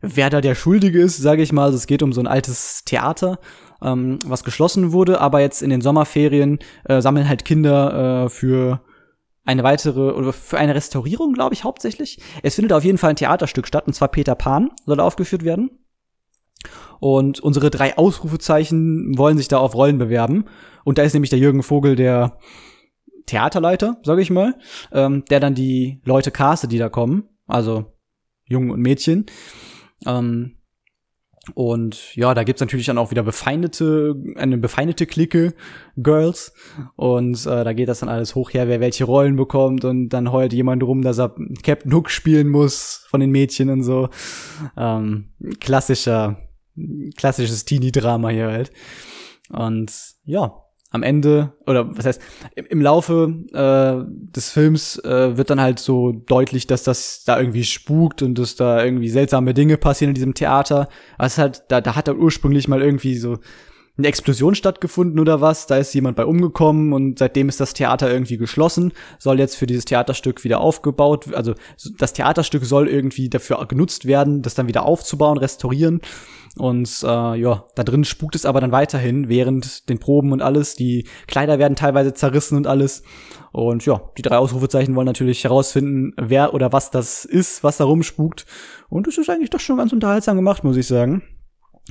wer 0.02 0.30
da 0.30 0.42
der 0.42 0.56
Schuldige 0.56 1.00
ist, 1.00 1.18
sage 1.18 1.42
ich 1.42 1.54
mal. 1.54 1.66
Also 1.66 1.78
es 1.78 1.88
geht 1.88 2.04
um 2.04 2.12
so 2.12 2.22
ein 2.22 2.28
altes 2.28 2.84
Theater, 2.84 3.40
ähm, 3.82 4.20
was 4.26 4.44
geschlossen 4.44 4.92
wurde, 4.92 5.22
aber 5.22 5.40
jetzt 5.40 5.62
in 5.62 5.70
den 5.70 5.80
Sommerferien 5.80 6.60
äh, 6.84 7.02
sammeln 7.02 7.30
halt 7.30 7.46
Kinder 7.46 8.26
äh, 8.26 8.30
für 8.30 8.82
eine 9.46 9.64
weitere 9.64 10.12
oder 10.12 10.34
für 10.34 10.58
eine 10.58 10.76
Restaurierung, 10.76 11.34
glaube 11.34 11.54
ich, 11.54 11.64
hauptsächlich. 11.64 12.20
Es 12.44 12.56
findet 12.56 12.74
auf 12.74 12.84
jeden 12.84 12.98
Fall 12.98 13.12
ein 13.12 13.16
Theaterstück 13.16 13.68
statt, 13.68 13.88
und 13.88 13.94
zwar 13.94 14.10
Peter 14.10 14.36
Pan 14.36 14.70
soll 14.86 15.00
aufgeführt 15.00 15.46
werden. 15.46 15.72
Und 17.00 17.40
unsere 17.40 17.70
drei 17.70 17.98
Ausrufezeichen 17.98 19.18
wollen 19.18 19.38
sich 19.38 19.48
da 19.48 19.60
auf 19.60 19.76
Rollen 19.76 19.98
bewerben. 19.98 20.44
Und 20.84 20.98
da 20.98 21.04
ist 21.04 21.14
nämlich 21.14 21.30
der 21.30 21.40
Jürgen 21.40 21.64
Vogel 21.64 21.96
der 21.96 22.38
Theaterleiter, 23.30 23.98
sage 24.04 24.22
ich 24.22 24.30
mal, 24.30 24.56
ähm, 24.92 25.24
der 25.30 25.40
dann 25.40 25.56
die 25.56 26.02
Leute 26.04 26.32
castet, 26.32 26.72
die 26.72 26.78
da 26.78 26.90
kommen, 26.90 27.24
also 27.48 27.94
Jungen 28.46 28.72
und 28.72 28.82
Mädchen. 28.82 29.26
Ähm, 30.06 30.56
und 31.56 32.16
ja, 32.16 32.34
da 32.34 32.44
gibt's 32.44 32.60
natürlich 32.60 32.86
dann 32.86 32.98
auch 32.98 33.12
wieder 33.12 33.24
befeindete, 33.24 34.16
eine 34.36 34.58
befeindete 34.58 35.06
Clique 35.06 35.54
Girls. 35.98 36.54
Und 36.96 37.46
äh, 37.46 37.64
da 37.64 37.74
geht 37.74 37.90
das 37.90 38.00
dann 38.00 38.10
alles 38.10 38.36
hoch 38.36 38.54
her, 38.54 38.68
wer 38.68 38.80
welche 38.80 39.06
Rollen 39.06 39.36
bekommt. 39.36 39.86
Und 39.86 40.10
dann 40.10 40.32
heult 40.32 40.54
jemand 40.54 40.84
rum, 40.84 41.02
dass 41.02 41.20
er 41.20 41.36
Captain 41.64 41.94
Hook 41.94 42.10
spielen 42.10 42.50
muss 42.50 43.06
von 43.10 43.20
den 43.20 43.32
Mädchen 43.32 43.70
und 43.70 43.84
so. 43.84 44.10
Ähm, 44.78 45.34
klassischer, 45.60 46.38
klassisches 47.16 47.66
Teenie-Drama 47.66 48.30
hier 48.30 48.48
halt. 48.48 48.72
Und 49.50 49.92
ja, 50.24 50.54
am 50.92 51.04
Ende, 51.04 51.54
oder 51.68 51.96
was 51.96 52.06
heißt, 52.06 52.22
im 52.56 52.82
Laufe 52.82 53.34
äh, 53.54 54.04
des 54.36 54.50
Films 54.50 54.98
äh, 55.04 55.38
wird 55.38 55.52
dann 55.52 55.62
halt 55.62 55.80
so 55.80 56.12
deutlich, 56.12 56.66
dass 56.66 56.84
das 56.84 57.24
da 57.24 57.40
irgendwie 57.40 57.64
spukt 57.64 58.24
und 58.24 58.40
dass 58.40 58.56
da 58.56 58.84
irgendwie 58.84 59.10
seltsame 59.10 59.54
Dinge 59.54 59.78
passieren 59.78 60.10
in 60.10 60.16
diesem 60.16 60.34
Theater. 60.34 60.90
Also 61.18 61.44
halt, 61.44 61.64
da, 61.68 61.80
da 61.82 61.96
hat 61.96 62.08
er 62.08 62.18
ursprünglich 62.18 62.68
mal 62.68 62.82
irgendwie 62.82 63.16
so 63.18 63.38
eine 64.00 64.08
Explosion 64.08 64.56
stattgefunden 64.56 65.20
oder 65.20 65.42
was. 65.42 65.68
Da 65.68 65.78
ist 65.78 65.94
jemand 65.94 66.16
bei 66.16 66.26
umgekommen 66.26 66.94
und 66.94 67.20
seitdem 67.20 67.50
ist 67.50 67.60
das 67.60 67.74
Theater 67.74 68.12
irgendwie 68.12 68.38
geschlossen. 68.38 68.94
Soll 69.20 69.40
jetzt 69.40 69.56
für 69.56 69.68
dieses 69.68 69.86
Theaterstück 69.86 70.44
wieder 70.44 70.62
aufgebaut, 70.62 71.34
also 71.34 71.54
das 71.98 72.14
Theaterstück 72.14 72.66
soll 72.66 72.88
irgendwie 72.88 73.30
dafür 73.30 73.64
genutzt 73.68 74.06
werden, 74.06 74.42
das 74.42 74.56
dann 74.56 74.68
wieder 74.68 74.86
aufzubauen, 74.86 75.38
restaurieren. 75.38 76.02
Und 76.58 77.04
äh, 77.04 77.36
ja, 77.36 77.66
da 77.76 77.84
drin 77.84 78.04
spukt 78.04 78.36
es 78.36 78.46
aber 78.46 78.60
dann 78.60 78.72
weiterhin 78.72 79.30
während 79.30 79.88
den 79.90 80.00
Proben 80.00 80.32
und 80.32 80.42
alles. 80.42 80.76
Die 80.76 81.06
Kleider 81.28 81.60
werden 81.60 81.76
teilweise 81.76 82.14
zerrissen 82.14 82.58
und 82.58 82.68
alles. 82.68 83.04
Und 83.52 83.86
ja, 83.86 84.02
die 84.18 84.22
drei 84.22 84.38
Ausrufezeichen 84.38 84.96
wollen 84.96 85.06
natürlich 85.06 85.44
herausfinden, 85.44 86.14
wer 86.18 86.54
oder 86.54 86.72
was 86.74 86.90
das 86.90 87.26
ist, 87.26 87.64
was 87.64 87.78
da 87.78 87.84
rumspukt. 87.84 88.46
Und 88.90 89.08
es 89.08 89.18
ist 89.18 89.30
eigentlich 89.30 89.52
doch 89.52 89.60
schon 89.60 89.78
ganz 89.78 89.94
unterhaltsam 89.94 90.38
gemacht, 90.38 90.64
muss 90.64 90.78
ich 90.78 90.88
sagen. 90.88 91.24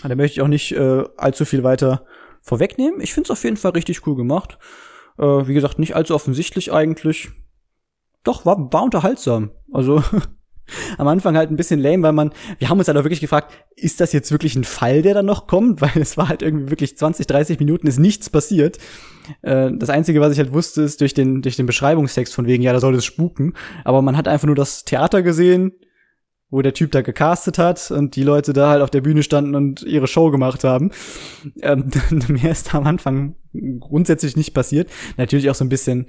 Da 0.03 0.15
möchte 0.15 0.35
ich 0.35 0.43
auch 0.43 0.49
nicht 0.49 0.73
äh, 0.73 1.05
allzu 1.17 1.45
viel 1.45 1.65
weiter 1.65 2.05
vorwegnehmen. 2.43 3.01
Ich 3.01 3.15
finde 3.15 3.27
es 3.27 3.31
auf 3.31 3.45
jeden 3.45 3.57
Fall 3.57 3.73
richtig 3.73 4.07
cool 4.07 4.17
gemacht. 4.17 4.59
Äh, 5.19 5.25
wie 5.25 5.55
gesagt, 5.55 5.79
nicht 5.79 5.97
allzu 5.97 6.15
offensichtlich 6.15 6.73
eigentlich. 6.73 7.31
Doch, 8.25 8.47
war, 8.47 8.73
war 8.73 8.85
unterhaltsam. 8.85 9.51
Also 9.73 10.03
am 10.99 11.09
Anfang 11.09 11.37
halt 11.37 11.51
ein 11.51 11.57
bisschen 11.57 11.81
lame, 11.81 12.03
weil 12.03 12.13
man, 12.13 12.33
wir 12.59 12.69
haben 12.69 12.79
uns 12.79 12.89
halt 12.89 12.97
auch 12.99 13.05
wirklich 13.05 13.21
gefragt, 13.21 13.53
ist 13.77 14.01
das 14.01 14.13
jetzt 14.13 14.31
wirklich 14.31 14.55
ein 14.55 14.65
Fall, 14.65 15.03
der 15.03 15.15
dann 15.15 15.27
noch 15.27 15.47
kommt? 15.47 15.81
Weil 15.81 16.01
es 16.01 16.17
war 16.17 16.29
halt 16.29 16.43
irgendwie 16.43 16.71
wirklich 16.71 16.97
20, 16.97 17.27
30 17.27 17.59
Minuten 17.59 17.87
ist 17.87 17.99
nichts 17.99 18.31
passiert. 18.31 18.79
Äh, 19.43 19.71
das 19.75 19.91
Einzige, 19.91 20.21
was 20.21 20.33
ich 20.33 20.39
halt 20.39 20.53
wusste, 20.53 20.83
ist 20.83 21.01
durch 21.01 21.15
den, 21.15 21.43
durch 21.43 21.57
den 21.57 21.67
Beschreibungstext 21.67 22.35
von 22.35 22.47
wegen, 22.47 22.63
ja, 22.63 22.73
da 22.73 22.81
soll 22.81 22.95
es 22.95 23.05
spuken. 23.05 23.55
Aber 23.85 24.03
man 24.03 24.17
hat 24.17 24.29
einfach 24.29 24.47
nur 24.47 24.57
das 24.57 24.85
Theater 24.85 25.23
gesehen, 25.23 25.73
wo 26.51 26.63
der 26.63 26.73
Typ 26.73 26.93
da 26.93 27.03
gecastet 27.03 27.59
hat 27.59 27.91
und 27.91 28.17
die 28.17 28.23
Leute 28.23 28.53
da 28.53 28.71
halt 28.71 28.83
auf 28.83 28.91
der 28.91 29.03
Bühne 29.03 29.23
standen 29.23 29.55
und 29.55 29.83
ihre 29.83 30.07
Show 30.07 30.31
gemacht 30.31 30.65
haben. 30.65 30.93
Ähm, 31.61 31.91
mehr 32.29 32.51
ist 32.51 32.73
da 32.73 32.79
am 32.79 32.87
Anfang 32.87 33.37
grundsätzlich 33.81 34.37
nicht 34.37 34.55
passiert. 34.55 34.91
Natürlich 35.17 35.51
auch 35.51 35.55
so 35.55 35.65
ein 35.65 35.69
bisschen 35.69 36.07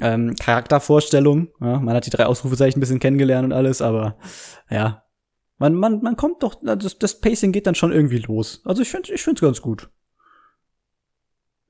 ähm, 0.00 0.34
Charaktervorstellung. 0.36 1.48
Ja, 1.60 1.78
man 1.78 1.94
hat 1.94 2.06
die 2.06 2.10
drei 2.10 2.26
Ausrufezeichen 2.26 2.78
ein 2.78 2.80
bisschen 2.80 3.00
kennengelernt 3.00 3.46
und 3.46 3.52
alles, 3.52 3.82
aber 3.82 4.16
ja, 4.70 5.04
man, 5.58 5.74
man, 5.74 6.02
man 6.02 6.16
kommt 6.16 6.42
doch, 6.42 6.56
das, 6.62 6.98
das 6.98 7.20
Pacing 7.20 7.52
geht 7.52 7.66
dann 7.66 7.74
schon 7.74 7.92
irgendwie 7.92 8.18
los. 8.18 8.62
Also 8.64 8.82
ich 8.82 8.90
finde 8.90 9.12
ich 9.12 9.22
find's 9.22 9.42
ganz 9.42 9.60
gut. 9.60 9.90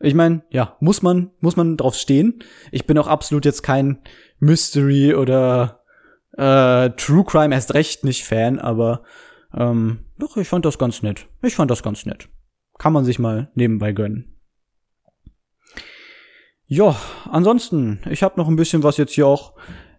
Ich 0.00 0.14
meine, 0.14 0.42
ja, 0.50 0.76
muss 0.80 1.02
man, 1.02 1.30
muss 1.40 1.56
man 1.56 1.76
drauf 1.76 1.94
stehen. 1.94 2.42
Ich 2.70 2.86
bin 2.86 2.98
auch 2.98 3.06
absolut 3.06 3.44
jetzt 3.44 3.62
kein 3.62 4.00
Mystery 4.40 5.14
oder 5.14 5.81
äh, 6.36 6.90
True 6.90 7.24
Crime 7.24 7.54
erst 7.54 7.74
recht 7.74 8.04
nicht 8.04 8.24
Fan, 8.24 8.58
aber 8.58 9.02
ähm, 9.54 10.00
doch, 10.18 10.36
ich 10.36 10.48
fand 10.48 10.64
das 10.64 10.78
ganz 10.78 11.02
nett. 11.02 11.26
Ich 11.42 11.54
fand 11.54 11.70
das 11.70 11.82
ganz 11.82 12.06
nett. 12.06 12.28
Kann 12.78 12.92
man 12.92 13.04
sich 13.04 13.18
mal 13.18 13.50
nebenbei 13.54 13.92
gönnen. 13.92 14.36
Ja, 16.66 16.96
ansonsten, 17.30 18.00
ich 18.08 18.22
habe 18.22 18.40
noch 18.40 18.48
ein 18.48 18.56
bisschen 18.56 18.82
was 18.82 18.96
jetzt 18.96 19.12
hier 19.12 19.26
auch 19.26 19.54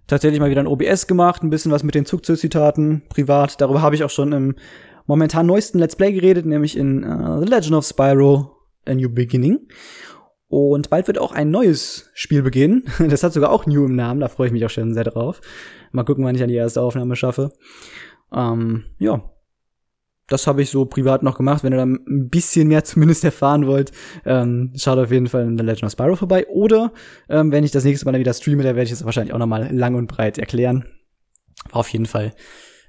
tatsächlich 0.07 0.39
mal 0.39 0.49
wieder 0.49 0.61
ein 0.61 0.67
OBS 0.67 1.07
gemacht, 1.07 1.43
ein 1.43 1.49
bisschen 1.49 1.71
was 1.71 1.83
mit 1.83 1.95
den 1.95 2.05
Zugzitaten 2.05 3.03
privat. 3.09 3.61
Darüber 3.61 3.81
habe 3.81 3.95
ich 3.95 4.03
auch 4.03 4.09
schon 4.09 4.33
im 4.33 4.55
momentan 5.05 5.45
neuesten 5.45 5.79
Let's 5.79 5.95
Play 5.95 6.13
geredet, 6.13 6.45
nämlich 6.45 6.75
in 6.75 7.03
uh, 7.03 7.39
The 7.41 7.45
Legend 7.47 7.73
of 7.73 7.85
Spyro 7.85 8.57
A 8.85 8.93
New 8.93 9.09
Beginning. 9.09 9.59
Und 10.53 10.91
bald 10.91 11.07
wird 11.07 11.17
auch 11.17 11.31
ein 11.31 11.49
neues 11.49 12.11
Spiel 12.13 12.43
beginnen. 12.43 12.83
Das 13.09 13.23
hat 13.23 13.33
sogar 13.33 13.51
auch 13.51 13.65
New 13.65 13.85
im 13.85 13.95
Namen, 13.95 14.19
da 14.19 14.27
freue 14.27 14.45
ich 14.45 14.53
mich 14.53 14.63
auch 14.63 14.69
schon 14.69 14.93
sehr 14.93 15.03
drauf. 15.03 15.41
Mal 15.91 16.03
gucken, 16.03 16.23
wann 16.23 16.35
ich 16.35 16.43
an 16.43 16.47
die 16.47 16.53
erste 16.53 16.79
Aufnahme 16.79 17.15
schaffe. 17.15 17.51
Ähm, 18.31 18.83
ja. 18.99 19.31
Das 20.27 20.45
habe 20.45 20.61
ich 20.61 20.69
so 20.69 20.85
privat 20.85 21.23
noch 21.23 21.37
gemacht. 21.37 21.63
Wenn 21.63 21.73
ihr 21.73 21.77
da 21.77 21.85
ein 21.87 22.29
bisschen 22.29 22.67
mehr 22.67 22.83
zumindest 22.83 23.23
erfahren 23.23 23.65
wollt, 23.65 23.93
ähm, 24.27 24.71
schaut 24.77 24.99
auf 24.99 25.11
jeden 25.11 25.25
Fall 25.25 25.41
in 25.41 25.57
The 25.57 25.63
Legend 25.63 25.85
of 25.85 25.91
Spyro 25.93 26.15
vorbei. 26.15 26.45
Oder 26.49 26.93
ähm, 27.29 27.51
wenn 27.51 27.63
ich 27.63 27.71
das 27.71 27.83
nächste 27.83 28.05
Mal 28.05 28.11
dann 28.11 28.21
wieder 28.21 28.35
streame, 28.35 28.61
da 28.61 28.75
werde 28.75 28.83
ich 28.83 28.91
es 28.91 29.03
wahrscheinlich 29.03 29.33
auch 29.33 29.39
noch 29.39 29.47
mal 29.47 29.75
lang 29.75 29.95
und 29.95 30.05
breit 30.05 30.37
erklären. 30.37 30.85
War 31.71 31.79
auf 31.79 31.89
jeden 31.89 32.05
Fall 32.05 32.31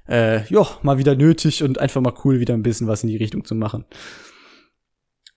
äh, 0.07 0.45
ja, 0.49 0.67
mal 0.83 0.99
wieder 0.99 1.15
nötig 1.15 1.63
und 1.63 1.79
einfach 1.79 1.99
mal 1.99 2.13
cool, 2.23 2.39
wieder 2.39 2.53
ein 2.53 2.61
bisschen 2.61 2.85
was 2.85 3.01
in 3.01 3.09
die 3.09 3.17
Richtung 3.17 3.43
zu 3.43 3.55
machen. 3.55 3.85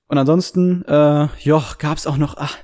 Und 0.09 0.17
ansonsten, 0.17 0.85
äh, 0.87 1.29
ja, 1.39 1.65
gab's 1.79 2.07
auch 2.07 2.17
noch, 2.17 2.37
ach, 2.39 2.57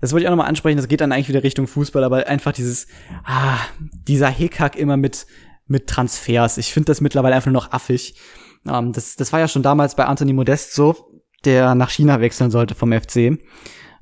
das 0.00 0.12
wollte 0.12 0.22
ich 0.22 0.28
auch 0.28 0.32
noch 0.32 0.42
mal 0.42 0.48
ansprechen, 0.48 0.76
das 0.76 0.86
geht 0.86 1.00
dann 1.00 1.10
eigentlich 1.10 1.28
wieder 1.28 1.42
Richtung 1.42 1.66
Fußball, 1.66 2.04
aber 2.04 2.28
einfach 2.28 2.52
dieses, 2.52 2.86
ah, 3.24 3.58
dieser 4.06 4.28
Hickhack 4.28 4.76
immer 4.76 4.96
mit, 4.96 5.26
mit 5.66 5.88
Transfers. 5.88 6.58
Ich 6.58 6.72
finde 6.72 6.86
das 6.86 7.00
mittlerweile 7.00 7.34
einfach 7.34 7.50
nur 7.50 7.60
noch 7.60 7.72
affig. 7.72 8.14
Ähm, 8.68 8.92
das, 8.92 9.16
das 9.16 9.32
war 9.32 9.40
ja 9.40 9.48
schon 9.48 9.64
damals 9.64 9.96
bei 9.96 10.04
Anthony 10.04 10.32
Modest 10.32 10.74
so, 10.74 10.96
der 11.44 11.74
nach 11.74 11.90
China 11.90 12.20
wechseln 12.20 12.52
sollte 12.52 12.76
vom 12.76 12.92
FC. 12.92 13.38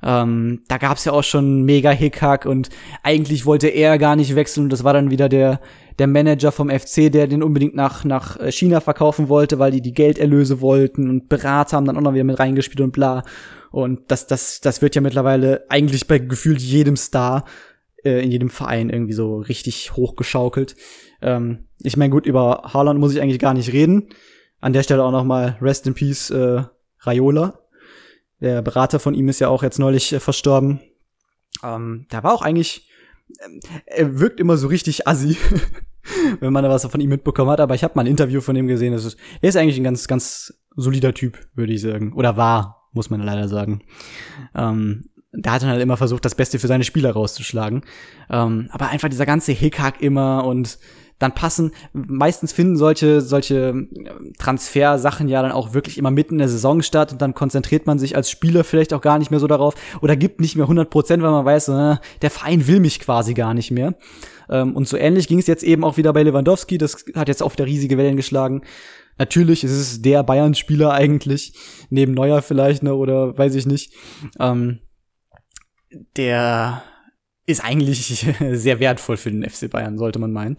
Ähm, 0.02 0.62
da 0.68 0.76
gab's 0.76 1.04
ja 1.06 1.12
auch 1.12 1.24
schon 1.24 1.62
mega 1.62 1.90
Hickhack 1.90 2.44
und 2.44 2.68
eigentlich 3.02 3.46
wollte 3.46 3.68
er 3.68 3.98
gar 3.98 4.16
nicht 4.16 4.34
wechseln 4.34 4.64
und 4.64 4.70
das 4.70 4.84
war 4.84 4.92
dann 4.92 5.10
wieder 5.10 5.28
der, 5.28 5.60
der 6.00 6.06
Manager 6.06 6.50
vom 6.50 6.70
FC, 6.70 7.12
der 7.12 7.26
den 7.26 7.42
unbedingt 7.42 7.74
nach, 7.74 8.04
nach 8.04 8.40
äh, 8.40 8.50
China 8.50 8.80
verkaufen 8.80 9.28
wollte, 9.28 9.58
weil 9.58 9.70
die 9.70 9.82
die 9.82 9.92
Gelderlöse 9.92 10.62
wollten 10.62 11.10
und 11.10 11.28
Berater 11.28 11.76
haben 11.76 11.84
dann 11.84 11.98
auch 11.98 12.00
noch 12.00 12.14
wieder 12.14 12.24
mit 12.24 12.38
reingespielt 12.38 12.80
und 12.80 12.92
bla. 12.92 13.22
Und 13.70 14.10
das, 14.10 14.26
das, 14.26 14.62
das 14.62 14.80
wird 14.80 14.94
ja 14.94 15.02
mittlerweile 15.02 15.66
eigentlich 15.68 16.06
bei 16.06 16.18
gefühlt 16.18 16.58
jedem 16.58 16.96
Star 16.96 17.44
äh, 18.02 18.24
in 18.24 18.30
jedem 18.30 18.48
Verein 18.48 18.88
irgendwie 18.88 19.12
so 19.12 19.40
richtig 19.40 19.94
hochgeschaukelt. 19.94 20.74
Ähm, 21.20 21.66
ich 21.82 21.98
meine, 21.98 22.10
gut, 22.10 22.24
über 22.24 22.62
Haaland 22.72 22.98
muss 22.98 23.12
ich 23.12 23.20
eigentlich 23.20 23.38
gar 23.38 23.52
nicht 23.52 23.74
reden. 23.74 24.08
An 24.62 24.72
der 24.72 24.82
Stelle 24.82 25.04
auch 25.04 25.12
noch 25.12 25.24
mal 25.24 25.58
Rest 25.60 25.86
in 25.86 25.92
Peace 25.92 26.30
äh, 26.30 26.62
Raiola. 27.00 27.60
Der 28.40 28.62
Berater 28.62 29.00
von 29.00 29.12
ihm 29.12 29.28
ist 29.28 29.40
ja 29.40 29.48
auch 29.48 29.62
jetzt 29.62 29.78
neulich 29.78 30.14
äh, 30.14 30.20
verstorben. 30.20 30.80
Ähm, 31.62 32.06
der 32.10 32.24
war 32.24 32.32
auch 32.32 32.40
eigentlich, 32.40 32.88
äh, 33.38 33.60
er 33.84 34.18
wirkt 34.18 34.40
immer 34.40 34.56
so 34.56 34.68
richtig 34.68 35.06
assi. 35.06 35.36
wenn 36.40 36.52
man 36.52 36.64
da 36.64 36.70
was 36.70 36.86
von 36.86 37.00
ihm 37.00 37.10
mitbekommen 37.10 37.50
hat. 37.50 37.60
Aber 37.60 37.74
ich 37.74 37.84
habe 37.84 37.94
mal 37.96 38.02
ein 38.02 38.06
Interview 38.06 38.40
von 38.40 38.56
ihm 38.56 38.66
gesehen. 38.66 38.92
Das 38.92 39.04
ist, 39.04 39.18
er 39.40 39.48
ist 39.48 39.56
eigentlich 39.56 39.78
ein 39.78 39.84
ganz, 39.84 40.08
ganz 40.08 40.54
solider 40.76 41.14
Typ, 41.14 41.38
würde 41.54 41.72
ich 41.72 41.80
sagen. 41.80 42.12
Oder 42.12 42.36
war, 42.36 42.88
muss 42.92 43.10
man 43.10 43.20
leider 43.20 43.48
sagen. 43.48 43.82
Ähm, 44.54 45.04
der 45.32 45.52
hat 45.52 45.62
dann 45.62 45.70
halt 45.70 45.82
immer 45.82 45.96
versucht, 45.96 46.24
das 46.24 46.34
Beste 46.34 46.58
für 46.58 46.66
seine 46.66 46.84
Spieler 46.84 47.12
rauszuschlagen. 47.12 47.82
Ähm, 48.30 48.68
aber 48.72 48.88
einfach 48.88 49.08
dieser 49.08 49.26
ganze 49.26 49.52
Hickhack 49.52 50.02
immer 50.02 50.44
und 50.44 50.78
dann 51.20 51.34
passen, 51.34 51.72
meistens 51.92 52.50
finden 52.50 52.76
solche, 52.76 53.20
solche 53.20 53.86
Transfersachen 54.38 55.28
ja 55.28 55.42
dann 55.42 55.52
auch 55.52 55.74
wirklich 55.74 55.98
immer 55.98 56.10
mitten 56.10 56.34
in 56.34 56.38
der 56.38 56.48
Saison 56.48 56.82
statt 56.82 57.12
und 57.12 57.20
dann 57.20 57.34
konzentriert 57.34 57.86
man 57.86 57.98
sich 57.98 58.16
als 58.16 58.30
Spieler 58.30 58.64
vielleicht 58.64 58.94
auch 58.94 59.02
gar 59.02 59.18
nicht 59.18 59.30
mehr 59.30 59.38
so 59.38 59.46
darauf 59.46 59.74
oder 60.00 60.16
gibt 60.16 60.40
nicht 60.40 60.56
mehr 60.56 60.64
100 60.64 60.88
Prozent, 60.88 61.22
weil 61.22 61.30
man 61.30 61.44
weiß, 61.44 61.68
äh, 61.68 61.96
der 62.22 62.30
Verein 62.30 62.66
will 62.66 62.80
mich 62.80 63.00
quasi 63.00 63.34
gar 63.34 63.52
nicht 63.52 63.70
mehr. 63.70 63.94
Ähm, 64.50 64.74
und 64.76 64.88
so 64.88 64.96
ähnlich 64.96 65.28
ging 65.28 65.38
es 65.38 65.46
jetzt 65.46 65.62
eben 65.62 65.84
auch 65.84 65.96
wieder 65.96 66.12
bei 66.12 66.22
Lewandowski. 66.22 66.76
Das 66.76 67.04
hat 67.14 67.28
jetzt 67.28 67.42
auch 67.42 67.52
wieder 67.52 67.66
riesige 67.66 67.96
Wellen 67.96 68.16
geschlagen. 68.16 68.62
Natürlich 69.18 69.64
ist 69.64 69.72
es 69.72 70.02
der 70.02 70.22
Bayern-Spieler 70.22 70.92
eigentlich, 70.92 71.54
neben 71.90 72.14
Neuer 72.14 72.42
vielleicht, 72.42 72.82
ne, 72.82 72.94
oder 72.94 73.36
weiß 73.36 73.54
ich 73.54 73.66
nicht. 73.66 73.94
Ähm, 74.38 74.80
der 76.16 76.82
ist 77.46 77.62
eigentlich 77.62 78.26
sehr 78.52 78.80
wertvoll 78.80 79.16
für 79.16 79.30
den 79.30 79.48
FC 79.48 79.70
Bayern, 79.70 79.98
sollte 79.98 80.18
man 80.18 80.32
meinen. 80.32 80.56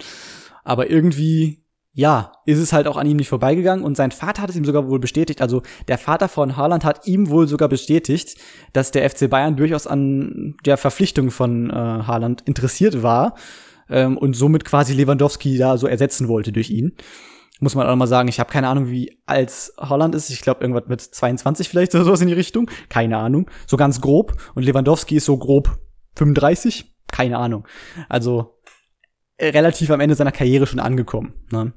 Aber 0.64 0.90
irgendwie, 0.90 1.64
ja, 1.92 2.34
ist 2.46 2.60
es 2.60 2.72
halt 2.72 2.88
auch 2.88 2.98
an 2.98 3.08
ihm 3.08 3.18
nicht 3.18 3.30
vorbeigegangen 3.30 3.84
und 3.84 3.98
sein 3.98 4.12
Vater 4.12 4.44
hat 4.44 4.50
es 4.50 4.56
ihm 4.56 4.66
sogar 4.66 4.88
wohl 4.88 5.00
bestätigt. 5.00 5.42
Also 5.42 5.64
der 5.88 5.98
Vater 5.98 6.30
von 6.30 6.56
Haaland 6.56 6.86
hat 6.86 7.08
ihm 7.08 7.30
wohl 7.30 7.48
sogar 7.48 7.68
bestätigt, 7.68 8.38
dass 8.74 8.92
der 8.92 9.10
FC 9.10 9.30
Bayern 9.30 9.58
durchaus 9.58 9.88
an 9.88 10.56
der 10.66 10.78
Verpflichtung 10.78 11.32
von 11.32 11.70
äh, 11.70 11.74
Haaland 11.74 12.42
interessiert 12.42 13.02
war 13.02 13.36
ähm, 13.92 14.18
und 14.18 14.34
somit 14.34 14.66
quasi 14.66 14.94
Lewandowski 14.94 15.58
da 15.58 15.78
so 15.78 15.88
ersetzen 15.88 16.28
wollte 16.28 16.52
durch 16.52 16.70
ihn. 16.70 16.96
Muss 17.60 17.76
man 17.76 17.86
auch 17.86 17.96
mal 17.96 18.08
sagen, 18.08 18.28
ich 18.28 18.40
habe 18.40 18.52
keine 18.52 18.70
Ahnung, 18.70 18.90
wie 18.90 19.20
alt 19.28 19.54
Holland 19.78 20.16
ist. 20.16 20.32
Ich 20.32 20.42
glaube, 20.42 20.62
irgendwas 20.62 20.88
mit 20.88 21.00
22 21.00 21.70
vielleicht 21.70 21.94
oder 21.94 22.06
sowas 22.06 22.22
in 22.22 22.28
die 22.28 22.34
Richtung. 22.34 22.70
Keine 22.90 23.18
Ahnung. 23.18 23.52
So 23.68 23.78
ganz 23.78 24.02
grob. 24.02 24.36
Und 24.56 24.64
Lewandowski 24.64 25.18
ist 25.18 25.26
so 25.26 25.38
grob 25.38 25.78
35. 26.16 26.96
Keine 27.12 27.38
Ahnung. 27.38 27.68
Also 28.10 28.58
äh, 29.38 29.50
relativ 29.50 29.92
am 29.92 30.00
Ende 30.00 30.16
seiner 30.16 30.32
Karriere 30.32 30.66
schon 30.66 30.80
angekommen. 30.80 31.34
Ne? 31.52 31.74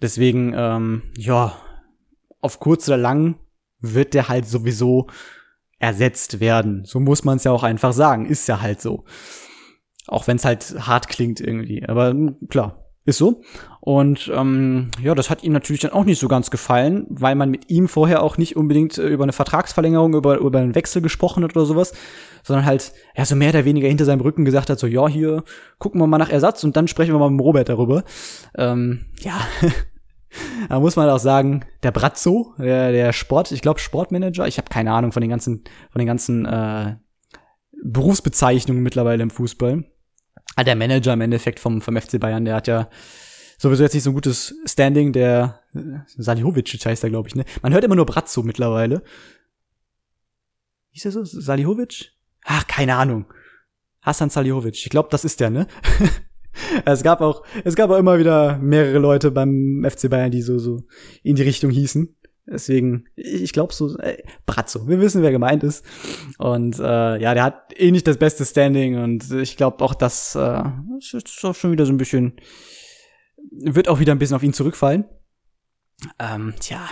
Deswegen, 0.00 0.54
ähm, 0.56 1.02
ja, 1.18 1.54
auf 2.40 2.58
kurz 2.58 2.88
oder 2.88 2.96
lang 2.96 3.40
wird 3.80 4.14
der 4.14 4.28
halt 4.28 4.46
sowieso 4.46 5.08
ersetzt 5.78 6.40
werden. 6.40 6.84
So 6.86 6.98
muss 6.98 7.24
man 7.24 7.36
es 7.36 7.44
ja 7.44 7.52
auch 7.52 7.62
einfach 7.62 7.92
sagen. 7.92 8.24
Ist 8.26 8.48
ja 8.48 8.62
halt 8.62 8.80
so. 8.80 9.04
Auch 10.08 10.26
wenn 10.26 10.36
es 10.36 10.44
halt 10.44 10.74
hart 10.80 11.08
klingt 11.08 11.40
irgendwie. 11.40 11.86
Aber 11.86 12.10
hm, 12.10 12.36
klar, 12.48 12.88
ist 13.08 13.18
so. 13.18 13.40
Und 13.80 14.30
ähm, 14.34 14.90
ja, 15.02 15.14
das 15.14 15.30
hat 15.30 15.42
ihm 15.42 15.54
natürlich 15.54 15.80
dann 15.80 15.92
auch 15.92 16.04
nicht 16.04 16.18
so 16.18 16.28
ganz 16.28 16.50
gefallen, 16.50 17.06
weil 17.08 17.34
man 17.34 17.50
mit 17.50 17.70
ihm 17.70 17.88
vorher 17.88 18.22
auch 18.22 18.36
nicht 18.36 18.54
unbedingt 18.54 18.98
äh, 18.98 19.08
über 19.08 19.24
eine 19.24 19.32
Vertragsverlängerung, 19.32 20.14
über, 20.14 20.36
über 20.36 20.58
einen 20.58 20.74
Wechsel 20.74 21.00
gesprochen 21.00 21.42
hat 21.42 21.56
oder 21.56 21.64
sowas, 21.64 21.94
sondern 22.42 22.66
halt 22.66 22.92
ja 23.16 23.24
so 23.24 23.34
mehr 23.34 23.48
oder 23.48 23.64
weniger 23.64 23.88
hinter 23.88 24.04
seinem 24.04 24.20
Rücken 24.20 24.44
gesagt 24.44 24.68
hat, 24.68 24.78
so 24.78 24.86
ja, 24.86 25.08
hier 25.08 25.42
gucken 25.78 26.00
wir 26.00 26.06
mal 26.06 26.18
nach 26.18 26.28
Ersatz 26.28 26.64
und 26.64 26.76
dann 26.76 26.86
sprechen 26.86 27.14
wir 27.14 27.18
mal 27.18 27.30
mit 27.30 27.40
Robert 27.40 27.70
darüber. 27.70 28.04
Ähm, 28.58 29.06
ja, 29.20 29.40
da 30.68 30.78
muss 30.78 30.96
man 30.96 31.08
auch 31.08 31.18
sagen, 31.18 31.64
der 31.82 31.92
Brazzo, 31.92 32.52
der, 32.58 32.92
der 32.92 33.14
Sport, 33.14 33.52
ich 33.52 33.62
glaube 33.62 33.80
Sportmanager, 33.80 34.46
ich 34.46 34.58
habe 34.58 34.68
keine 34.68 34.92
Ahnung 34.92 35.12
von 35.12 35.22
den 35.22 35.30
ganzen, 35.30 35.64
von 35.90 35.98
den 35.98 36.06
ganzen 36.06 36.44
äh, 36.44 36.96
Berufsbezeichnungen 37.82 38.82
mittlerweile 38.82 39.22
im 39.22 39.30
Fußball 39.30 39.84
ah, 40.58 40.64
der 40.64 40.76
Manager 40.76 41.12
im 41.12 41.20
Endeffekt 41.20 41.60
vom, 41.60 41.80
vom 41.80 41.96
FC 41.96 42.18
Bayern, 42.18 42.44
der 42.44 42.56
hat 42.56 42.66
ja 42.66 42.88
sowieso 43.58 43.84
jetzt 43.84 43.94
nicht 43.94 44.02
so 44.02 44.10
ein 44.10 44.14
gutes 44.14 44.54
Standing, 44.64 45.12
der 45.12 45.60
äh, 45.74 45.80
Salihovic 46.16 46.68
heißt 46.84 47.04
er, 47.04 47.10
glaube 47.10 47.28
ich, 47.28 47.34
ne? 47.34 47.44
Man 47.62 47.72
hört 47.72 47.84
immer 47.84 47.94
nur 47.94 48.06
Brazzo 48.06 48.42
mittlerweile. 48.42 49.02
Wie 50.90 50.96
ist 50.96 51.04
der 51.04 51.12
so? 51.12 51.24
Salihovic? 51.24 52.12
Ach, 52.44 52.66
keine 52.66 52.96
Ahnung. 52.96 53.26
Hassan 54.00 54.30
Salihovic. 54.30 54.74
Ich 54.74 54.90
glaube, 54.90 55.08
das 55.12 55.24
ist 55.24 55.38
der, 55.38 55.50
ne? 55.50 55.68
es 56.84 57.02
gab 57.04 57.20
auch, 57.20 57.44
es 57.64 57.76
gab 57.76 57.90
auch 57.90 57.98
immer 57.98 58.18
wieder 58.18 58.58
mehrere 58.58 58.98
Leute 58.98 59.30
beim 59.30 59.86
FC 59.88 60.10
Bayern, 60.10 60.32
die 60.32 60.42
so, 60.42 60.58
so 60.58 60.82
in 61.22 61.36
die 61.36 61.42
Richtung 61.42 61.70
hießen. 61.70 62.16
Deswegen, 62.50 63.04
ich 63.14 63.52
glaube 63.52 63.74
so, 63.74 63.98
äh, 63.98 64.22
Brazzo, 64.46 64.88
wir 64.88 65.00
wissen, 65.00 65.22
wer 65.22 65.30
gemeint 65.30 65.62
ist. 65.62 65.84
Und 66.38 66.78
äh, 66.78 67.18
ja, 67.20 67.34
der 67.34 67.42
hat 67.42 67.74
eh 67.76 67.90
nicht 67.90 68.06
das 68.06 68.16
beste 68.16 68.44
Standing 68.44 68.96
und 68.96 69.30
ich 69.32 69.56
glaube 69.56 69.84
auch, 69.84 69.94
das 69.94 70.34
äh, 70.34 70.62
ist 70.98 71.44
auch 71.44 71.54
schon 71.54 71.72
wieder 71.72 71.84
so 71.84 71.92
ein 71.92 71.98
bisschen, 71.98 72.34
wird 73.50 73.88
auch 73.88 74.00
wieder 74.00 74.12
ein 74.12 74.18
bisschen 74.18 74.36
auf 74.36 74.42
ihn 74.42 74.54
zurückfallen. 74.54 75.04
Ähm, 76.18 76.54
tja, 76.60 76.88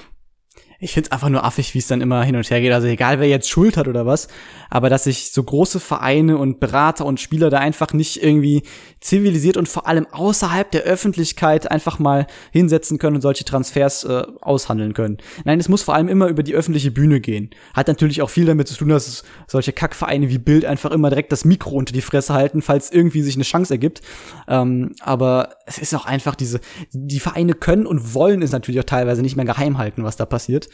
ich 0.78 0.92
find's 0.92 1.10
einfach 1.10 1.28
nur 1.28 1.44
affig, 1.44 1.74
wie 1.74 1.78
es 1.78 1.86
dann 1.86 2.00
immer 2.00 2.22
hin 2.22 2.36
und 2.36 2.50
her 2.50 2.60
geht. 2.60 2.72
Also 2.72 2.86
egal, 2.86 3.20
wer 3.20 3.28
jetzt 3.28 3.48
Schuld 3.48 3.76
hat 3.76 3.88
oder 3.88 4.06
was, 4.06 4.28
aber 4.70 4.90
dass 4.90 5.04
sich 5.04 5.32
so 5.32 5.42
große 5.42 5.80
Vereine 5.80 6.36
und 6.36 6.60
Berater 6.60 7.06
und 7.06 7.20
Spieler 7.20 7.50
da 7.50 7.58
einfach 7.58 7.92
nicht 7.92 8.22
irgendwie 8.22 8.62
zivilisiert 9.00 9.56
und 9.56 9.68
vor 9.68 9.86
allem 9.86 10.06
außerhalb 10.10 10.70
der 10.70 10.82
Öffentlichkeit 10.82 11.70
einfach 11.70 11.98
mal 11.98 12.26
hinsetzen 12.52 12.98
können 12.98 13.16
und 13.16 13.22
solche 13.22 13.44
Transfers 13.44 14.04
äh, 14.04 14.24
aushandeln 14.40 14.94
können. 14.94 15.18
Nein, 15.44 15.60
es 15.60 15.68
muss 15.68 15.82
vor 15.82 15.94
allem 15.94 16.08
immer 16.08 16.28
über 16.28 16.42
die 16.42 16.54
öffentliche 16.54 16.90
Bühne 16.90 17.20
gehen. 17.20 17.50
Hat 17.74 17.88
natürlich 17.88 18.22
auch 18.22 18.30
viel 18.30 18.46
damit 18.46 18.68
zu 18.68 18.74
tun, 18.74 18.88
dass 18.88 19.24
solche 19.46 19.72
Kackvereine 19.72 20.28
wie 20.28 20.38
Bild 20.38 20.64
einfach 20.64 20.90
immer 20.90 21.08
direkt 21.08 21.32
das 21.32 21.44
Mikro 21.44 21.70
unter 21.70 21.92
die 21.92 22.02
Fresse 22.02 22.34
halten, 22.34 22.62
falls 22.62 22.90
irgendwie 22.90 23.22
sich 23.22 23.36
eine 23.36 23.44
Chance 23.44 23.74
ergibt. 23.74 24.02
Ähm, 24.48 24.92
aber 25.00 25.56
es 25.66 25.78
ist 25.78 25.94
auch 25.94 26.06
einfach 26.06 26.34
diese, 26.34 26.60
die 26.92 27.20
Vereine 27.20 27.54
können 27.54 27.86
und 27.86 28.14
wollen 28.14 28.42
es 28.42 28.52
natürlich 28.52 28.80
auch 28.80 28.84
teilweise 28.84 29.22
nicht 29.22 29.36
mehr 29.36 29.44
geheim 29.44 29.78
halten, 29.78 30.04
was 30.04 30.16
da 30.16 30.26
passiert. 30.26 30.65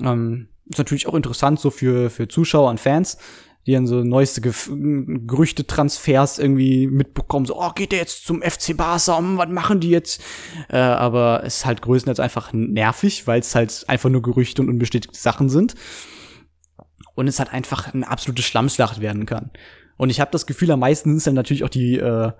Ähm, 0.00 0.48
ist 0.68 0.78
natürlich 0.78 1.06
auch 1.06 1.14
interessant 1.14 1.60
so 1.60 1.70
für, 1.70 2.10
für 2.10 2.28
Zuschauer 2.28 2.70
und 2.70 2.80
Fans, 2.80 3.18
die 3.66 3.72
dann 3.72 3.86
so 3.86 4.02
neueste 4.02 4.40
Ge 4.40 4.52
Gerüchte, 5.26 5.66
Transfers 5.66 6.38
irgendwie 6.38 6.86
mitbekommen, 6.88 7.46
so, 7.46 7.60
oh, 7.60 7.70
geht 7.74 7.92
der 7.92 8.00
jetzt 8.00 8.26
zum 8.26 8.42
FC 8.42 8.76
Barca, 8.76 9.14
um, 9.14 9.38
was 9.38 9.48
machen 9.48 9.80
die 9.80 9.90
jetzt? 9.90 10.22
Äh, 10.68 10.78
aber 10.78 11.42
es 11.44 11.58
ist 11.58 11.66
halt 11.66 11.82
größtenteils 11.82 12.20
einfach 12.20 12.52
nervig, 12.52 13.26
weil 13.26 13.40
es 13.40 13.54
halt 13.54 13.84
einfach 13.88 14.10
nur 14.10 14.22
Gerüchte 14.22 14.62
und 14.62 14.68
unbestätigte 14.68 15.18
Sachen 15.18 15.48
sind. 15.48 15.74
Und 17.14 17.28
es 17.28 17.38
halt 17.38 17.52
einfach 17.52 17.92
eine 17.92 18.08
absolute 18.08 18.42
Schlammschlacht 18.42 19.00
werden 19.00 19.26
kann. 19.26 19.50
Und 19.96 20.10
ich 20.10 20.18
habe 20.18 20.30
das 20.30 20.46
Gefühl, 20.46 20.70
am 20.70 20.80
meisten 20.80 21.10
sind 21.10 21.18
es 21.18 21.24
dann 21.24 21.34
natürlich 21.34 21.62
auch 21.62 21.68
die, 21.68 21.98
äh, 21.98 22.32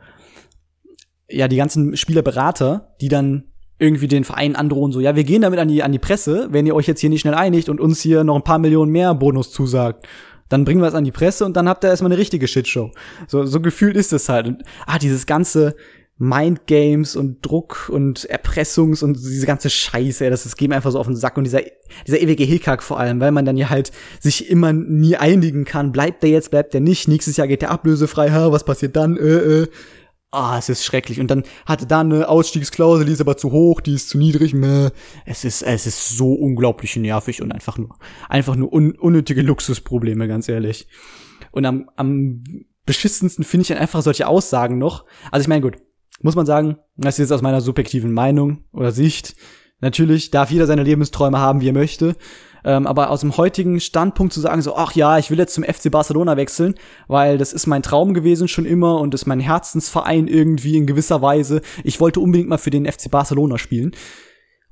ja, 1.29 1.49
die 1.49 1.57
ganzen 1.57 1.97
Spielerberater, 1.97 2.97
die 3.01 3.09
dann 3.09 3.52
irgendwie 3.83 4.09
den 4.09 4.25
Verein 4.25 4.55
androhen, 4.55 4.93
so, 4.93 5.01
ja, 5.01 5.17
wir 5.17 5.25
gehen 5.25 5.43
damit 5.43 5.59
an 5.59 5.69
die, 5.69 5.83
an 5.83 5.93
die 5.93 5.99
Presse, 5.99 6.49
wenn 6.51 6.67
ihr 6.67 6.75
euch 6.75 6.87
jetzt 6.87 7.01
hier 7.01 7.11
nicht 7.11 7.23
schnell 7.23 7.35
einigt 7.35 7.69
und 7.69 7.81
uns 7.81 8.01
hier 8.01 8.23
noch 8.23 8.37
ein 8.37 8.45
paar 8.45 8.59
Millionen 8.59 8.93
mehr 8.93 9.15
Bonus 9.15 9.51
zusagt. 9.51 10.07
Dann 10.49 10.65
bringen 10.65 10.81
wir 10.81 10.89
es 10.89 10.95
an 10.95 11.05
die 11.05 11.13
Presse 11.13 11.45
und 11.45 11.57
dann 11.57 11.69
habt 11.69 11.83
ihr 11.83 11.91
erstmal 11.91 12.13
eine 12.13 12.21
richtige 12.21 12.47
Shitshow. 12.47 12.93
So, 13.27 13.45
so 13.45 13.61
gefühlt 13.61 13.97
ist 13.97 14.13
es 14.13 14.29
halt. 14.29 14.47
Und, 14.47 14.63
ah, 14.87 14.99
dieses 14.99 15.27
ganze 15.27 15.75
Mindgames 16.19 17.17
und 17.17 17.45
Druck 17.45 17.89
und 17.89 18.27
Erpressungs 18.27 19.03
und 19.03 19.17
diese 19.17 19.47
ganze 19.47 19.71
Scheiße, 19.71 20.31
das, 20.31 20.45
das 20.45 20.57
geht 20.57 20.69
mir 20.69 20.77
einfach 20.77 20.93
so 20.93 21.01
auf 21.01 21.07
den 21.07 21.17
Sack 21.17 21.37
und 21.37 21.45
dieser, 21.45 21.63
dieser 22.07 22.21
ewige 22.21 22.45
Hickhack 22.45 22.83
vor 22.83 23.01
allem, 23.01 23.19
weil 23.19 23.33
man 23.33 23.45
dann 23.45 23.57
ja 23.57 23.71
halt 23.71 23.91
sich 24.21 24.49
immer 24.49 24.73
nie 24.73 25.17
einigen 25.17 25.65
kann. 25.65 25.91
Bleibt 25.91 26.23
der 26.23 26.31
jetzt, 26.31 26.51
bleibt 26.51 26.75
der 26.75 26.81
nicht? 26.81 27.09
Nächstes 27.09 27.37
Jahr 27.39 27.49
geht 27.49 27.63
der 27.63 27.73
ablösefrei, 27.73 28.31
ha, 28.31 28.53
was 28.53 28.65
passiert 28.65 28.95
dann? 28.95 29.17
Äh, 29.17 29.63
äh. 29.63 29.67
Ah, 30.33 30.59
es 30.59 30.69
ist 30.69 30.85
schrecklich. 30.85 31.21
Und 31.21 31.31
dann 31.31 31.45
hatte 31.67 31.87
da 31.87 32.01
eine 32.01 32.29
Ausstiegsklausel, 32.29 33.07
die 33.07 33.13
ist 33.13 33.21
aber 33.21 33.37
zu 33.37 33.53
hoch, 33.53 33.81
die 33.81 33.95
ist 33.95 34.09
zu 34.09 34.19
niedrig. 34.19 34.55
Meh. 34.55 34.91
Es 35.25 35.45
ist, 35.45 35.63
es 35.63 35.87
ist 35.87 36.17
so 36.17 36.33
unglaublich 36.33 36.97
nervig 36.97 37.43
und 37.43 37.53
einfach 37.53 37.79
nur, 37.79 37.97
einfach 38.29 38.57
nur 38.57 38.73
un 38.73 38.93
unnötige 38.93 39.43
Luxusprobleme, 39.43 40.27
ganz 40.27 40.49
ehrlich. 40.49 40.89
Und 41.53 41.67
am, 41.67 41.91
am 41.97 42.43
beschissensten 42.87 43.45
finde 43.45 43.63
ich 43.63 43.69
dann 43.69 43.79
einfach 43.79 44.03
solche 44.03 44.27
Aussagen 44.27 44.79
noch. 44.79 45.05
Also 45.31 45.43
ich 45.43 45.49
meine, 45.49 45.61
gut, 45.61 45.77
muss 46.23 46.35
man 46.35 46.47
sagen, 46.47 46.79
das 46.97 47.15
ist 47.15 47.19
jetzt 47.19 47.33
aus 47.33 47.43
meiner 47.43 47.61
subjektiven 47.61 48.13
Meinung 48.13 48.65
oder 48.73 48.93
Sicht. 48.93 49.37
Natürlich 49.83 50.31
darf 50.31 50.51
jeder 50.51 50.67
seine 50.67 50.85
Lebensträume 50.85 51.39
haben, 51.39 51.61
wie 51.61 51.69
er 51.69 51.75
möchte. 51.75 52.17
Ähm, 52.65 52.87
aber 52.87 53.11
aus 53.11 53.21
dem 53.21 53.37
heutigen 53.37 53.81
Standpunkt 53.81 54.33
zu 54.33 54.41
sagen, 54.41 54.63
so, 54.63 54.77
ach 54.77 54.93
ja, 54.93 55.19
ich 55.19 55.31
will 55.31 55.39
jetzt 55.39 55.55
zum 55.55 55.65
FC 55.65 55.91
Barcelona 55.91 56.37
wechseln, 56.37 56.75
weil 57.09 57.37
das 57.37 57.53
ist 57.53 57.67
mein 57.67 57.83
Traum 57.83 58.15
gewesen 58.15 58.47
schon 58.47 58.67
immer 58.67 59.01
und 59.01 59.15
ist 59.15 59.27
mein 59.27 59.41
Herzensverein 59.41 60.29
irgendwie 60.29 60.77
in 60.77 60.87
gewisser 60.87 61.21
Weise. 61.23 61.61
Ich 61.83 62.01
wollte 62.01 62.21
unbedingt 62.21 62.49
mal 62.49 62.59
für 62.59 62.71
den 62.71 62.91
FC 62.91 63.11
Barcelona 63.11 63.59
spielen. 63.59 63.93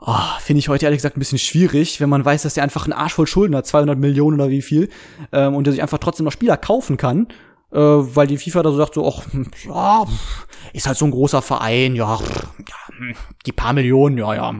Oh, 0.00 0.14
Finde 0.38 0.60
ich 0.60 0.68
heute 0.68 0.86
ehrlich 0.86 0.98
gesagt 0.98 1.16
ein 1.16 1.20
bisschen 1.20 1.38
schwierig, 1.38 2.00
wenn 2.00 2.08
man 2.08 2.24
weiß, 2.24 2.42
dass 2.42 2.54
der 2.54 2.62
einfach 2.62 2.84
einen 2.84 2.94
Arsch 2.94 3.14
voll 3.14 3.26
Schulden 3.26 3.54
hat, 3.54 3.66
200 3.66 3.98
Millionen 3.98 4.40
oder 4.40 4.48
wie 4.48 4.62
viel, 4.62 4.88
ähm, 5.32 5.54
und 5.54 5.66
der 5.66 5.72
sich 5.72 5.82
einfach 5.82 5.98
trotzdem 5.98 6.24
noch 6.24 6.32
Spieler 6.32 6.56
kaufen 6.56 6.96
kann, 6.96 7.26
äh, 7.70 7.76
weil 7.78 8.26
die 8.26 8.38
FIFA 8.38 8.62
da 8.62 8.70
so 8.70 8.78
sagt, 8.78 8.94
so, 8.94 9.06
ach, 9.06 9.26
ja, 9.66 10.06
ist 10.72 10.86
halt 10.86 10.96
so 10.96 11.04
ein 11.04 11.10
großer 11.10 11.42
Verein, 11.42 11.96
ja, 11.96 12.18
ja 12.18 13.04
die 13.44 13.52
paar 13.52 13.74
Millionen, 13.74 14.16
ja, 14.16 14.34
ja, 14.34 14.54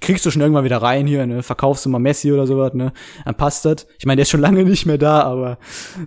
kriegst 0.00 0.24
du 0.26 0.30
schon 0.30 0.42
irgendwann 0.42 0.64
wieder 0.64 0.82
rein 0.82 1.06
hier, 1.06 1.26
ne? 1.26 1.42
Verkaufst 1.42 1.84
du 1.84 1.88
mal 1.88 1.98
Messi 1.98 2.32
oder 2.32 2.46
sowas, 2.46 2.74
ne? 2.74 2.92
Dann 3.24 3.36
passt 3.36 3.64
das. 3.64 3.86
Ich 3.98 4.06
meine, 4.06 4.16
der 4.16 4.22
ist 4.22 4.30
schon 4.30 4.40
lange 4.40 4.64
nicht 4.64 4.86
mehr 4.86 4.98
da, 4.98 5.22
aber 5.22 5.58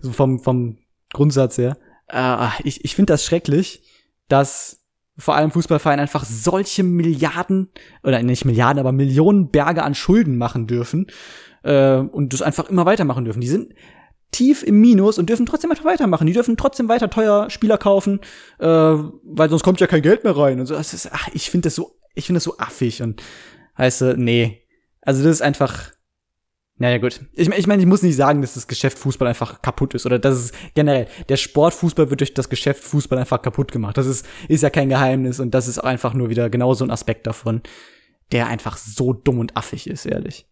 so 0.01 0.11
vom, 0.11 0.39
vom 0.39 0.77
Grundsatz 1.13 1.57
her. 1.57 1.77
Äh, 2.07 2.47
ich 2.63 2.83
ich 2.85 2.95
finde 2.95 3.13
das 3.13 3.25
schrecklich, 3.25 3.83
dass 4.27 4.81
vor 5.17 5.35
allem 5.35 5.51
Fußballvereine 5.51 6.01
einfach 6.01 6.25
solche 6.25 6.83
Milliarden, 6.83 7.69
oder 8.03 8.21
nicht 8.23 8.45
Milliarden, 8.45 8.79
aber 8.79 8.91
Millionen 8.91 9.49
Berge 9.49 9.83
an 9.83 9.93
Schulden 9.93 10.37
machen 10.37 10.67
dürfen 10.67 11.07
äh, 11.63 11.97
und 11.97 12.33
das 12.33 12.41
einfach 12.41 12.69
immer 12.69 12.85
weitermachen 12.85 13.25
dürfen. 13.25 13.41
Die 13.41 13.47
sind 13.47 13.73
tief 14.31 14.63
im 14.63 14.79
Minus 14.79 15.19
und 15.19 15.29
dürfen 15.29 15.45
trotzdem 15.45 15.69
weiter 15.69 15.83
weitermachen. 15.83 16.25
Die 16.25 16.33
dürfen 16.33 16.57
trotzdem 16.57 16.87
weiter 16.87 17.09
teuer 17.09 17.49
Spieler 17.49 17.77
kaufen, 17.77 18.21
äh, 18.59 18.65
weil 18.65 19.49
sonst 19.49 19.63
kommt 19.63 19.79
ja 19.79 19.87
kein 19.87 20.01
Geld 20.01 20.23
mehr 20.23 20.35
rein. 20.35 20.59
Und 20.59 20.65
so, 20.65 20.73
das 20.73 20.93
ist, 20.93 21.09
ach, 21.11 21.27
ich 21.33 21.49
finde 21.49 21.67
das 21.67 21.75
so, 21.75 21.97
ich 22.15 22.25
finde 22.25 22.37
das 22.37 22.45
so 22.45 22.57
affig 22.57 23.01
und 23.01 23.21
Heißt 23.81 24.03
nee. 24.17 24.61
Also 25.01 25.23
das 25.23 25.37
ist 25.37 25.41
einfach. 25.41 25.91
Naja, 26.75 26.99
gut. 26.99 27.21
Ich, 27.33 27.49
ich 27.49 27.65
meine, 27.65 27.81
ich 27.81 27.87
muss 27.87 28.03
nicht 28.03 28.15
sagen, 28.15 28.41
dass 28.41 28.53
das 28.53 28.67
Geschäft 28.67 28.99
Fußball 28.99 29.27
einfach 29.27 29.63
kaputt 29.63 29.95
ist. 29.95 30.05
Oder 30.05 30.19
dass 30.19 30.35
es 30.35 30.51
generell, 30.75 31.07
der 31.29 31.37
Sportfußball 31.37 32.11
wird 32.11 32.19
durch 32.19 32.35
das 32.35 32.49
Geschäft 32.49 32.83
Fußball 32.83 33.17
einfach 33.17 33.41
kaputt 33.41 33.71
gemacht. 33.71 33.97
Das 33.97 34.05
ist, 34.05 34.27
ist 34.47 34.61
ja 34.61 34.69
kein 34.69 34.89
Geheimnis 34.89 35.39
und 35.39 35.55
das 35.55 35.67
ist 35.67 35.79
auch 35.79 35.87
einfach 35.87 36.13
nur 36.13 36.29
wieder 36.29 36.51
genau 36.51 36.75
so 36.75 36.85
ein 36.85 36.91
Aspekt 36.91 37.25
davon, 37.25 37.61
der 38.31 38.47
einfach 38.47 38.77
so 38.77 39.13
dumm 39.13 39.39
und 39.39 39.57
affig 39.57 39.87
ist, 39.87 40.05
ehrlich. 40.05 40.47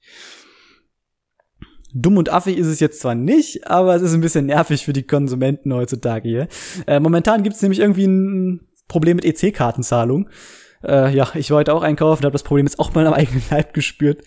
Dumm 1.93 2.17
und 2.17 2.29
affig 2.29 2.57
ist 2.57 2.67
es 2.67 2.79
jetzt 2.79 2.99
zwar 2.99 3.13
nicht, 3.13 3.67
aber 3.67 3.95
es 3.95 4.01
ist 4.01 4.13
ein 4.13 4.21
bisschen 4.21 4.47
nervig 4.47 4.85
für 4.85 4.93
die 4.93 5.05
Konsumenten 5.05 5.73
heutzutage 5.73 6.27
hier. 6.27 6.47
Äh, 6.87 6.99
momentan 6.99 7.43
gibt 7.43 7.55
es 7.55 7.61
nämlich 7.61 7.79
irgendwie 7.79 8.07
ein 8.07 8.67
Problem 8.87 9.17
mit 9.17 9.25
EC-Kartenzahlung. 9.25 10.29
Äh, 10.83 11.13
ja, 11.13 11.29
ich 11.33 11.51
heute 11.51 11.73
auch 11.73 11.83
einkaufen, 11.83 12.23
habe 12.23 12.33
das 12.33 12.43
Problem 12.43 12.65
jetzt 12.65 12.79
auch 12.79 12.93
mal 12.93 13.05
am 13.05 13.13
eigenen 13.13 13.43
Leib 13.49 13.73
gespürt. 13.73 14.23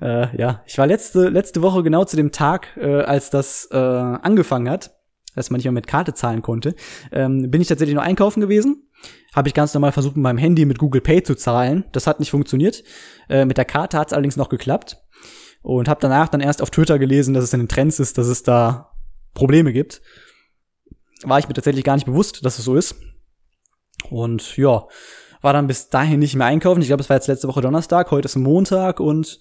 Äh, 0.00 0.36
ja, 0.36 0.62
ich 0.66 0.78
war 0.78 0.86
letzte, 0.86 1.28
letzte 1.28 1.62
Woche 1.62 1.82
genau 1.82 2.04
zu 2.04 2.16
dem 2.16 2.32
Tag, 2.32 2.76
äh, 2.76 3.02
als 3.02 3.30
das 3.30 3.68
äh, 3.72 3.76
angefangen 3.76 4.68
hat, 4.68 4.96
dass 5.34 5.50
man 5.50 5.58
nicht 5.58 5.64
mehr 5.64 5.72
mit 5.72 5.86
Karte 5.86 6.14
zahlen 6.14 6.42
konnte, 6.42 6.74
ähm, 7.12 7.50
bin 7.50 7.60
ich 7.60 7.68
tatsächlich 7.68 7.96
noch 7.96 8.02
einkaufen 8.02 8.40
gewesen. 8.40 8.88
Habe 9.34 9.48
ich 9.48 9.54
ganz 9.54 9.74
normal 9.74 9.92
versucht, 9.92 10.16
mit 10.16 10.22
meinem 10.22 10.38
Handy 10.38 10.64
mit 10.64 10.78
Google 10.78 11.00
Pay 11.00 11.22
zu 11.22 11.34
zahlen. 11.34 11.84
Das 11.92 12.06
hat 12.06 12.18
nicht 12.18 12.30
funktioniert. 12.30 12.82
Äh, 13.28 13.44
mit 13.44 13.56
der 13.56 13.64
Karte 13.64 13.98
hat 13.98 14.08
es 14.08 14.12
allerdings 14.12 14.36
noch 14.36 14.48
geklappt. 14.48 14.96
Und 15.62 15.88
habe 15.88 16.00
danach 16.00 16.28
dann 16.28 16.40
erst 16.40 16.62
auf 16.62 16.70
Twitter 16.70 16.98
gelesen, 16.98 17.34
dass 17.34 17.44
es 17.44 17.52
in 17.52 17.60
den 17.60 17.68
Trends 17.68 17.98
ist, 17.98 18.16
dass 18.16 18.26
es 18.28 18.42
da 18.42 18.92
Probleme 19.34 19.72
gibt. 19.72 20.00
War 21.24 21.38
ich 21.38 21.48
mir 21.48 21.54
tatsächlich 21.54 21.84
gar 21.84 21.94
nicht 21.94 22.06
bewusst, 22.06 22.44
dass 22.44 22.58
es 22.58 22.64
so 22.64 22.76
ist. 22.76 22.94
Und 24.10 24.56
ja, 24.56 24.86
war 25.40 25.52
dann 25.52 25.66
bis 25.66 25.88
dahin 25.88 26.20
nicht 26.20 26.34
mehr 26.34 26.46
einkaufen. 26.46 26.80
Ich 26.80 26.88
glaube, 26.88 27.02
es 27.02 27.08
war 27.08 27.16
jetzt 27.16 27.28
letzte 27.28 27.48
Woche 27.48 27.60
Donnerstag, 27.60 28.10
heute 28.10 28.26
ist 28.26 28.36
Montag 28.36 29.00
und 29.00 29.38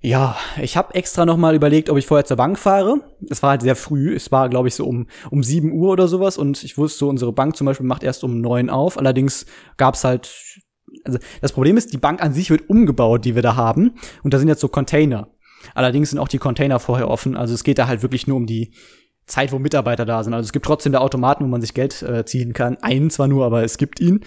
ja, 0.00 0.36
ich 0.62 0.76
habe 0.76 0.94
extra 0.94 1.26
noch 1.26 1.36
mal 1.36 1.56
überlegt, 1.56 1.90
ob 1.90 1.98
ich 1.98 2.06
vorher 2.06 2.24
zur 2.24 2.36
Bank 2.36 2.56
fahre. 2.56 3.00
Es 3.28 3.42
war 3.42 3.50
halt 3.50 3.62
sehr 3.62 3.74
früh. 3.74 4.14
Es 4.14 4.30
war, 4.30 4.48
glaube 4.48 4.68
ich, 4.68 4.76
so 4.76 4.86
um 4.86 5.08
um 5.30 5.42
sieben 5.42 5.72
Uhr 5.72 5.90
oder 5.90 6.06
sowas. 6.06 6.38
Und 6.38 6.62
ich 6.62 6.78
wusste, 6.78 7.06
unsere 7.06 7.32
Bank 7.32 7.56
zum 7.56 7.64
Beispiel 7.64 7.86
macht 7.86 8.04
erst 8.04 8.22
um 8.22 8.40
neun 8.40 8.70
auf. 8.70 8.96
Allerdings 8.96 9.44
gab's 9.76 10.04
halt, 10.04 10.32
also 11.04 11.18
das 11.40 11.50
Problem 11.50 11.76
ist, 11.76 11.92
die 11.92 11.98
Bank 11.98 12.22
an 12.22 12.32
sich 12.32 12.48
wird 12.50 12.70
umgebaut, 12.70 13.24
die 13.24 13.34
wir 13.34 13.42
da 13.42 13.56
haben. 13.56 13.96
Und 14.22 14.34
da 14.34 14.38
sind 14.38 14.46
jetzt 14.46 14.60
so 14.60 14.68
Container. 14.68 15.30
Allerdings 15.74 16.10
sind 16.10 16.20
auch 16.20 16.28
die 16.28 16.38
Container 16.38 16.78
vorher 16.78 17.08
offen. 17.08 17.36
Also 17.36 17.54
es 17.54 17.64
geht 17.64 17.78
da 17.78 17.88
halt 17.88 18.02
wirklich 18.02 18.28
nur 18.28 18.36
um 18.36 18.46
die 18.46 18.72
Zeit, 19.26 19.50
wo 19.50 19.58
Mitarbeiter 19.58 20.04
da 20.04 20.22
sind. 20.22 20.32
Also 20.32 20.46
es 20.46 20.52
gibt 20.52 20.64
trotzdem 20.64 20.92
da 20.92 21.00
Automaten, 21.00 21.42
wo 21.42 21.48
man 21.48 21.60
sich 21.60 21.74
Geld 21.74 22.02
äh, 22.02 22.24
ziehen 22.24 22.52
kann. 22.52 22.76
Einen 22.76 23.10
zwar 23.10 23.26
nur, 23.26 23.44
aber 23.44 23.64
es 23.64 23.78
gibt 23.78 23.98
ihn. 23.98 24.20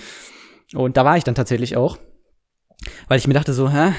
Und 0.74 0.98
da 0.98 1.06
war 1.06 1.18
ich 1.18 1.24
dann 1.24 1.36
tatsächlich 1.36 1.76
auch, 1.78 1.98
weil 3.08 3.20
ich 3.20 3.28
mir 3.28 3.34
dachte 3.34 3.54
so, 3.54 3.70
hä, 3.70 3.94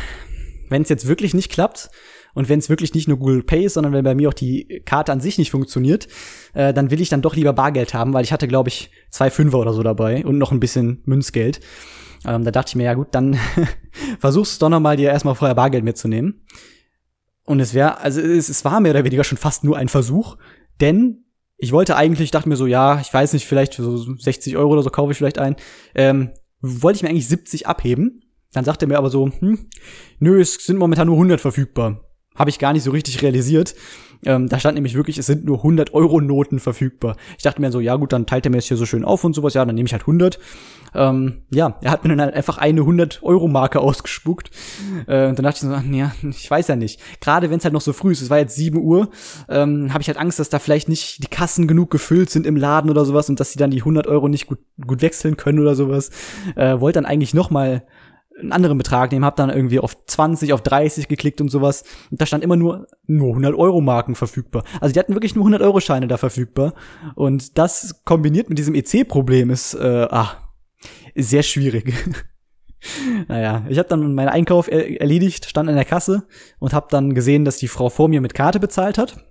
wenn 0.68 0.82
es 0.82 0.88
jetzt 0.88 1.06
wirklich 1.06 1.34
nicht 1.34 1.50
klappt 1.50 1.90
und 2.34 2.48
wenn 2.48 2.58
es 2.58 2.68
wirklich 2.68 2.94
nicht 2.94 3.08
nur 3.08 3.18
Google 3.18 3.42
Pay 3.42 3.64
ist, 3.64 3.74
sondern 3.74 3.92
wenn 3.92 4.04
bei 4.04 4.14
mir 4.14 4.28
auch 4.28 4.34
die 4.34 4.82
Karte 4.86 5.12
an 5.12 5.20
sich 5.20 5.38
nicht 5.38 5.50
funktioniert, 5.50 6.08
äh, 6.54 6.72
dann 6.72 6.90
will 6.90 7.00
ich 7.00 7.10
dann 7.10 7.22
doch 7.22 7.36
lieber 7.36 7.52
Bargeld 7.52 7.94
haben, 7.94 8.14
weil 8.14 8.24
ich 8.24 8.32
hatte, 8.32 8.48
glaube 8.48 8.70
ich, 8.70 8.90
zwei 9.10 9.30
Fünfer 9.30 9.58
oder 9.58 9.74
so 9.74 9.82
dabei 9.82 10.24
und 10.24 10.38
noch 10.38 10.50
ein 10.50 10.60
bisschen 10.60 11.02
Münzgeld. 11.04 11.60
Ähm, 12.26 12.44
da 12.44 12.50
dachte 12.50 12.70
ich 12.70 12.76
mir, 12.76 12.84
ja 12.84 12.94
gut, 12.94 13.08
dann 13.12 13.38
versuchst 14.18 14.60
du 14.60 14.64
doch 14.64 14.70
noch 14.70 14.80
mal 14.80 14.96
dir 14.96 15.10
erstmal 15.10 15.34
vorher 15.34 15.54
Bargeld 15.54 15.84
mitzunehmen. 15.84 16.46
Und 17.44 17.60
es 17.60 17.74
wäre, 17.74 17.98
also 17.98 18.20
es, 18.20 18.48
es 18.48 18.64
war 18.64 18.80
mehr 18.80 18.92
oder 18.92 19.04
weniger 19.04 19.24
schon 19.24 19.38
fast 19.38 19.64
nur 19.64 19.76
ein 19.76 19.88
Versuch, 19.88 20.38
denn 20.80 21.24
ich 21.58 21.72
wollte 21.72 21.96
eigentlich, 21.96 22.30
dachte 22.30 22.48
mir 22.48 22.56
so, 22.56 22.66
ja, 22.66 23.00
ich 23.00 23.12
weiß 23.12 23.34
nicht, 23.34 23.46
vielleicht 23.46 23.74
für 23.74 23.82
so 23.82 24.16
60 24.16 24.56
Euro 24.56 24.72
oder 24.72 24.82
so 24.82 24.90
kaufe 24.90 25.12
ich 25.12 25.18
vielleicht 25.18 25.38
ein. 25.38 25.56
Ähm, 25.94 26.30
wollte 26.62 26.96
ich 26.96 27.02
mir 27.02 27.10
eigentlich 27.10 27.28
70 27.28 27.66
abheben. 27.66 28.22
Dann 28.52 28.64
sagte 28.64 28.86
er 28.86 28.88
mir 28.88 28.98
aber 28.98 29.10
so, 29.10 29.26
hm, 29.26 29.66
nö, 30.18 30.40
es 30.40 30.54
sind 30.54 30.78
momentan 30.78 31.06
nur 31.06 31.16
100 31.16 31.40
verfügbar. 31.40 32.04
Habe 32.34 32.50
ich 32.50 32.58
gar 32.58 32.72
nicht 32.72 32.82
so 32.82 32.90
richtig 32.90 33.22
realisiert. 33.22 33.74
Ähm, 34.24 34.48
da 34.48 34.58
stand 34.58 34.76
nämlich 34.76 34.94
wirklich, 34.94 35.18
es 35.18 35.26
sind 35.26 35.44
nur 35.44 35.58
100 35.58 35.92
Euro 35.94 36.20
Noten 36.20 36.60
verfügbar. 36.60 37.16
Ich 37.36 37.42
dachte 37.42 37.60
mir 37.60 37.72
so, 37.72 37.80
ja 37.80 37.96
gut, 37.96 38.12
dann 38.12 38.26
teilt 38.26 38.46
er 38.46 38.50
mir 38.50 38.58
das 38.58 38.66
hier 38.66 38.76
so 38.76 38.86
schön 38.86 39.04
auf 39.04 39.24
und 39.24 39.34
sowas. 39.34 39.54
Ja, 39.54 39.64
dann 39.64 39.74
nehme 39.74 39.86
ich 39.86 39.92
halt 39.92 40.04
100. 40.04 40.38
Ähm, 40.95 41.43
ja, 41.51 41.78
er 41.80 41.90
hat 41.90 42.05
mir 42.05 42.11
dann 42.11 42.20
halt 42.20 42.34
einfach 42.34 42.59
eine 42.59 42.80
100 42.80 43.22
Euro 43.22 43.49
Marke 43.49 43.80
ausgespuckt. 43.80 44.51
Äh, 45.07 45.28
und 45.28 45.38
dann 45.38 45.45
dachte 45.45 45.57
ich 45.57 45.61
so, 45.61 45.97
ja, 45.97 46.12
ich 46.22 46.51
weiß 46.51 46.68
ja 46.68 46.76
nicht. 46.76 47.01
Gerade 47.20 47.51
wenn 47.51 47.59
es 47.59 47.64
halt 47.64 47.74
noch 47.74 47.80
so 47.80 47.93
früh 47.93 48.12
ist, 48.12 48.22
es 48.22 48.30
war 48.30 48.38
jetzt 48.38 48.57
7 48.57 48.78
Uhr, 48.78 49.09
ähm, 49.49 49.93
habe 49.93 50.03
ich 50.03 50.09
halt 50.09 50.18
Angst, 50.18 50.38
dass 50.38 50.49
da 50.49 50.59
vielleicht 50.59 50.88
nicht 50.88 51.22
die 51.22 51.28
Kassen 51.28 51.66
genug 51.66 51.90
gefüllt 51.90 52.30
sind 52.30 52.47
im 52.47 52.57
Laden 52.57 52.90
oder 52.90 53.05
sowas 53.05 53.28
und 53.28 53.40
dass 53.40 53.53
sie 53.53 53.59
dann 53.59 53.70
die 53.70 53.80
100 53.80 54.07
Euro 54.07 54.28
nicht 54.28 54.47
gut, 54.47 54.59
gut 54.86 55.03
wechseln 55.03 55.36
können 55.36 55.59
oder 55.59 55.74
sowas. 55.74 56.11
Äh, 56.57 56.80
wollte 56.80 56.99
dann 56.99 57.07
eigentlich 57.07 57.34
noch 57.34 57.51
mal 57.51 57.84
einen 58.38 58.53
anderen 58.53 58.78
Betrag 58.78 59.12
nehmen, 59.12 59.24
hab 59.24 59.36
dann 59.36 59.51
irgendwie 59.51 59.78
auf 59.78 59.97
20, 60.07 60.53
auf 60.53 60.62
30 60.62 61.09
geklickt 61.09 61.40
und 61.40 61.49
sowas. 61.49 61.84
Und 62.11 62.20
da 62.20 62.26
stand 62.26 62.45
immer 62.45 62.57
nur, 62.57 62.86
nur 63.07 63.28
100 63.28 63.55
Euro 63.55 63.80
Marken 63.80 64.14
verfügbar. 64.14 64.64
Also 64.80 64.93
die 64.93 64.99
hatten 64.99 65.14
wirklich 65.14 65.34
nur 65.34 65.43
100 65.43 65.62
Euro 65.62 65.80
Scheine 65.80 66.09
da 66.09 66.16
verfügbar. 66.16 66.74
Und 67.14 67.59
das 67.59 68.05
kombiniert 68.05 68.49
mit 68.49 68.59
diesem 68.59 68.74
EC-Problem 68.74 69.51
ist, 69.51 69.74
äh, 69.74 70.07
ah, 70.11 70.41
sehr 71.14 71.42
schwierig. 71.42 71.92
naja, 73.28 73.64
ich 73.68 73.78
habe 73.78 73.88
dann 73.88 74.14
meinen 74.14 74.28
Einkauf 74.28 74.68
er 74.68 75.00
erledigt, 75.00 75.46
stand 75.46 75.68
in 75.68 75.76
der 75.76 75.84
Kasse 75.84 76.26
und 76.58 76.72
habe 76.72 76.88
dann 76.90 77.14
gesehen, 77.14 77.44
dass 77.44 77.56
die 77.56 77.68
Frau 77.68 77.88
vor 77.88 78.08
mir 78.08 78.20
mit 78.20 78.34
Karte 78.34 78.60
bezahlt 78.60 78.98
hat. 78.98 79.24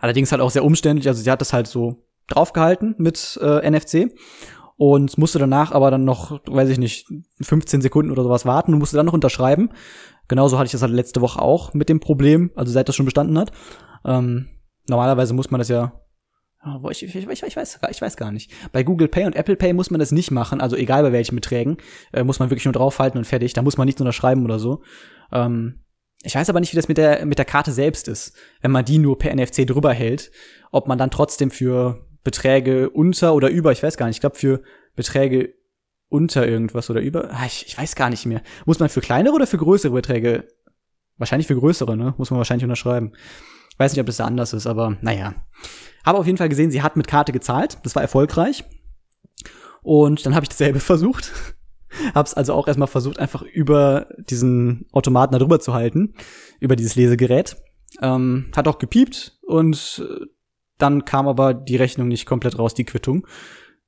Allerdings 0.00 0.32
halt 0.32 0.40
auch 0.40 0.50
sehr 0.50 0.64
umständlich, 0.64 1.08
also 1.08 1.22
sie 1.22 1.30
hat 1.30 1.40
das 1.40 1.52
halt 1.52 1.66
so 1.66 2.06
draufgehalten 2.28 2.94
mit 2.98 3.38
äh, 3.42 3.68
NFC 3.68 4.12
und 4.76 5.16
musste 5.18 5.38
danach 5.38 5.72
aber 5.72 5.90
dann 5.90 6.04
noch, 6.04 6.40
weiß 6.46 6.68
ich 6.68 6.78
nicht, 6.78 7.08
15 7.40 7.80
Sekunden 7.80 8.10
oder 8.10 8.22
sowas 8.22 8.46
warten 8.46 8.72
und 8.72 8.78
musste 8.78 8.96
dann 8.96 9.06
noch 9.06 9.12
unterschreiben. 9.12 9.70
Genauso 10.28 10.58
hatte 10.58 10.66
ich 10.66 10.72
das 10.72 10.82
halt 10.82 10.92
letzte 10.92 11.20
Woche 11.20 11.40
auch 11.40 11.72
mit 11.72 11.88
dem 11.88 12.00
Problem, 12.00 12.50
also 12.56 12.72
seit 12.72 12.88
das 12.88 12.96
schon 12.96 13.06
bestanden 13.06 13.38
hat. 13.38 13.52
Ähm, 14.04 14.48
normalerweise 14.88 15.34
muss 15.34 15.50
man 15.50 15.60
das 15.60 15.68
ja 15.68 16.00
ich, 16.90 17.02
ich, 17.02 17.14
ich, 17.14 17.42
ich, 17.42 17.56
weiß, 17.56 17.80
ich 17.90 18.02
weiß 18.02 18.16
gar 18.16 18.32
nicht. 18.32 18.50
Bei 18.72 18.82
Google 18.82 19.08
Pay 19.08 19.26
und 19.26 19.36
Apple 19.36 19.56
Pay 19.56 19.72
muss 19.72 19.90
man 19.90 20.00
das 20.00 20.12
nicht 20.12 20.30
machen, 20.30 20.60
also 20.60 20.76
egal 20.76 21.02
bei 21.02 21.12
welchen 21.12 21.36
Beträgen, 21.36 21.76
äh, 22.12 22.24
muss 22.24 22.38
man 22.38 22.50
wirklich 22.50 22.64
nur 22.64 22.72
draufhalten 22.72 23.18
und 23.18 23.24
fertig. 23.24 23.52
Da 23.52 23.62
muss 23.62 23.76
man 23.76 23.86
nichts 23.86 24.00
unterschreiben 24.00 24.44
oder 24.44 24.58
so. 24.58 24.82
Ähm, 25.32 25.80
ich 26.22 26.34
weiß 26.34 26.48
aber 26.50 26.60
nicht, 26.60 26.72
wie 26.72 26.76
das 26.76 26.88
mit 26.88 26.98
der, 26.98 27.24
mit 27.24 27.38
der 27.38 27.44
Karte 27.44 27.72
selbst 27.72 28.08
ist, 28.08 28.36
wenn 28.60 28.70
man 28.70 28.84
die 28.84 28.98
nur 28.98 29.18
per 29.18 29.34
NFC 29.34 29.66
drüber 29.66 29.92
hält, 29.92 30.30
ob 30.72 30.88
man 30.88 30.98
dann 30.98 31.10
trotzdem 31.10 31.50
für 31.50 32.06
Beträge 32.24 32.90
unter 32.90 33.34
oder 33.34 33.48
über, 33.48 33.70
ich 33.70 33.82
weiß 33.82 33.96
gar 33.96 34.06
nicht, 34.06 34.16
ich 34.16 34.20
glaube 34.20 34.36
für 34.36 34.62
Beträge 34.96 35.54
unter 36.08 36.46
irgendwas 36.46 36.90
oder 36.90 37.00
über, 37.00 37.30
ah, 37.32 37.46
ich, 37.46 37.66
ich 37.66 37.78
weiß 37.78 37.94
gar 37.94 38.10
nicht 38.10 38.26
mehr. 38.26 38.42
Muss 38.64 38.78
man 38.78 38.88
für 38.88 39.00
kleinere 39.00 39.34
oder 39.34 39.46
für 39.46 39.58
größere 39.58 39.92
Beträge? 39.92 40.48
Wahrscheinlich 41.16 41.46
für 41.46 41.56
größere, 41.56 41.96
ne? 41.96 42.14
Muss 42.18 42.30
man 42.30 42.38
wahrscheinlich 42.38 42.64
unterschreiben. 42.64 43.12
Ich 43.76 43.80
weiß 43.80 43.92
nicht, 43.92 44.00
ob 44.00 44.06
das 44.06 44.16
da 44.16 44.24
anders 44.24 44.54
ist, 44.54 44.66
aber 44.66 44.96
naja. 45.02 45.34
Habe 46.02 46.16
auf 46.16 46.24
jeden 46.24 46.38
Fall 46.38 46.48
gesehen, 46.48 46.70
sie 46.70 46.82
hat 46.82 46.96
mit 46.96 47.08
Karte 47.08 47.30
gezahlt. 47.30 47.76
Das 47.82 47.94
war 47.94 48.00
erfolgreich. 48.00 48.64
Und 49.82 50.24
dann 50.24 50.34
habe 50.34 50.44
ich 50.44 50.48
dasselbe 50.48 50.80
versucht. 50.80 51.30
Hab's 52.14 52.32
also 52.32 52.54
auch 52.54 52.68
erstmal 52.68 52.88
versucht, 52.88 53.18
einfach 53.18 53.42
über 53.42 54.06
diesen 54.18 54.86
Automaten 54.92 55.32
da 55.32 55.38
drüber 55.38 55.60
zu 55.60 55.74
halten, 55.74 56.14
über 56.58 56.74
dieses 56.74 56.94
Lesegerät. 56.94 57.58
Ähm, 58.00 58.50
hat 58.56 58.66
auch 58.66 58.78
gepiept 58.78 59.38
und 59.46 60.02
äh, 60.08 60.26
dann 60.78 61.04
kam 61.04 61.28
aber 61.28 61.52
die 61.52 61.76
Rechnung 61.76 62.08
nicht 62.08 62.26
komplett 62.26 62.58
raus, 62.58 62.72
die 62.72 62.84
Quittung. 62.84 63.26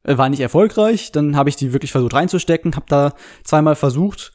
Äh, 0.02 0.18
war 0.18 0.28
nicht 0.28 0.40
erfolgreich, 0.40 1.12
dann 1.12 1.34
habe 1.34 1.48
ich 1.48 1.56
die 1.56 1.72
wirklich 1.72 1.92
versucht 1.92 2.14
reinzustecken, 2.14 2.76
habe 2.76 2.86
da 2.88 3.14
zweimal 3.42 3.74
versucht, 3.74 4.32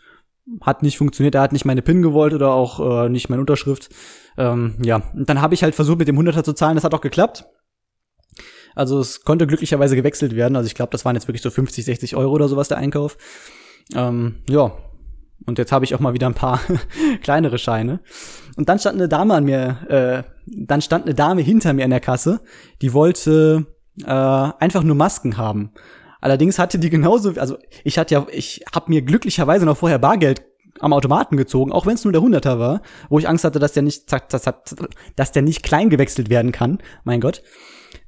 hat 0.61 0.83
nicht 0.83 0.97
funktioniert, 0.97 1.35
er 1.35 1.41
hat 1.41 1.53
nicht 1.53 1.65
meine 1.65 1.81
PIN 1.81 2.01
gewollt 2.01 2.33
oder 2.33 2.51
auch 2.51 3.05
äh, 3.05 3.09
nicht 3.09 3.29
meine 3.29 3.41
Unterschrift. 3.41 3.89
Ähm, 4.37 4.75
ja, 4.83 5.01
und 5.13 5.29
dann 5.29 5.41
habe 5.41 5.53
ich 5.53 5.63
halt 5.63 5.75
versucht, 5.75 5.99
mit 5.99 6.07
dem 6.07 6.19
100er 6.19 6.43
zu 6.43 6.53
zahlen, 6.53 6.75
das 6.75 6.83
hat 6.83 6.93
auch 6.93 7.01
geklappt. 7.01 7.45
Also 8.75 8.99
es 8.99 9.23
konnte 9.23 9.47
glücklicherweise 9.47 9.95
gewechselt 9.95 10.35
werden. 10.35 10.55
Also 10.55 10.67
ich 10.67 10.75
glaube, 10.75 10.91
das 10.91 11.05
waren 11.05 11.15
jetzt 11.15 11.27
wirklich 11.27 11.43
so 11.43 11.51
50, 11.51 11.85
60 11.85 12.15
Euro 12.15 12.31
oder 12.31 12.47
sowas 12.47 12.67
der 12.67 12.77
Einkauf. 12.77 13.17
Ähm, 13.95 14.37
ja, 14.49 14.73
und 15.45 15.57
jetzt 15.57 15.71
habe 15.71 15.85
ich 15.85 15.93
auch 15.93 15.99
mal 15.99 16.13
wieder 16.13 16.27
ein 16.27 16.33
paar 16.33 16.59
kleinere 17.21 17.57
Scheine. 17.57 17.99
Und 18.55 18.69
dann 18.69 18.79
stand 18.79 18.95
eine 18.95 19.09
Dame 19.09 19.33
an 19.35 19.43
mir, 19.43 19.77
äh, 19.89 20.23
dann 20.45 20.81
stand 20.81 21.05
eine 21.05 21.15
Dame 21.15 21.41
hinter 21.41 21.73
mir 21.73 21.85
an 21.85 21.91
der 21.91 21.99
Kasse, 21.99 22.41
die 22.81 22.93
wollte 22.93 23.65
äh, 24.03 24.05
einfach 24.05 24.83
nur 24.83 24.95
Masken 24.95 25.37
haben. 25.37 25.71
Allerdings 26.23 26.57
hatte 26.57 26.79
die 26.79 26.89
genauso, 26.89 27.33
also 27.37 27.57
ich 27.83 27.97
hatte 27.97 28.13
ja, 28.13 28.25
ich 28.31 28.63
habe 28.73 28.89
mir 28.89 29.01
glücklicherweise 29.01 29.65
noch 29.65 29.75
vorher 29.75 29.99
Bargeld 29.99 30.41
am 30.79 30.93
Automaten 30.93 31.35
gezogen, 31.35 31.73
auch 31.73 31.85
wenn 31.85 31.95
es 31.95 32.05
nur 32.05 32.13
der 32.13 32.21
Hunderter 32.21 32.59
war, 32.59 32.81
wo 33.09 33.19
ich 33.19 33.27
Angst 33.27 33.43
hatte, 33.43 33.59
dass 33.59 33.73
der 33.73 33.83
nicht, 33.83 34.09
dass, 34.09 34.49
dass 35.17 35.31
der 35.33 35.41
nicht 35.41 35.63
klein 35.63 35.89
gewechselt 35.89 36.29
werden 36.29 36.53
kann. 36.53 36.81
Mein 37.03 37.19
Gott. 37.19 37.43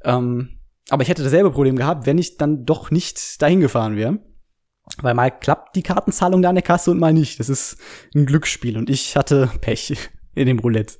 Ähm, 0.05 0.61
aber 0.89 1.03
ich 1.03 1.09
hätte 1.09 1.23
dasselbe 1.23 1.51
Problem 1.51 1.75
gehabt, 1.75 2.05
wenn 2.05 2.17
ich 2.17 2.37
dann 2.37 2.63
doch 2.63 2.89
nicht 2.89 3.41
dahin 3.41 3.59
gefahren 3.59 3.97
wäre. 3.97 4.19
Weil 5.01 5.13
mal 5.13 5.29
klappt 5.29 5.75
die 5.75 5.83
Kartenzahlung 5.83 6.41
da 6.41 6.47
an 6.47 6.55
der 6.55 6.61
Kasse 6.61 6.91
und 6.91 6.99
mal 6.99 7.11
nicht. 7.11 7.41
Das 7.41 7.49
ist 7.49 7.75
ein 8.15 8.25
Glücksspiel 8.25 8.77
und 8.77 8.89
ich 8.89 9.17
hatte 9.17 9.51
Pech 9.59 9.93
in 10.35 10.47
dem 10.47 10.59
Roulette. 10.59 10.95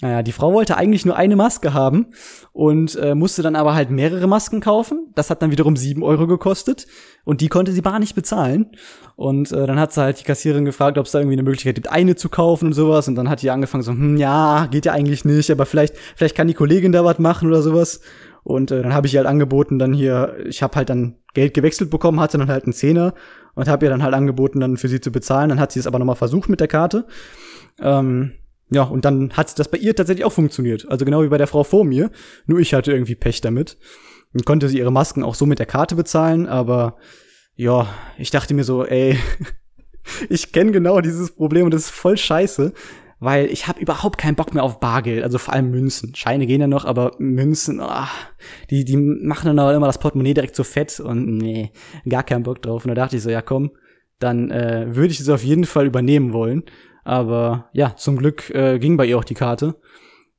Naja, 0.00 0.22
die 0.22 0.32
Frau 0.32 0.52
wollte 0.52 0.76
eigentlich 0.76 1.04
nur 1.04 1.16
eine 1.16 1.36
Maske 1.36 1.74
haben 1.74 2.06
und 2.52 2.96
äh, 2.96 3.14
musste 3.14 3.42
dann 3.42 3.56
aber 3.56 3.74
halt 3.74 3.90
mehrere 3.90 4.26
Masken 4.26 4.60
kaufen. 4.60 5.12
Das 5.14 5.30
hat 5.30 5.42
dann 5.42 5.50
wiederum 5.50 5.76
sieben 5.76 6.02
Euro 6.02 6.26
gekostet 6.26 6.86
und 7.24 7.40
die 7.40 7.48
konnte 7.48 7.72
sie 7.72 7.80
bar 7.80 7.98
nicht 7.98 8.14
bezahlen. 8.14 8.70
Und 9.16 9.52
äh, 9.52 9.66
dann 9.66 9.78
hat 9.78 9.92
sie 9.92 10.02
halt 10.02 10.20
die 10.20 10.24
Kassiererin 10.24 10.64
gefragt, 10.64 10.98
ob 10.98 11.06
es 11.06 11.12
da 11.12 11.18
irgendwie 11.18 11.36
eine 11.36 11.42
Möglichkeit 11.42 11.74
gibt, 11.74 11.90
eine 11.90 12.16
zu 12.16 12.28
kaufen 12.28 12.66
und 12.66 12.72
sowas. 12.72 13.08
Und 13.08 13.14
dann 13.14 13.28
hat 13.28 13.42
die 13.42 13.50
angefangen 13.50 13.82
so, 13.82 13.92
hm, 13.92 14.16
ja, 14.16 14.66
geht 14.70 14.86
ja 14.86 14.92
eigentlich 14.92 15.24
nicht, 15.24 15.50
aber 15.50 15.66
vielleicht, 15.66 15.94
vielleicht 16.16 16.36
kann 16.36 16.48
die 16.48 16.54
Kollegin 16.54 16.92
da 16.92 17.04
was 17.04 17.18
machen 17.18 17.48
oder 17.48 17.62
sowas. 17.62 18.00
Und 18.42 18.70
äh, 18.70 18.82
dann 18.82 18.92
habe 18.92 19.06
ich 19.06 19.14
ihr 19.14 19.20
halt 19.20 19.28
angeboten, 19.28 19.78
dann 19.78 19.92
hier, 19.92 20.36
ich 20.46 20.62
habe 20.62 20.76
halt 20.76 20.90
dann 20.90 21.16
Geld 21.32 21.54
gewechselt 21.54 21.90
bekommen, 21.90 22.20
hatte 22.20 22.38
dann 22.38 22.48
halt 22.48 22.64
einen 22.64 22.74
Zehner 22.74 23.14
und 23.54 23.68
habe 23.68 23.86
ihr 23.86 23.90
dann 23.90 24.02
halt 24.02 24.14
angeboten, 24.14 24.60
dann 24.60 24.76
für 24.76 24.88
sie 24.88 25.00
zu 25.00 25.10
bezahlen. 25.10 25.48
Dann 25.48 25.60
hat 25.60 25.72
sie 25.72 25.80
es 25.80 25.86
aber 25.86 25.98
nochmal 25.98 26.16
versucht 26.16 26.48
mit 26.48 26.60
der 26.60 26.68
Karte. 26.68 27.06
Ähm, 27.80 28.32
ja, 28.70 28.82
und 28.82 29.04
dann 29.04 29.32
hat 29.32 29.58
das 29.58 29.70
bei 29.70 29.78
ihr 29.78 29.94
tatsächlich 29.94 30.24
auch 30.24 30.32
funktioniert. 30.32 30.88
Also 30.88 31.04
genau 31.04 31.22
wie 31.22 31.28
bei 31.28 31.38
der 31.38 31.46
Frau 31.46 31.64
vor 31.64 31.84
mir. 31.84 32.10
Nur 32.46 32.58
ich 32.58 32.74
hatte 32.74 32.92
irgendwie 32.92 33.14
Pech 33.14 33.40
damit. 33.40 33.76
Und 34.32 34.44
konnte 34.44 34.68
sie 34.68 34.78
ihre 34.78 34.90
Masken 34.90 35.22
auch 35.22 35.34
so 35.34 35.46
mit 35.46 35.60
der 35.60 35.66
Karte 35.66 35.94
bezahlen, 35.94 36.48
aber 36.48 36.96
ja, 37.54 37.86
ich 38.18 38.30
dachte 38.30 38.52
mir 38.52 38.64
so, 38.64 38.84
ey, 38.84 39.16
ich 40.28 40.50
kenne 40.50 40.72
genau 40.72 41.00
dieses 41.00 41.30
Problem 41.30 41.66
und 41.66 41.74
das 41.74 41.82
ist 41.82 41.90
voll 41.90 42.16
scheiße 42.16 42.72
weil 43.24 43.46
ich 43.46 43.66
habe 43.66 43.80
überhaupt 43.80 44.18
keinen 44.18 44.34
Bock 44.34 44.52
mehr 44.52 44.62
auf 44.62 44.80
Bargeld, 44.80 45.22
also 45.22 45.38
vor 45.38 45.54
allem 45.54 45.70
Münzen. 45.70 46.14
Scheine 46.14 46.46
gehen 46.46 46.60
ja 46.60 46.66
noch, 46.66 46.84
aber 46.84 47.12
Münzen, 47.18 47.80
oh, 47.80 48.06
die, 48.68 48.84
die 48.84 48.98
machen 48.98 49.46
dann 49.46 49.58
aber 49.58 49.74
immer 49.74 49.86
das 49.86 49.98
Portemonnaie 49.98 50.34
direkt 50.34 50.54
so 50.54 50.62
fett 50.62 51.00
und 51.00 51.38
nee, 51.38 51.70
gar 52.06 52.22
keinen 52.22 52.42
Bock 52.42 52.60
drauf. 52.60 52.84
Und 52.84 52.90
da 52.90 52.94
dachte 52.94 53.16
ich 53.16 53.22
so, 53.22 53.30
ja 53.30 53.40
komm, 53.40 53.70
dann 54.18 54.50
äh, 54.50 54.94
würde 54.94 55.12
ich 55.12 55.20
es 55.20 55.28
auf 55.30 55.42
jeden 55.42 55.64
Fall 55.64 55.86
übernehmen 55.86 56.34
wollen. 56.34 56.64
Aber 57.04 57.68
ja, 57.72 57.94
zum 57.96 58.16
Glück 58.16 58.50
äh, 58.50 58.78
ging 58.78 58.96
bei 58.96 59.06
ihr 59.06 59.18
auch 59.18 59.24
die 59.24 59.34
Karte. 59.34 59.76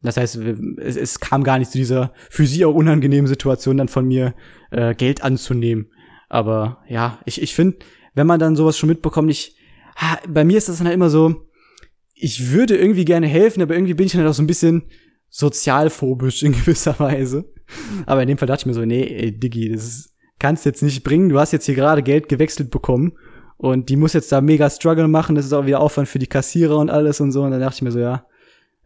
Das 0.01 0.17
heißt, 0.17 0.37
es, 0.77 0.95
es 0.97 1.19
kam 1.19 1.43
gar 1.43 1.57
nicht 1.57 1.71
zu 1.71 1.77
dieser 1.77 2.13
für 2.29 2.45
sie 2.45 2.65
auch 2.65 2.75
unangenehmen 2.75 3.27
Situation, 3.27 3.77
dann 3.77 3.87
von 3.87 4.07
mir 4.07 4.35
äh, 4.71 4.93
Geld 4.93 5.23
anzunehmen. 5.23 5.91
Aber 6.29 6.83
ja, 6.87 7.19
ich, 7.25 7.41
ich 7.41 7.55
finde, 7.55 7.77
wenn 8.13 8.27
man 8.27 8.39
dann 8.39 8.55
sowas 8.55 8.77
schon 8.77 8.89
mitbekommt, 8.89 9.31
ich, 9.31 9.55
ha, 9.95 10.19
bei 10.27 10.43
mir 10.43 10.57
ist 10.57 10.69
das 10.69 10.77
dann 10.77 10.87
halt 10.87 10.95
immer 10.95 11.09
so, 11.09 11.47
ich 12.13 12.51
würde 12.51 12.77
irgendwie 12.77 13.05
gerne 13.05 13.27
helfen, 13.27 13.61
aber 13.61 13.75
irgendwie 13.75 13.93
bin 13.93 14.05
ich 14.05 14.13
dann 14.13 14.27
auch 14.27 14.33
so 14.33 14.43
ein 14.43 14.47
bisschen 14.47 14.83
sozialphobisch 15.29 16.43
in 16.43 16.51
gewisser 16.53 16.99
Weise. 16.99 17.51
Aber 18.05 18.21
in 18.21 18.27
dem 18.27 18.37
Fall 18.37 18.47
dachte 18.47 18.61
ich 18.61 18.65
mir 18.67 18.73
so, 18.73 18.85
nee, 18.85 19.03
ey, 19.03 19.37
Diggi, 19.37 19.71
das 19.71 19.85
ist, 19.85 20.15
kannst 20.39 20.65
jetzt 20.65 20.83
nicht 20.83 21.03
bringen. 21.03 21.29
Du 21.29 21.39
hast 21.39 21.51
jetzt 21.51 21.65
hier 21.65 21.75
gerade 21.75 22.03
Geld 22.03 22.29
gewechselt 22.29 22.69
bekommen 22.69 23.13
und 23.57 23.89
die 23.89 23.95
muss 23.95 24.13
jetzt 24.13 24.31
da 24.31 24.41
mega 24.41 24.69
Struggle 24.69 25.07
machen. 25.07 25.35
Das 25.35 25.45
ist 25.45 25.53
auch 25.53 25.65
wieder 25.65 25.79
Aufwand 25.79 26.07
für 26.07 26.19
die 26.19 26.27
Kassierer 26.27 26.77
und 26.77 26.89
alles 26.89 27.21
und 27.21 27.31
so. 27.31 27.43
Und 27.43 27.51
dann 27.51 27.61
dachte 27.61 27.75
ich 27.75 27.81
mir 27.81 27.91
so, 27.91 27.99
ja, 27.99 28.25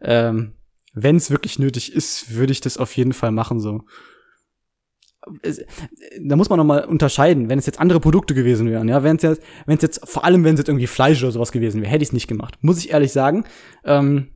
ähm, 0.00 0.54
wenn 0.92 1.16
es 1.16 1.30
wirklich 1.30 1.58
nötig 1.58 1.92
ist, 1.92 2.34
würde 2.34 2.52
ich 2.52 2.60
das 2.60 2.78
auf 2.78 2.96
jeden 2.96 3.12
Fall 3.12 3.32
machen 3.32 3.60
so 3.60 3.82
da 6.20 6.36
muss 6.36 6.48
man 6.48 6.58
noch 6.58 6.64
mal 6.64 6.84
unterscheiden, 6.84 7.48
wenn 7.48 7.58
es 7.58 7.66
jetzt 7.66 7.80
andere 7.80 8.00
Produkte 8.00 8.34
gewesen 8.34 8.68
wären, 8.68 8.88
ja, 8.88 9.02
wenn 9.02 9.16
es 9.16 9.22
jetzt, 9.22 9.42
wenn 9.66 9.76
es 9.76 9.82
jetzt, 9.82 10.08
vor 10.08 10.24
allem 10.24 10.44
wenn 10.44 10.54
es 10.54 10.60
jetzt 10.60 10.68
irgendwie 10.68 10.86
Fleisch 10.86 11.22
oder 11.22 11.32
sowas 11.32 11.52
gewesen 11.52 11.82
wäre, 11.82 11.90
hätte 11.90 12.02
ich 12.02 12.08
es 12.08 12.12
nicht 12.12 12.28
gemacht. 12.28 12.56
Muss 12.62 12.78
ich 12.78 12.90
ehrlich 12.90 13.12
sagen, 13.12 13.44
ähm, 13.84 14.30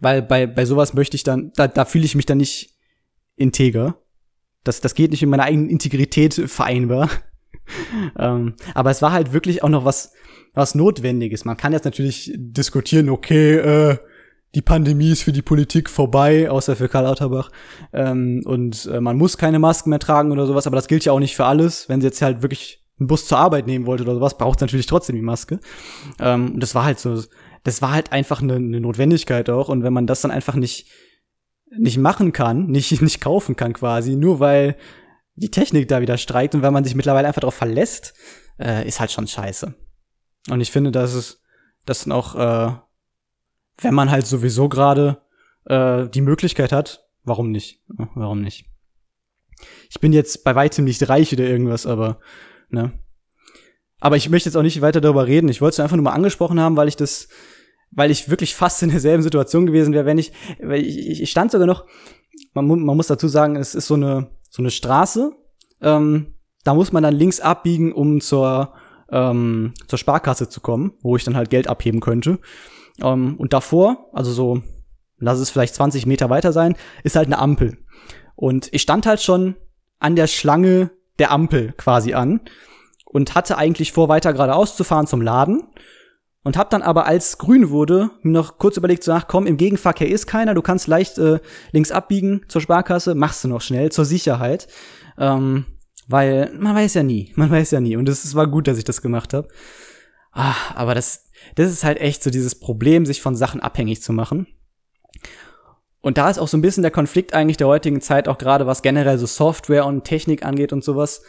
weil 0.00 0.22
bei 0.22 0.46
bei 0.46 0.64
sowas 0.64 0.94
möchte 0.94 1.16
ich 1.16 1.22
dann, 1.22 1.52
da, 1.54 1.68
da 1.68 1.84
fühle 1.84 2.04
ich 2.04 2.14
mich 2.14 2.26
dann 2.26 2.38
nicht 2.38 2.76
integer. 3.36 4.02
Das 4.64 4.80
das 4.80 4.94
geht 4.94 5.12
nicht 5.12 5.22
mit 5.22 5.30
meiner 5.30 5.44
eigenen 5.44 5.70
Integrität 5.70 6.34
vereinbar. 6.34 7.10
ähm, 8.18 8.54
aber 8.74 8.90
es 8.90 9.02
war 9.02 9.12
halt 9.12 9.32
wirklich 9.32 9.62
auch 9.62 9.68
noch 9.68 9.84
was 9.84 10.12
was 10.54 10.74
Notwendiges. 10.74 11.44
Man 11.44 11.56
kann 11.56 11.72
jetzt 11.72 11.84
natürlich 11.84 12.32
diskutieren, 12.34 13.08
okay, 13.08 13.56
äh, 13.56 13.98
die 14.54 14.62
Pandemie 14.62 15.10
ist 15.10 15.22
für 15.22 15.32
die 15.32 15.42
Politik 15.42 15.90
vorbei, 15.90 16.50
außer 16.50 16.74
für 16.74 16.88
Karl 16.88 17.04
Lauterbach. 17.04 17.50
Ähm, 17.92 18.42
und 18.44 18.86
äh, 18.92 19.00
man 19.00 19.16
muss 19.16 19.36
keine 19.36 19.58
Masken 19.58 19.90
mehr 19.90 19.98
tragen 19.98 20.32
oder 20.32 20.46
sowas, 20.46 20.66
aber 20.66 20.76
das 20.76 20.88
gilt 20.88 21.04
ja 21.04 21.12
auch 21.12 21.20
nicht 21.20 21.36
für 21.36 21.44
alles. 21.44 21.88
Wenn 21.88 22.00
sie 22.00 22.06
jetzt 22.06 22.22
halt 22.22 22.42
wirklich 22.42 22.84
einen 22.98 23.06
Bus 23.06 23.26
zur 23.26 23.38
Arbeit 23.38 23.66
nehmen 23.66 23.86
wollte 23.86 24.02
oder 24.02 24.14
sowas, 24.14 24.38
braucht 24.38 24.58
es 24.58 24.62
natürlich 24.62 24.86
trotzdem 24.86 25.16
die 25.16 25.22
Maske. 25.22 25.60
Ähm, 26.18 26.58
das 26.58 26.74
war 26.74 26.84
halt 26.84 26.98
so, 26.98 27.22
das 27.62 27.82
war 27.82 27.92
halt 27.92 28.12
einfach 28.12 28.42
eine, 28.42 28.56
eine 28.56 28.80
Notwendigkeit 28.80 29.50
auch. 29.50 29.68
Und 29.68 29.82
wenn 29.82 29.92
man 29.92 30.06
das 30.06 30.22
dann 30.22 30.30
einfach 30.30 30.54
nicht, 30.54 30.88
nicht 31.76 31.98
machen 31.98 32.32
kann, 32.32 32.66
nicht, 32.66 33.00
nicht 33.02 33.20
kaufen 33.20 33.54
kann 33.54 33.74
quasi, 33.74 34.16
nur 34.16 34.40
weil 34.40 34.76
die 35.38 35.50
Technik 35.50 35.88
da 35.88 36.00
wieder 36.00 36.18
streikt 36.18 36.54
und 36.54 36.62
weil 36.62 36.70
man 36.70 36.84
sich 36.84 36.94
mittlerweile 36.94 37.28
einfach 37.28 37.40
darauf 37.40 37.54
verlässt, 37.54 38.14
äh, 38.58 38.86
ist 38.86 39.00
halt 39.00 39.12
schon 39.12 39.26
scheiße. 39.26 39.74
Und 40.50 40.60
ich 40.60 40.70
finde, 40.70 40.90
dass 40.92 41.14
es, 41.14 41.42
das 41.84 42.02
sind 42.02 42.12
auch 42.12 42.34
äh, 42.34 42.72
wenn 43.78 43.94
man 43.94 44.10
halt 44.10 44.26
sowieso 44.26 44.68
gerade 44.68 45.22
äh, 45.66 46.08
die 46.08 46.20
Möglichkeit 46.20 46.72
hat, 46.72 47.08
warum 47.24 47.50
nicht? 47.50 47.82
Warum 48.14 48.42
nicht? 48.42 48.66
Ich 49.90 50.00
bin 50.00 50.12
jetzt 50.12 50.44
bei 50.44 50.54
weitem 50.54 50.84
nicht 50.84 51.08
reich 51.08 51.32
oder 51.32 51.44
irgendwas, 51.44 51.86
aber 51.86 52.20
ne. 52.68 52.92
Aber 54.00 54.16
ich 54.16 54.28
möchte 54.28 54.48
jetzt 54.48 54.56
auch 54.56 54.62
nicht 54.62 54.80
weiter 54.80 55.00
darüber 55.00 55.26
reden. 55.26 55.48
Ich 55.48 55.60
wollte 55.60 55.74
es 55.74 55.80
einfach 55.80 55.96
nur 55.96 56.04
mal 56.04 56.12
angesprochen 56.12 56.60
haben, 56.60 56.76
weil 56.76 56.86
ich 56.86 56.96
das, 56.96 57.28
weil 57.90 58.10
ich 58.10 58.28
wirklich 58.28 58.54
fast 58.54 58.82
in 58.82 58.90
derselben 58.90 59.22
Situation 59.22 59.66
gewesen 59.66 59.92
wäre, 59.92 60.06
wenn 60.06 60.18
ich, 60.18 60.32
weil 60.60 60.84
ich, 60.84 61.20
ich 61.20 61.30
stand 61.30 61.50
sogar 61.50 61.66
noch. 61.66 61.86
Man, 62.54 62.66
man 62.66 62.96
muss 62.96 63.08
dazu 63.08 63.26
sagen, 63.26 63.56
es 63.56 63.74
ist 63.74 63.88
so 63.88 63.94
eine 63.94 64.30
so 64.48 64.62
eine 64.62 64.70
Straße. 64.70 65.32
Ähm, 65.80 66.34
da 66.64 66.74
muss 66.74 66.92
man 66.92 67.02
dann 67.02 67.14
links 67.14 67.40
abbiegen, 67.40 67.92
um 67.92 68.20
zur 68.20 68.74
ähm, 69.10 69.74
zur 69.86 69.98
Sparkasse 69.98 70.48
zu 70.48 70.60
kommen, 70.60 70.92
wo 71.02 71.16
ich 71.16 71.24
dann 71.24 71.36
halt 71.36 71.50
Geld 71.50 71.68
abheben 71.68 72.00
könnte. 72.00 72.38
Ähm, 73.00 73.36
und 73.38 73.52
davor, 73.52 74.08
also 74.12 74.32
so, 74.32 74.62
lass 75.18 75.38
es 75.38 75.50
vielleicht 75.50 75.74
20 75.74 76.06
Meter 76.06 76.30
weiter 76.30 76.52
sein, 76.52 76.76
ist 77.04 77.16
halt 77.16 77.26
eine 77.26 77.38
Ampel. 77.38 77.78
Und 78.34 78.68
ich 78.72 78.82
stand 78.82 79.06
halt 79.06 79.20
schon 79.20 79.56
an 79.98 80.16
der 80.16 80.26
Schlange 80.26 80.90
der 81.18 81.32
Ampel 81.32 81.72
quasi 81.76 82.14
an 82.14 82.40
und 83.04 83.34
hatte 83.34 83.58
eigentlich 83.58 83.92
vor, 83.92 84.08
weiter 84.08 84.32
geradeaus 84.32 84.76
zu 84.76 84.84
fahren 84.84 85.06
zum 85.06 85.22
Laden. 85.22 85.62
Und 86.48 86.56
hab 86.56 86.70
dann 86.70 86.80
aber, 86.80 87.04
als 87.04 87.36
grün 87.36 87.68
wurde, 87.68 88.10
mir 88.22 88.32
noch 88.32 88.56
kurz 88.56 88.78
überlegt, 88.78 89.04
so, 89.04 89.12
ach 89.12 89.28
komm, 89.28 89.46
im 89.46 89.58
Gegenverkehr 89.58 90.08
ist 90.08 90.26
keiner, 90.26 90.54
du 90.54 90.62
kannst 90.62 90.86
leicht 90.86 91.18
äh, 91.18 91.40
links 91.72 91.90
abbiegen 91.90 92.40
zur 92.48 92.62
Sparkasse, 92.62 93.14
machst 93.14 93.44
du 93.44 93.48
noch 93.48 93.60
schnell, 93.60 93.92
zur 93.92 94.06
Sicherheit. 94.06 94.66
Ähm, 95.18 95.66
weil 96.06 96.50
man 96.58 96.74
weiß 96.74 96.94
ja 96.94 97.02
nie, 97.02 97.32
man 97.36 97.50
weiß 97.50 97.72
ja 97.72 97.80
nie. 97.80 97.98
Und 97.98 98.08
es 98.08 98.34
war 98.34 98.46
gut, 98.46 98.66
dass 98.66 98.78
ich 98.78 98.84
das 98.84 99.02
gemacht 99.02 99.34
habe. 99.34 99.48
Ah, 100.32 100.54
aber 100.74 100.94
das, 100.94 101.26
das 101.56 101.70
ist 101.70 101.84
halt 101.84 102.00
echt 102.00 102.22
so 102.22 102.30
dieses 102.30 102.58
Problem, 102.58 103.04
sich 103.04 103.20
von 103.20 103.36
Sachen 103.36 103.60
abhängig 103.60 104.00
zu 104.00 104.14
machen. 104.14 104.46
Und 106.00 106.16
da 106.16 106.30
ist 106.30 106.38
auch 106.38 106.48
so 106.48 106.56
ein 106.56 106.62
bisschen 106.62 106.82
der 106.82 106.92
Konflikt 106.92 107.34
eigentlich 107.34 107.58
der 107.58 107.66
heutigen 107.66 108.00
Zeit, 108.00 108.26
auch 108.26 108.38
gerade 108.38 108.66
was 108.66 108.80
generell 108.80 109.18
so 109.18 109.26
Software 109.26 109.84
und 109.84 110.04
Technik 110.04 110.46
angeht 110.46 110.72
und 110.72 110.82
sowas. 110.82 111.20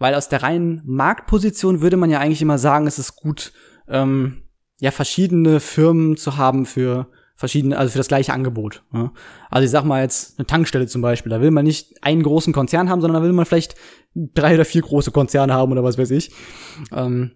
Weil 0.00 0.16
aus 0.16 0.28
der 0.28 0.42
reinen 0.42 0.82
Marktposition 0.84 1.80
würde 1.80 1.96
man 1.96 2.10
ja 2.10 2.18
eigentlich 2.18 2.42
immer 2.42 2.58
sagen, 2.58 2.88
es 2.88 2.98
ist 2.98 3.14
gut, 3.14 3.52
ähm, 3.86 4.42
ja, 4.80 4.90
verschiedene 4.90 5.60
Firmen 5.60 6.16
zu 6.16 6.36
haben 6.36 6.66
für 6.66 7.08
verschiedene, 7.34 7.78
also 7.78 7.92
für 7.92 7.98
das 7.98 8.08
gleiche 8.08 8.32
Angebot. 8.32 8.82
Ja. 8.92 9.12
Also 9.50 9.64
ich 9.64 9.70
sag 9.70 9.84
mal 9.84 10.02
jetzt 10.02 10.38
eine 10.38 10.46
Tankstelle 10.46 10.86
zum 10.86 11.02
Beispiel, 11.02 11.30
da 11.30 11.40
will 11.40 11.52
man 11.52 11.64
nicht 11.64 12.02
einen 12.02 12.22
großen 12.22 12.52
Konzern 12.52 12.90
haben, 12.90 13.00
sondern 13.00 13.22
da 13.22 13.26
will 13.26 13.32
man 13.32 13.46
vielleicht 13.46 13.76
drei 14.14 14.54
oder 14.54 14.64
vier 14.64 14.82
große 14.82 15.12
Konzerne 15.12 15.54
haben 15.54 15.70
oder 15.72 15.84
was 15.84 15.98
weiß 15.98 16.10
ich. 16.10 16.32
Ähm, 16.92 17.32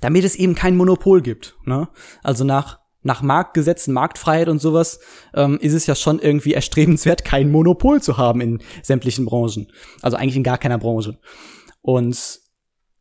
damit 0.00 0.24
es 0.24 0.36
eben 0.36 0.54
kein 0.54 0.76
Monopol 0.76 1.22
gibt. 1.22 1.56
Ne? 1.64 1.88
Also 2.22 2.44
nach 2.44 2.80
nach 3.02 3.22
Marktgesetzen, 3.22 3.94
Marktfreiheit 3.94 4.48
und 4.48 4.60
sowas, 4.60 5.00
ähm, 5.34 5.58
ist 5.58 5.72
es 5.72 5.86
ja 5.86 5.94
schon 5.94 6.18
irgendwie 6.18 6.52
erstrebenswert, 6.52 7.24
kein 7.24 7.50
Monopol 7.50 8.02
zu 8.02 8.18
haben 8.18 8.42
in 8.42 8.62
sämtlichen 8.82 9.24
Branchen. 9.24 9.72
Also 10.02 10.18
eigentlich 10.18 10.36
in 10.36 10.42
gar 10.42 10.58
keiner 10.58 10.76
Branche. 10.76 11.18
Und 11.80 12.40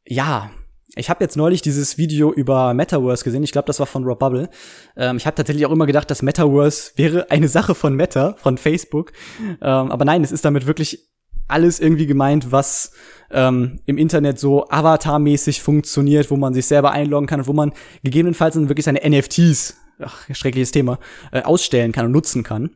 ja, 0.05 0.51
ich 0.95 1.09
habe 1.09 1.23
jetzt 1.23 1.37
neulich 1.37 1.61
dieses 1.61 1.97
Video 1.97 2.33
über 2.33 2.73
Metaverse 2.73 3.23
gesehen. 3.23 3.43
Ich 3.43 3.51
glaube, 3.51 3.67
das 3.67 3.79
war 3.79 3.85
von 3.85 4.03
Rob 4.03 4.19
Bubble. 4.19 4.49
Ähm, 4.97 5.17
ich 5.17 5.25
habe 5.25 5.35
tatsächlich 5.35 5.65
auch 5.65 5.71
immer 5.71 5.85
gedacht, 5.85 6.09
dass 6.09 6.21
Metaverse 6.21 6.93
wäre 6.95 7.29
eine 7.31 7.47
Sache 7.47 7.75
von 7.75 7.95
Meta, 7.95 8.35
von 8.37 8.57
Facebook. 8.57 9.11
Ähm, 9.39 9.57
aber 9.61 10.05
nein, 10.05 10.23
es 10.23 10.31
ist 10.31 10.45
damit 10.45 10.65
wirklich 10.65 11.09
alles 11.47 11.79
irgendwie 11.79 12.05
gemeint, 12.05 12.51
was 12.51 12.91
ähm, 13.31 13.79
im 13.85 13.97
Internet 13.97 14.39
so 14.39 14.67
avatarmäßig 14.69 15.61
funktioniert, 15.61 16.31
wo 16.31 16.37
man 16.37 16.53
sich 16.53 16.65
selber 16.65 16.91
einloggen 16.91 17.27
kann 17.27 17.41
und 17.41 17.47
wo 17.47 17.53
man 17.53 17.73
gegebenenfalls 18.03 18.55
dann 18.55 18.69
wirklich 18.69 18.85
seine 18.85 19.01
NFTs, 19.07 19.75
ach, 19.99 20.27
schreckliches 20.33 20.71
Thema, 20.71 20.99
äh, 21.31 21.41
ausstellen 21.41 21.91
kann 21.91 22.05
und 22.05 22.11
nutzen 22.11 22.43
kann. 22.43 22.71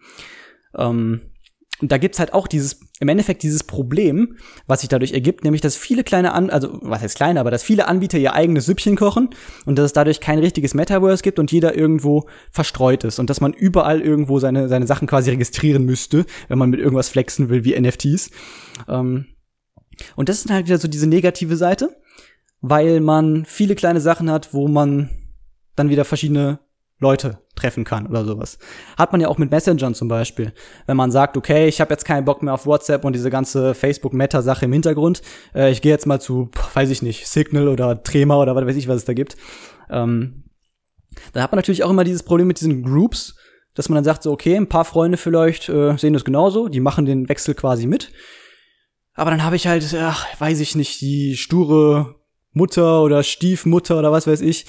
Ähm, 0.76 1.22
und 1.84 1.92
da 1.92 1.98
gibt's 1.98 2.18
halt 2.18 2.32
auch 2.32 2.48
dieses, 2.48 2.80
im 3.02 3.10
Endeffekt 3.10 3.44
dieses 3.44 3.66
Problem, 3.66 4.38
was 4.68 4.80
sich 4.80 4.88
dadurch 4.88 5.12
ergibt, 5.12 5.44
nämlich, 5.44 5.60
dass 5.60 5.76
viele 5.76 6.06
kleine 6.06 6.32
An, 6.32 6.50
also, 6.50 6.80
was 6.82 7.02
heißt 7.02 7.18
kleine, 7.18 7.42
aber 7.42 7.52
dass 7.52 7.62
viele 7.62 7.90
Anbieter 7.90 8.18
ihr 8.18 8.34
eigenes 8.34 8.68
Süppchen 8.68 8.96
kochen 8.96 9.32
und 9.66 9.78
dass 9.78 9.88
es 9.88 9.92
dadurch 9.92 10.22
kein 10.22 10.40
richtiges 10.40 10.74
Metaverse 10.76 11.22
gibt 11.22 11.40
und 11.40 11.52
jeder 11.52 11.76
irgendwo 11.76 12.26
verstreut 12.52 13.04
ist 13.04 13.20
und 13.20 13.30
dass 13.30 13.42
man 13.42 13.52
überall 13.52 14.00
irgendwo 14.00 14.40
seine, 14.40 14.70
seine 14.70 14.88
Sachen 14.88 15.10
quasi 15.10 15.32
registrieren 15.32 15.84
müsste, 15.84 16.26
wenn 16.48 16.58
man 16.58 16.70
mit 16.70 16.80
irgendwas 16.80 17.10
flexen 17.10 17.50
will, 17.50 17.66
wie 17.66 17.78
NFTs. 17.78 18.32
Ähm, 18.88 19.26
und 20.16 20.30
das 20.30 20.46
ist 20.46 20.52
halt 20.52 20.68
wieder 20.68 20.78
so 20.78 20.88
diese 20.88 21.08
negative 21.08 21.58
Seite, 21.58 21.98
weil 22.62 23.02
man 23.02 23.44
viele 23.44 23.76
kleine 23.76 24.00
Sachen 24.00 24.32
hat, 24.32 24.54
wo 24.54 24.70
man 24.70 25.10
dann 25.76 25.90
wieder 25.90 26.06
verschiedene 26.06 26.60
Leute 27.04 27.38
treffen 27.56 27.84
kann 27.84 28.08
oder 28.08 28.26
sowas. 28.26 28.58
Hat 28.98 29.12
man 29.12 29.22
ja 29.22 29.28
auch 29.28 29.38
mit 29.38 29.52
Messengern 29.52 29.94
zum 29.94 30.08
Beispiel. 30.08 30.54
Wenn 30.88 30.98
man 30.98 31.12
sagt, 31.12 31.38
okay, 31.38 31.68
ich 31.68 31.80
habe 31.80 31.94
jetzt 31.94 32.06
keinen 32.06 32.26
Bock 32.26 32.42
mehr 32.42 32.54
auf 32.54 32.66
WhatsApp 32.66 33.06
und 33.06 33.14
diese 33.14 33.30
ganze 33.30 33.76
Facebook-Meta-Sache 33.76 34.66
im 34.66 34.74
Hintergrund, 34.74 35.22
äh, 35.54 35.72
ich 35.72 35.82
gehe 35.82 35.92
jetzt 35.92 36.08
mal 36.08 36.20
zu, 36.20 36.50
weiß 36.74 36.90
ich 36.90 37.04
nicht, 37.04 37.28
Signal 37.28 37.68
oder 37.68 38.02
Trema 38.02 38.38
oder 38.38 38.56
was 38.56 38.66
weiß 38.66 38.76
ich, 38.76 38.88
was 38.88 38.98
es 38.98 39.06
da 39.06 39.14
gibt. 39.14 39.38
Ähm, 39.90 40.46
dann 41.34 41.44
hat 41.44 41.52
man 41.52 41.58
natürlich 41.58 41.84
auch 41.84 41.92
immer 41.92 42.04
dieses 42.04 42.24
Problem 42.24 42.48
mit 42.48 42.60
diesen 42.60 42.82
Groups, 42.82 43.36
dass 43.76 43.90
man 43.90 43.96
dann 43.96 44.04
sagt, 44.04 44.24
so, 44.24 44.32
okay, 44.32 44.56
ein 44.56 44.70
paar 44.70 44.86
Freunde 44.86 45.18
vielleicht 45.18 45.70
äh, 45.70 45.96
sehen 45.98 46.14
das 46.14 46.26
genauso, 46.26 46.70
die 46.70 46.80
machen 46.80 47.06
den 47.06 47.30
Wechsel 47.30 47.54
quasi 47.54 47.86
mit. 47.86 48.12
Aber 49.14 49.30
dann 49.30 49.44
habe 49.44 49.56
ich 49.56 49.68
halt, 49.68 49.86
ach, 50.00 50.26
weiß 50.40 50.60
ich 50.60 50.76
nicht, 50.76 51.02
die 51.02 51.38
sture 51.38 52.16
Mutter 52.52 53.02
oder 53.02 53.24
Stiefmutter 53.24 53.98
oder 54.00 54.12
was 54.12 54.28
weiß 54.28 54.42
ich, 54.42 54.66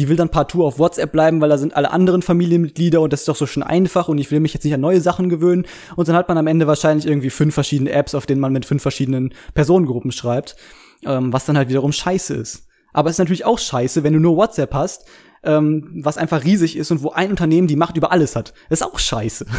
die 0.00 0.08
will 0.08 0.16
dann 0.16 0.30
partout 0.30 0.64
auf 0.64 0.78
WhatsApp 0.78 1.12
bleiben, 1.12 1.42
weil 1.42 1.50
da 1.50 1.58
sind 1.58 1.76
alle 1.76 1.90
anderen 1.90 2.22
Familienmitglieder 2.22 3.02
und 3.02 3.12
das 3.12 3.20
ist 3.20 3.28
doch 3.28 3.36
so 3.36 3.44
schön 3.44 3.62
einfach 3.62 4.08
und 4.08 4.16
ich 4.16 4.30
will 4.30 4.40
mich 4.40 4.54
jetzt 4.54 4.64
nicht 4.64 4.72
an 4.72 4.80
neue 4.80 5.02
Sachen 5.02 5.28
gewöhnen. 5.28 5.66
Und 5.94 6.08
dann 6.08 6.16
hat 6.16 6.26
man 6.26 6.38
am 6.38 6.46
Ende 6.46 6.66
wahrscheinlich 6.66 7.06
irgendwie 7.06 7.28
fünf 7.28 7.52
verschiedene 7.52 7.90
Apps, 7.90 8.14
auf 8.14 8.24
denen 8.24 8.40
man 8.40 8.50
mit 8.50 8.64
fünf 8.64 8.80
verschiedenen 8.80 9.34
Personengruppen 9.52 10.10
schreibt, 10.10 10.56
ähm, 11.04 11.34
was 11.34 11.44
dann 11.44 11.58
halt 11.58 11.68
wiederum 11.68 11.92
scheiße 11.92 12.32
ist. 12.32 12.66
Aber 12.94 13.10
es 13.10 13.16
ist 13.16 13.18
natürlich 13.18 13.44
auch 13.44 13.58
scheiße, 13.58 14.02
wenn 14.02 14.14
du 14.14 14.20
nur 14.20 14.36
WhatsApp 14.36 14.72
hast, 14.72 15.04
ähm, 15.42 16.00
was 16.02 16.16
einfach 16.16 16.44
riesig 16.44 16.78
ist 16.78 16.90
und 16.90 17.02
wo 17.02 17.10
ein 17.10 17.28
Unternehmen 17.28 17.68
die 17.68 17.76
Macht 17.76 17.98
über 17.98 18.10
alles 18.10 18.36
hat. 18.36 18.54
Das 18.70 18.80
ist 18.80 18.86
auch 18.86 18.98
scheiße. 18.98 19.44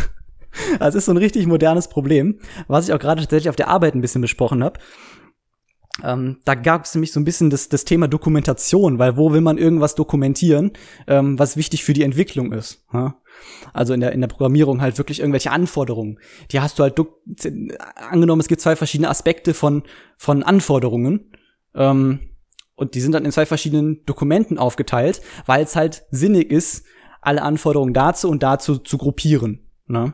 Also 0.81 0.97
ist 0.97 1.05
so 1.05 1.13
ein 1.13 1.17
richtig 1.17 1.47
modernes 1.47 1.87
Problem, 1.87 2.37
was 2.67 2.85
ich 2.85 2.93
auch 2.93 2.99
gerade 2.99 3.21
tatsächlich 3.21 3.47
auf 3.47 3.55
der 3.55 3.69
Arbeit 3.69 3.95
ein 3.95 4.01
bisschen 4.01 4.21
besprochen 4.21 4.65
habe. 4.65 4.81
Ähm, 6.03 6.37
da 6.45 6.55
gab 6.55 6.85
es 6.85 6.95
nämlich 6.95 7.11
so 7.11 7.19
ein 7.19 7.25
bisschen 7.25 7.49
das, 7.49 7.69
das 7.69 7.85
Thema 7.85 8.07
Dokumentation, 8.07 8.99
weil 8.99 9.17
wo 9.17 9.31
will 9.33 9.41
man 9.41 9.57
irgendwas 9.57 9.95
dokumentieren, 9.95 10.71
ähm, 11.07 11.37
was 11.37 11.57
wichtig 11.57 11.83
für 11.83 11.93
die 11.93 12.03
Entwicklung 12.03 12.51
ist. 12.51 12.85
Ja? 12.93 13.15
Also 13.73 13.93
in 13.93 13.99
der, 13.99 14.11
in 14.11 14.21
der 14.21 14.27
Programmierung 14.27 14.81
halt 14.81 14.97
wirklich 14.97 15.19
irgendwelche 15.19 15.51
Anforderungen. 15.51 16.19
Die 16.51 16.59
hast 16.59 16.79
du 16.79 16.83
halt 16.83 16.99
angenommen, 17.95 18.41
es 18.41 18.47
gibt 18.47 18.61
zwei 18.61 18.75
verschiedene 18.75 19.09
Aspekte 19.09 19.53
von, 19.53 19.83
von 20.17 20.43
Anforderungen. 20.43 21.31
Ähm, 21.75 22.19
und 22.75 22.95
die 22.95 23.01
sind 23.01 23.11
dann 23.13 23.25
in 23.25 23.31
zwei 23.31 23.45
verschiedenen 23.45 24.03
Dokumenten 24.05 24.57
aufgeteilt, 24.57 25.21
weil 25.45 25.63
es 25.63 25.75
halt 25.75 26.03
sinnig 26.09 26.51
ist, 26.51 26.85
alle 27.21 27.43
Anforderungen 27.43 27.93
dazu 27.93 28.27
und 28.29 28.41
dazu 28.41 28.77
zu 28.77 28.97
gruppieren. 28.97 29.69
Ne? 29.85 30.13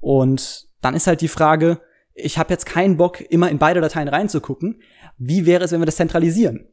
Und 0.00 0.68
dann 0.82 0.94
ist 0.94 1.06
halt 1.06 1.22
die 1.22 1.28
Frage, 1.28 1.80
ich 2.14 2.38
habe 2.38 2.52
jetzt 2.52 2.66
keinen 2.66 2.96
Bock, 2.96 3.20
immer 3.20 3.48
in 3.48 3.58
beide 3.58 3.80
Dateien 3.80 4.08
reinzugucken. 4.08 4.82
Wie 5.18 5.46
wäre 5.46 5.64
es, 5.64 5.72
wenn 5.72 5.80
wir 5.80 5.86
das 5.86 5.96
zentralisieren? 5.96 6.68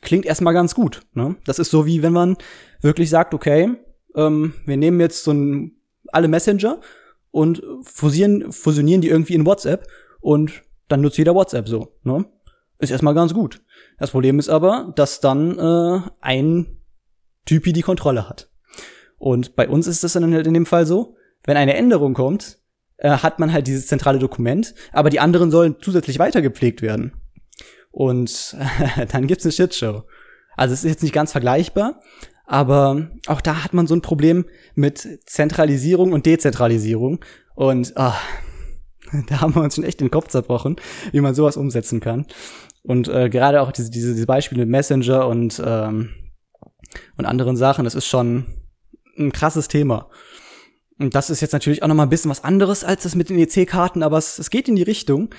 Klingt 0.00 0.24
erstmal 0.24 0.54
ganz 0.54 0.74
gut. 0.74 1.02
Ne? 1.12 1.36
Das 1.44 1.58
ist 1.58 1.70
so 1.70 1.86
wie 1.86 2.02
wenn 2.02 2.12
man 2.12 2.36
wirklich 2.80 3.10
sagt, 3.10 3.34
okay, 3.34 3.76
ähm, 4.14 4.54
wir 4.64 4.76
nehmen 4.76 5.00
jetzt 5.00 5.24
so 5.24 5.32
ein, 5.32 5.76
alle 6.08 6.28
Messenger 6.28 6.80
und 7.30 7.62
fusieren, 7.82 8.52
fusionieren 8.52 9.02
die 9.02 9.08
irgendwie 9.08 9.34
in 9.34 9.46
WhatsApp 9.46 9.86
und 10.20 10.62
dann 10.88 11.02
nutzt 11.02 11.18
jeder 11.18 11.34
WhatsApp 11.34 11.68
so. 11.68 11.96
Ne? 12.02 12.24
Ist 12.78 12.90
erstmal 12.90 13.14
ganz 13.14 13.34
gut. 13.34 13.62
Das 13.98 14.10
Problem 14.10 14.38
ist 14.38 14.48
aber, 14.48 14.92
dass 14.96 15.20
dann 15.20 15.58
äh, 15.58 16.00
ein 16.20 16.78
Typi 17.44 17.72
die 17.72 17.82
Kontrolle 17.82 18.28
hat. 18.28 18.50
Und 19.18 19.54
bei 19.54 19.68
uns 19.68 19.86
ist 19.86 20.02
das 20.02 20.14
dann 20.14 20.32
halt 20.32 20.46
in 20.46 20.54
dem 20.54 20.66
Fall 20.66 20.86
so, 20.86 21.16
wenn 21.44 21.58
eine 21.58 21.74
Änderung 21.74 22.14
kommt, 22.14 22.58
äh, 22.96 23.10
hat 23.10 23.38
man 23.38 23.52
halt 23.52 23.66
dieses 23.66 23.86
zentrale 23.86 24.18
Dokument, 24.18 24.74
aber 24.92 25.10
die 25.10 25.20
anderen 25.20 25.50
sollen 25.50 25.76
zusätzlich 25.80 26.18
weitergepflegt 26.18 26.80
werden. 26.80 27.12
Und 27.90 28.56
dann 29.12 29.26
gibt's 29.26 29.44
eine 29.44 29.52
Shitshow. 29.52 30.04
Also 30.56 30.74
es 30.74 30.84
ist 30.84 30.90
jetzt 30.90 31.02
nicht 31.02 31.14
ganz 31.14 31.32
vergleichbar, 31.32 32.00
aber 32.46 33.10
auch 33.26 33.40
da 33.40 33.64
hat 33.64 33.72
man 33.72 33.86
so 33.86 33.94
ein 33.94 34.02
Problem 34.02 34.44
mit 34.74 35.20
Zentralisierung 35.24 36.12
und 36.12 36.26
Dezentralisierung. 36.26 37.24
Und 37.54 37.96
ah, 37.96 38.16
da 39.28 39.40
haben 39.40 39.54
wir 39.54 39.62
uns 39.62 39.76
schon 39.76 39.84
echt 39.84 40.00
den 40.00 40.10
Kopf 40.10 40.28
zerbrochen, 40.28 40.76
wie 41.12 41.20
man 41.20 41.34
sowas 41.34 41.56
umsetzen 41.56 42.00
kann. 42.00 42.26
Und 42.82 43.08
äh, 43.08 43.28
gerade 43.28 43.60
auch 43.62 43.72
diese, 43.72 43.90
diese, 43.90 44.14
diese 44.14 44.26
Beispiele 44.26 44.60
mit 44.62 44.70
Messenger 44.70 45.26
und, 45.26 45.62
ähm, 45.64 46.10
und 47.16 47.26
anderen 47.26 47.56
Sachen, 47.56 47.84
das 47.84 47.94
ist 47.94 48.06
schon 48.06 48.46
ein 49.18 49.32
krasses 49.32 49.68
Thema. 49.68 50.08
Und 50.98 51.14
das 51.14 51.30
ist 51.30 51.40
jetzt 51.40 51.52
natürlich 51.52 51.82
auch 51.82 51.88
noch 51.88 51.94
mal 51.94 52.02
ein 52.02 52.10
bisschen 52.10 52.30
was 52.30 52.44
anderes 52.44 52.84
als 52.84 53.04
das 53.04 53.14
mit 53.14 53.30
den 53.30 53.38
EC-Karten, 53.38 54.02
aber 54.02 54.18
es, 54.18 54.38
es 54.38 54.50
geht 54.50 54.68
in 54.68 54.76
die 54.76 54.82
Richtung, 54.82 55.30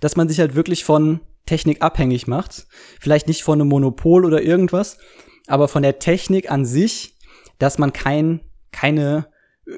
dass 0.00 0.16
man 0.16 0.28
sich 0.28 0.40
halt 0.40 0.54
wirklich 0.54 0.84
von 0.84 1.20
Technik 1.46 1.82
abhängig 1.82 2.26
macht. 2.26 2.66
Vielleicht 3.00 3.28
nicht 3.28 3.42
von 3.42 3.60
einem 3.60 3.68
Monopol 3.68 4.24
oder 4.24 4.42
irgendwas, 4.42 4.98
aber 5.46 5.68
von 5.68 5.82
der 5.82 5.98
Technik 5.98 6.50
an 6.50 6.64
sich, 6.64 7.16
dass 7.58 7.78
man 7.78 7.92
kein, 7.92 8.40
keine 8.72 9.28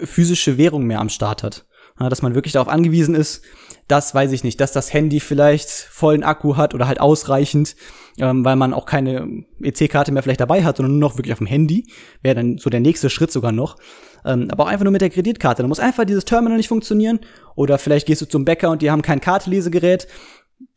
physische 0.03 0.59
Währung 0.59 0.85
mehr 0.85 1.01
am 1.01 1.09
Start 1.09 1.43
hat. 1.43 1.67
Dass 1.99 2.23
man 2.23 2.37
wirklich 2.37 2.53
darauf 2.53 2.69
angewiesen 2.69 3.17
ist, 3.17 3.43
dass, 3.89 4.15
weiß 4.15 4.31
ich 4.31 4.45
nicht, 4.45 4.61
dass 4.61 4.71
das 4.71 4.93
Handy 4.93 5.19
vielleicht 5.19 5.69
vollen 5.69 6.23
Akku 6.23 6.57
hat 6.57 6.73
oder 6.73 6.87
halt 6.87 7.01
ausreichend, 7.01 7.75
ähm, 8.19 8.45
weil 8.45 8.55
man 8.55 8.73
auch 8.73 8.87
keine 8.87 9.45
EC-Karte 9.61 10.13
mehr 10.13 10.23
vielleicht 10.23 10.41
dabei 10.41 10.63
hat, 10.63 10.77
sondern 10.77 10.93
nur 10.99 11.09
noch 11.09 11.17
wirklich 11.19 11.33
auf 11.33 11.39
dem 11.39 11.49
Handy. 11.49 11.87
Wäre 12.23 12.37
dann 12.37 12.59
so 12.59 12.71
der 12.71 12.81
nächste 12.81 13.11
Schritt 13.11 13.33
sogar 13.33 13.51
noch. 13.51 13.77
Ähm, 14.25 14.49
aber 14.51 14.65
auch 14.65 14.69
einfach 14.69 14.85
nur 14.85 14.93
mit 14.93 15.01
der 15.01 15.11
Kreditkarte. 15.11 15.63
Da 15.63 15.69
muss 15.69 15.81
einfach 15.81 16.05
dieses 16.05 16.25
Terminal 16.25 16.59
nicht 16.59 16.69
funktionieren. 16.69 17.19
Oder 17.57 17.79
vielleicht 17.79 18.07
gehst 18.07 18.21
du 18.21 18.27
zum 18.27 18.45
Bäcker 18.45 18.71
und 18.71 18.83
die 18.83 18.91
haben 18.91 19.03
kein 19.03 19.21
Kartelesegerät. 19.21 20.07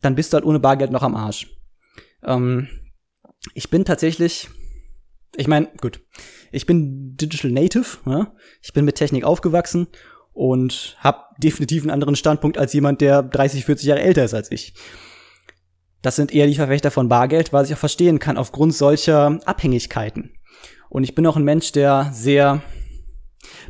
Dann 0.00 0.14
bist 0.14 0.32
du 0.32 0.36
halt 0.36 0.44
ohne 0.44 0.60
Bargeld 0.60 0.90
noch 0.90 1.02
am 1.02 1.14
Arsch. 1.14 1.48
Ähm, 2.24 2.68
ich 3.54 3.70
bin 3.70 3.84
tatsächlich, 3.84 4.48
ich 5.36 5.48
meine, 5.48 5.68
gut, 5.80 6.00
ich 6.50 6.66
bin 6.66 7.16
Digital 7.16 7.50
Native, 7.50 7.98
ja? 8.06 8.32
ich 8.62 8.72
bin 8.72 8.84
mit 8.84 8.96
Technik 8.96 9.24
aufgewachsen 9.24 9.88
und 10.32 10.96
habe 11.00 11.24
definitiv 11.38 11.82
einen 11.82 11.90
anderen 11.90 12.16
Standpunkt 12.16 12.58
als 12.58 12.72
jemand, 12.72 13.00
der 13.00 13.22
30, 13.22 13.64
40 13.64 13.86
Jahre 13.86 14.02
älter 14.02 14.24
ist 14.24 14.34
als 14.34 14.50
ich. 14.50 14.74
Das 16.02 16.16
sind 16.16 16.32
eher 16.32 16.46
die 16.46 16.54
Verfechter 16.54 16.90
von 16.90 17.08
Bargeld, 17.08 17.52
was 17.52 17.68
ich 17.68 17.74
auch 17.74 17.80
verstehen 17.80 18.18
kann 18.18 18.36
aufgrund 18.36 18.74
solcher 18.74 19.38
Abhängigkeiten. 19.44 20.34
Und 20.88 21.04
ich 21.04 21.14
bin 21.14 21.26
auch 21.26 21.36
ein 21.36 21.44
Mensch, 21.44 21.72
der 21.72 22.10
sehr 22.12 22.62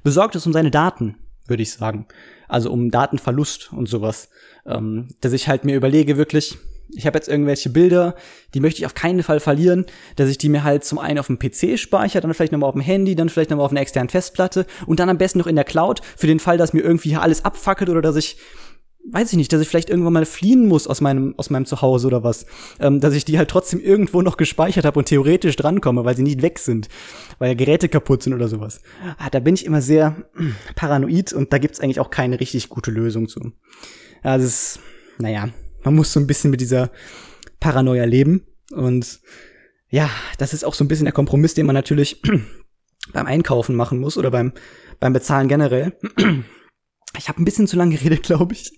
besorgt 0.03 0.35
ist 0.35 0.47
um 0.47 0.53
seine 0.53 0.71
Daten, 0.71 1.17
würde 1.47 1.63
ich 1.63 1.73
sagen. 1.73 2.07
Also 2.53 2.71
um 2.71 2.91
Datenverlust 2.91 3.73
und 3.73 3.89
sowas. 3.89 4.29
Ähm, 4.67 5.09
dass 5.23 5.33
ich 5.33 5.49
halt 5.49 5.65
mir 5.65 5.75
überlege, 5.75 6.19
wirklich, 6.19 6.59
ich 6.95 7.07
habe 7.07 7.17
jetzt 7.17 7.27
irgendwelche 7.27 7.71
Bilder, 7.71 8.15
die 8.53 8.61
möchte 8.61 8.81
ich 8.81 8.87
auf 8.87 8.93
keinen 8.93 9.23
Fall 9.23 9.41
verlieren, 9.41 9.87
dass 10.17 10.29
ich 10.29 10.37
die 10.37 10.51
mir 10.51 10.63
halt 10.63 10.85
zum 10.85 10.99
einen 10.99 11.19
auf 11.19 11.29
dem 11.29 11.39
PC 11.39 11.79
speichere, 11.79 12.21
dann 12.21 12.35
vielleicht 12.35 12.53
nochmal 12.53 12.69
auf 12.69 12.75
dem 12.75 12.83
Handy, 12.83 13.15
dann 13.15 13.31
vielleicht 13.31 13.49
nochmal 13.49 13.65
auf 13.65 13.73
einer 13.73 13.81
externen 13.81 14.11
Festplatte 14.11 14.67
und 14.85 15.01
dann 15.01 15.09
am 15.09 15.17
besten 15.17 15.39
noch 15.39 15.47
in 15.47 15.57
der 15.57 15.65
Cloud, 15.65 16.03
für 16.15 16.27
den 16.27 16.41
Fall, 16.41 16.59
dass 16.59 16.75
mir 16.75 16.83
irgendwie 16.83 17.09
hier 17.09 17.23
alles 17.23 17.43
abfackelt 17.43 17.89
oder 17.89 18.03
dass 18.03 18.17
ich 18.17 18.37
weiß 19.11 19.33
ich 19.33 19.37
nicht, 19.37 19.53
dass 19.53 19.61
ich 19.61 19.69
vielleicht 19.69 19.91
irgendwann 19.91 20.13
mal 20.13 20.27
fliehen 20.27 20.67
muss 20.67 20.87
aus 20.87 21.01
meinem, 21.01 21.35
aus 21.37 21.51
meinem 21.51 21.67
Zuhause 21.67 22.07
oder 22.07 22.23
was. 22.23 22.47
Ähm, 22.79 23.01
dass 23.01 23.15
ich 23.15 23.25
die 23.25 23.39
halt 23.39 23.51
trotzdem 23.51 23.81
irgendwo 23.81 24.23
noch 24.23 24.37
gespeichert 24.37 24.85
habe 24.85 24.99
und 24.99 25.07
theoretisch 25.07 25.57
drankomme, 25.57 26.05
weil 26.05 26.17
sie 26.17 26.23
nicht 26.23 26.43
weg 26.43 26.59
sind, 26.59 26.89
weil 27.39 27.57
Geräte 27.57 27.89
kaputt 27.89 28.23
sind 28.23 28.35
oder 28.35 28.49
sowas. 28.49 28.81
Ah, 29.19 29.31
da 29.31 29.41
bin 29.41 29.55
ich 29.55 29.67
immer 29.67 29.83
sehr 29.83 30.17
paranoid 30.77 31.33
und 31.33 31.53
da 31.53 31.59
gibt's 31.59 31.81
eigentlich 31.81 32.01
auch 32.01 32.11
keine 32.11 32.39
richtig 32.41 32.69
gute 32.69 32.91
Lösung 32.91 33.29
zu. 33.29 33.53
Also 34.23 34.47
es, 34.47 34.79
naja, 35.19 35.49
man 35.85 35.95
muss 35.95 36.13
so 36.13 36.21
ein 36.21 36.27
bisschen 36.27 36.51
mit 36.51 36.61
dieser 36.61 36.91
Paranoia 37.61 38.05
leben. 38.05 38.47
Und 38.73 39.21
ja, 39.89 40.09
das 40.39 40.55
ist 40.55 40.65
auch 40.65 40.75
so 40.75 40.85
ein 40.85 40.89
bisschen 40.89 41.05
der 41.05 41.13
Kompromiss, 41.13 41.55
den 41.55 41.67
man 41.67 41.75
natürlich 41.75 42.23
beim 43.13 43.27
Einkaufen 43.27 43.75
machen 43.77 43.99
muss 43.99 44.17
oder 44.17 44.31
beim, 44.31 44.53
beim 45.01 45.13
Bezahlen 45.13 45.49
generell. 45.49 45.93
Ich 47.19 47.29
habe 47.29 47.41
ein 47.41 47.45
bisschen 47.45 47.67
zu 47.67 47.77
lange 47.77 47.97
geredet, 47.97 48.23
glaube 48.25 48.55
ich. 48.55 48.73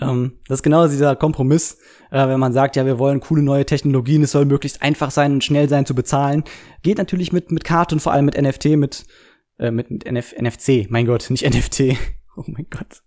ähm, 0.00 0.38
das 0.46 0.58
ist 0.58 0.62
genau 0.62 0.86
dieser 0.86 1.16
Kompromiss, 1.16 1.78
äh, 2.10 2.26
wenn 2.28 2.40
man 2.40 2.52
sagt, 2.52 2.76
ja, 2.76 2.86
wir 2.86 2.98
wollen 2.98 3.20
coole 3.20 3.42
neue 3.42 3.66
Technologien, 3.66 4.22
es 4.22 4.32
soll 4.32 4.44
möglichst 4.44 4.82
einfach 4.82 5.10
sein 5.10 5.32
und 5.32 5.44
schnell 5.44 5.68
sein 5.68 5.86
zu 5.86 5.94
bezahlen. 5.94 6.44
Geht 6.82 6.98
natürlich 6.98 7.32
mit, 7.32 7.50
mit 7.50 7.64
Karte 7.64 7.94
und 7.94 8.00
vor 8.00 8.12
allem 8.12 8.26
mit 8.26 8.40
NFT, 8.40 8.76
mit, 8.76 9.04
äh, 9.58 9.70
mit, 9.70 9.90
mit 9.90 10.04
NF 10.04 10.34
NFC, 10.38 10.90
mein 10.90 11.06
Gott, 11.06 11.30
nicht 11.30 11.44
NFT. 11.48 11.96
Oh 12.36 12.44
mein 12.46 12.66
Gott. 12.70 13.02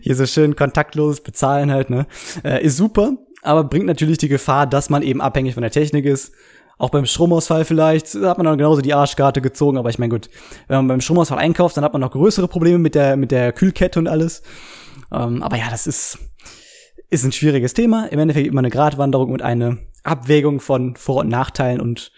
Hier 0.00 0.14
so 0.14 0.26
schön 0.26 0.54
kontaktloses 0.54 1.22
Bezahlen 1.22 1.72
halt, 1.72 1.90
ne? 1.90 2.06
Äh, 2.44 2.64
ist 2.64 2.76
super, 2.76 3.16
aber 3.42 3.64
bringt 3.64 3.86
natürlich 3.86 4.18
die 4.18 4.28
Gefahr, 4.28 4.66
dass 4.66 4.90
man 4.90 5.02
eben 5.02 5.20
abhängig 5.20 5.54
von 5.54 5.62
der 5.62 5.72
Technik 5.72 6.04
ist 6.04 6.32
auch 6.80 6.90
beim 6.90 7.04
Stromausfall 7.04 7.64
vielleicht 7.66 8.14
hat 8.14 8.38
man 8.38 8.46
dann 8.46 8.56
genauso 8.56 8.80
die 8.80 8.94
Arschkarte 8.94 9.42
gezogen, 9.42 9.76
aber 9.76 9.90
ich 9.90 9.98
meine 9.98 10.10
gut, 10.10 10.30
wenn 10.66 10.78
man 10.78 10.88
beim 10.88 11.00
Stromausfall 11.02 11.38
einkauft, 11.38 11.76
dann 11.76 11.84
hat 11.84 11.92
man 11.92 12.00
noch 12.00 12.10
größere 12.10 12.48
Probleme 12.48 12.78
mit 12.78 12.94
der 12.94 13.16
mit 13.16 13.30
der 13.30 13.52
Kühlkette 13.52 13.98
und 13.98 14.08
alles. 14.08 14.42
Ähm, 15.12 15.42
aber 15.42 15.56
ja, 15.56 15.68
das 15.70 15.86
ist 15.86 16.18
ist 17.10 17.24
ein 17.24 17.32
schwieriges 17.32 17.74
Thema. 17.74 18.06
Im 18.06 18.18
Endeffekt 18.18 18.46
immer 18.46 18.60
eine 18.60 18.70
Gratwanderung 18.70 19.30
und 19.30 19.42
eine 19.42 19.78
Abwägung 20.04 20.60
von 20.60 20.96
Vor- 20.96 21.20
und 21.20 21.28
Nachteilen 21.28 21.80
und 21.80 22.12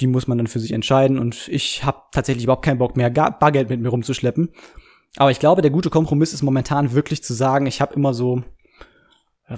die 0.00 0.08
muss 0.08 0.26
man 0.26 0.38
dann 0.38 0.48
für 0.48 0.58
sich 0.58 0.72
entscheiden. 0.72 1.18
Und 1.18 1.46
ich 1.46 1.84
habe 1.84 2.02
tatsächlich 2.10 2.44
überhaupt 2.44 2.64
keinen 2.64 2.78
Bock 2.78 2.96
mehr, 2.96 3.10
Bargeld 3.10 3.70
mit 3.70 3.80
mir 3.80 3.90
rumzuschleppen. 3.90 4.50
Aber 5.18 5.30
ich 5.30 5.38
glaube, 5.38 5.62
der 5.62 5.70
gute 5.70 5.90
Kompromiss 5.90 6.32
ist 6.32 6.42
momentan 6.42 6.92
wirklich 6.92 7.22
zu 7.22 7.34
sagen, 7.34 7.66
ich 7.66 7.80
habe 7.80 7.94
immer 7.94 8.12
so 8.12 8.42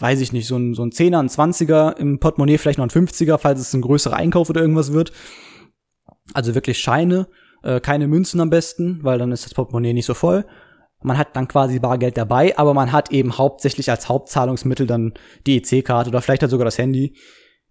weiß 0.01 0.21
ich 0.21 0.33
nicht, 0.33 0.47
so 0.47 0.57
ein, 0.57 0.75
so 0.75 0.85
ein 0.85 0.93
Zehner, 0.93 1.21
ein 1.21 1.29
Zwanziger 1.29 1.97
im 1.99 2.19
Portemonnaie, 2.19 2.59
vielleicht 2.59 2.79
noch 2.79 2.87
ein 2.87 3.07
50er, 3.07 3.39
falls 3.39 3.61
es 3.61 3.75
ein 3.75 3.81
größerer 3.81 4.17
Einkauf 4.17 4.51
oder 4.51 4.61
irgendwas 4.61 4.93
wird. 4.93 5.13
Also 6.33 6.55
wirklich 6.55 6.79
Scheine, 6.79 7.29
äh, 7.63 7.81
keine 7.81 8.09
Münzen 8.09 8.41
am 8.41 8.51
besten, 8.51 9.01
weil 9.03 9.19
dann 9.19 9.33
ist 9.33 9.45
das 9.45 9.55
Portemonnaie 9.55 9.93
nicht 9.93 10.07
so 10.07 10.15
voll. 10.15 10.45
Man 11.03 11.19
hat 11.19 11.37
dann 11.37 11.49
quasi 11.49 11.79
Bargeld 11.81 12.17
dabei, 12.17 12.57
aber 12.57 12.73
man 12.73 12.91
hat 12.91 13.13
eben 13.13 13.37
hauptsächlich 13.37 13.91
als 13.91 14.09
Hauptzahlungsmittel 14.09 14.87
dann 14.87 15.13
die 15.47 15.59
EC-Karte 15.59 16.09
oder 16.09 16.23
vielleicht 16.23 16.43
halt 16.43 16.51
sogar 16.51 16.65
das 16.65 16.79
Handy. 16.79 17.15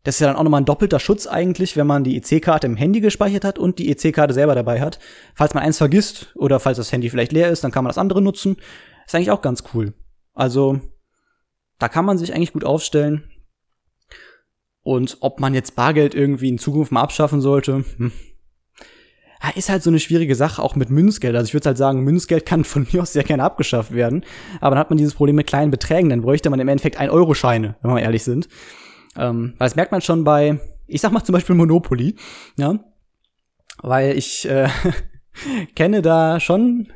Das 0.04 0.16
ist 0.16 0.20
ja 0.20 0.28
dann 0.28 0.36
auch 0.36 0.44
nochmal 0.44 0.62
ein 0.62 0.66
doppelter 0.66 1.00
Schutz 1.00 1.26
eigentlich, 1.26 1.76
wenn 1.76 1.88
man 1.88 2.04
die 2.04 2.18
EC-Karte 2.18 2.68
im 2.68 2.76
Handy 2.76 3.00
gespeichert 3.00 3.46
hat 3.46 3.58
und 3.58 3.80
die 3.80 3.90
EC-Karte 3.90 4.34
selber 4.34 4.54
dabei 4.54 4.82
hat. 4.82 5.00
Falls 5.34 5.54
man 5.54 5.64
eins 5.64 5.78
vergisst 5.78 6.34
oder 6.36 6.60
falls 6.60 6.78
das 6.78 6.92
Handy 6.92 7.10
vielleicht 7.10 7.32
leer 7.32 7.50
ist, 7.50 7.64
dann 7.64 7.72
kann 7.72 7.84
man 7.84 7.90
das 7.90 7.98
andere 7.98 8.22
nutzen. 8.22 8.58
Ist 9.06 9.16
eigentlich 9.16 9.32
auch 9.32 9.42
ganz 9.42 9.64
cool. 9.74 9.94
Also 10.34 10.80
da 11.84 11.90
kann 11.90 12.06
man 12.06 12.18
sich 12.18 12.34
eigentlich 12.34 12.54
gut 12.54 12.64
aufstellen. 12.64 13.26
Und 14.84 15.18
ob 15.20 15.42
man 15.42 15.54
jetzt 15.54 15.76
Bargeld 15.76 16.16
irgendwie 16.16 16.48
in 16.48 16.58
Zukunft 16.58 16.94
mal 16.94 17.02
abschaffen 17.02 17.42
sollte, 17.42 17.84
hm. 17.98 18.14
ist 19.56 19.68
halt 19.68 19.84
so 19.84 19.90
eine 19.90 20.00
schwierige 20.00 20.36
Sache, 20.36 20.64
auch 20.64 20.78
mit 20.78 20.90
Münzgeld. 20.90 21.36
Also 21.36 21.48
ich 21.48 21.54
würde 21.54 21.68
halt 21.68 21.78
sagen, 21.78 22.06
Münzgeld 22.06 22.46
kann 22.46 22.64
von 22.64 22.88
mir 22.94 23.02
aus 23.02 23.12
sehr 23.12 23.26
gerne 23.26 23.44
abgeschafft 23.44 23.92
werden. 23.92 24.24
Aber 24.62 24.76
dann 24.76 24.80
hat 24.80 24.92
man 24.92 24.98
dieses 24.98 25.14
Problem 25.14 25.36
mit 25.36 25.46
kleinen 25.46 25.72
Beträgen. 25.72 26.10
Dann 26.10 26.22
bräuchte 26.22 26.50
man 26.50 26.62
im 26.62 26.70
Endeffekt 26.70 27.02
1-Euro-Scheine, 27.02 27.76
wenn 27.82 27.92
wir 27.92 28.02
ehrlich 28.02 28.24
sind. 28.24 28.48
Ähm, 29.18 29.56
weil 29.58 29.66
das 29.68 29.76
merkt 29.76 29.92
man 29.92 30.00
schon 30.00 30.24
bei, 30.24 30.62
ich 30.88 31.02
sag 31.02 31.12
mal 31.12 31.26
zum 31.26 31.34
Beispiel 31.34 31.56
Monopoly, 31.56 32.16
ja. 32.56 32.80
Weil 33.82 34.18
ich 34.18 34.48
äh, 34.48 34.70
kenne 35.76 36.02
da 36.02 36.40
schon 36.40 36.94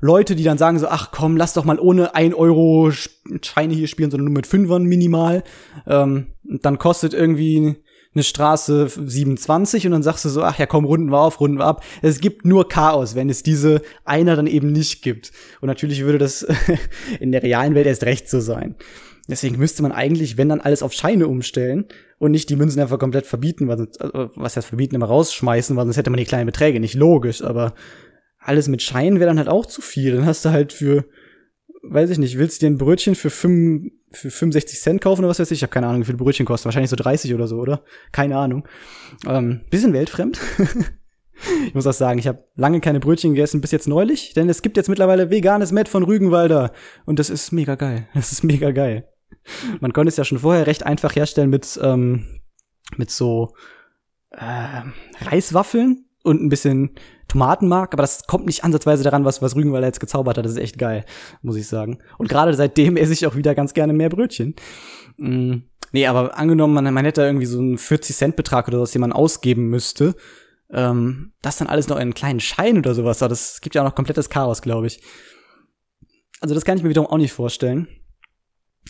Leute, 0.00 0.34
die 0.34 0.44
dann 0.44 0.58
sagen 0.58 0.78
so, 0.78 0.88
ach 0.88 1.10
komm, 1.12 1.36
lass 1.36 1.52
doch 1.52 1.64
mal 1.64 1.78
ohne 1.78 2.14
ein 2.14 2.34
Euro 2.34 2.90
Scheine 2.90 3.74
hier 3.74 3.86
spielen, 3.86 4.10
sondern 4.10 4.26
nur 4.26 4.34
mit 4.34 4.46
Fünfern 4.46 4.84
minimal. 4.84 5.42
Ähm, 5.86 6.28
dann 6.42 6.78
kostet 6.78 7.14
irgendwie 7.14 7.76
eine 8.14 8.24
Straße 8.24 8.88
27 8.88 9.86
und 9.86 9.92
dann 9.92 10.02
sagst 10.02 10.24
du 10.24 10.28
so, 10.28 10.42
ach 10.42 10.58
ja, 10.58 10.66
komm, 10.66 10.84
runden 10.84 11.12
wir 11.12 11.20
auf, 11.20 11.40
runden 11.40 11.58
wir 11.58 11.66
ab. 11.66 11.84
Es 12.02 12.20
gibt 12.20 12.44
nur 12.44 12.68
Chaos, 12.68 13.14
wenn 13.14 13.30
es 13.30 13.42
diese 13.42 13.82
einer 14.04 14.34
dann 14.34 14.48
eben 14.48 14.72
nicht 14.72 15.02
gibt. 15.02 15.30
Und 15.60 15.68
natürlich 15.68 16.02
würde 16.02 16.18
das 16.18 16.46
in 17.20 17.30
der 17.30 17.42
realen 17.42 17.74
Welt 17.74 17.86
erst 17.86 18.04
recht 18.04 18.28
so 18.28 18.40
sein. 18.40 18.74
Deswegen 19.28 19.58
müsste 19.58 19.82
man 19.82 19.92
eigentlich, 19.92 20.36
wenn 20.36 20.48
dann 20.48 20.60
alles 20.60 20.82
auf 20.82 20.92
Scheine 20.92 21.28
umstellen 21.28 21.84
und 22.18 22.32
nicht 22.32 22.50
die 22.50 22.56
Münzen 22.56 22.80
einfach 22.80 22.98
komplett 22.98 23.26
verbieten, 23.26 23.68
was, 23.68 23.80
was 24.34 24.56
heißt 24.56 24.66
verbieten, 24.66 24.96
immer 24.96 25.06
rausschmeißen, 25.06 25.76
weil 25.76 25.84
sonst 25.84 25.96
hätte 25.96 26.10
man 26.10 26.18
die 26.18 26.24
kleinen 26.24 26.46
Beträge 26.46 26.80
nicht 26.80 26.94
logisch, 26.94 27.42
aber 27.42 27.74
alles 28.40 28.68
mit 28.68 28.82
Schein 28.82 29.20
wäre 29.20 29.26
dann 29.28 29.38
halt 29.38 29.48
auch 29.48 29.66
zu 29.66 29.82
viel. 29.82 30.16
Dann 30.16 30.26
hast 30.26 30.44
du 30.44 30.50
halt 30.50 30.72
für, 30.72 31.04
weiß 31.82 32.10
ich 32.10 32.18
nicht, 32.18 32.38
willst 32.38 32.60
du 32.60 32.66
dir 32.66 32.72
ein 32.72 32.78
Brötchen 32.78 33.14
für, 33.14 33.30
fünf, 33.30 33.92
für 34.10 34.30
65 34.30 34.80
Cent 34.80 35.00
kaufen 35.00 35.20
oder 35.20 35.28
was 35.28 35.38
weiß 35.38 35.50
ich? 35.50 35.58
Ich 35.58 35.62
habe 35.62 35.72
keine 35.72 35.86
Ahnung, 35.86 36.02
wie 36.02 36.06
viel 36.06 36.16
Brötchen 36.16 36.46
kosten. 36.46 36.64
Wahrscheinlich 36.64 36.90
so 36.90 36.96
30 36.96 37.34
oder 37.34 37.46
so, 37.46 37.58
oder? 37.58 37.84
Keine 38.12 38.36
Ahnung. 38.36 38.66
Ähm, 39.26 39.60
bisschen 39.70 39.92
weltfremd. 39.92 40.40
ich 41.66 41.74
muss 41.74 41.86
auch 41.86 41.92
sagen, 41.92 42.18
ich 42.18 42.26
habe 42.26 42.44
lange 42.56 42.80
keine 42.80 43.00
Brötchen 43.00 43.34
gegessen, 43.34 43.60
bis 43.60 43.72
jetzt 43.72 43.88
neulich, 43.88 44.32
denn 44.32 44.48
es 44.48 44.62
gibt 44.62 44.76
jetzt 44.78 44.88
mittlerweile 44.88 45.30
veganes 45.30 45.70
Met 45.70 45.88
von 45.88 46.02
Rügenwalder. 46.02 46.72
Und 47.04 47.18
das 47.18 47.28
ist 47.28 47.52
mega 47.52 47.74
geil. 47.74 48.08
Das 48.14 48.32
ist 48.32 48.42
mega 48.42 48.70
geil. 48.70 49.06
Man 49.80 49.92
konnte 49.92 50.08
es 50.08 50.16
ja 50.16 50.24
schon 50.24 50.38
vorher 50.38 50.66
recht 50.66 50.84
einfach 50.84 51.14
herstellen 51.14 51.50
mit, 51.50 51.78
ähm, 51.82 52.40
mit 52.96 53.10
so 53.10 53.54
äh, 54.30 54.82
Reiswaffeln 55.20 56.06
und 56.22 56.42
ein 56.42 56.48
bisschen 56.48 56.94
Tomatenmark, 57.30 57.94
aber 57.94 58.02
das 58.02 58.26
kommt 58.26 58.46
nicht 58.46 58.64
ansatzweise 58.64 59.04
daran, 59.04 59.24
was, 59.24 59.40
was 59.40 59.54
Rügenwalder 59.54 59.86
jetzt 59.86 60.00
gezaubert 60.00 60.36
hat. 60.36 60.44
Das 60.44 60.52
ist 60.52 60.58
echt 60.58 60.78
geil, 60.78 61.04
muss 61.42 61.56
ich 61.56 61.66
sagen. 61.66 61.98
Und 62.18 62.28
gerade 62.28 62.52
seitdem 62.54 62.96
esse 62.96 63.12
ich 63.12 63.26
auch 63.26 63.36
wieder 63.36 63.54
ganz 63.54 63.72
gerne 63.72 63.92
mehr 63.92 64.08
Brötchen. 64.08 64.54
Mm, 65.16 65.58
nee, 65.92 66.06
aber 66.06 66.36
angenommen, 66.36 66.74
man, 66.74 66.92
man 66.92 67.04
hätte 67.04 67.22
irgendwie 67.22 67.46
so 67.46 67.58
einen 67.58 67.76
40-Cent-Betrag 67.76 68.68
oder 68.68 68.80
was, 68.80 68.90
den 68.90 69.00
man 69.00 69.12
ausgeben 69.12 69.68
müsste. 69.68 70.16
Ähm, 70.72 71.32
das 71.40 71.56
dann 71.56 71.68
alles 71.68 71.88
noch 71.88 71.96
in 71.96 72.02
einen 72.02 72.14
kleinen 72.14 72.40
Schein 72.40 72.78
oder 72.78 72.94
sowas. 72.94 73.18
Das 73.18 73.60
gibt 73.60 73.74
ja 73.74 73.82
auch 73.82 73.86
noch 73.86 73.94
komplettes 73.94 74.28
Chaos, 74.28 74.60
glaube 74.60 74.88
ich. 74.88 75.00
Also 76.40 76.54
das 76.54 76.64
kann 76.64 76.76
ich 76.76 76.82
mir 76.82 76.90
wiederum 76.90 77.10
auch 77.10 77.18
nicht 77.18 77.32
vorstellen. 77.32 77.88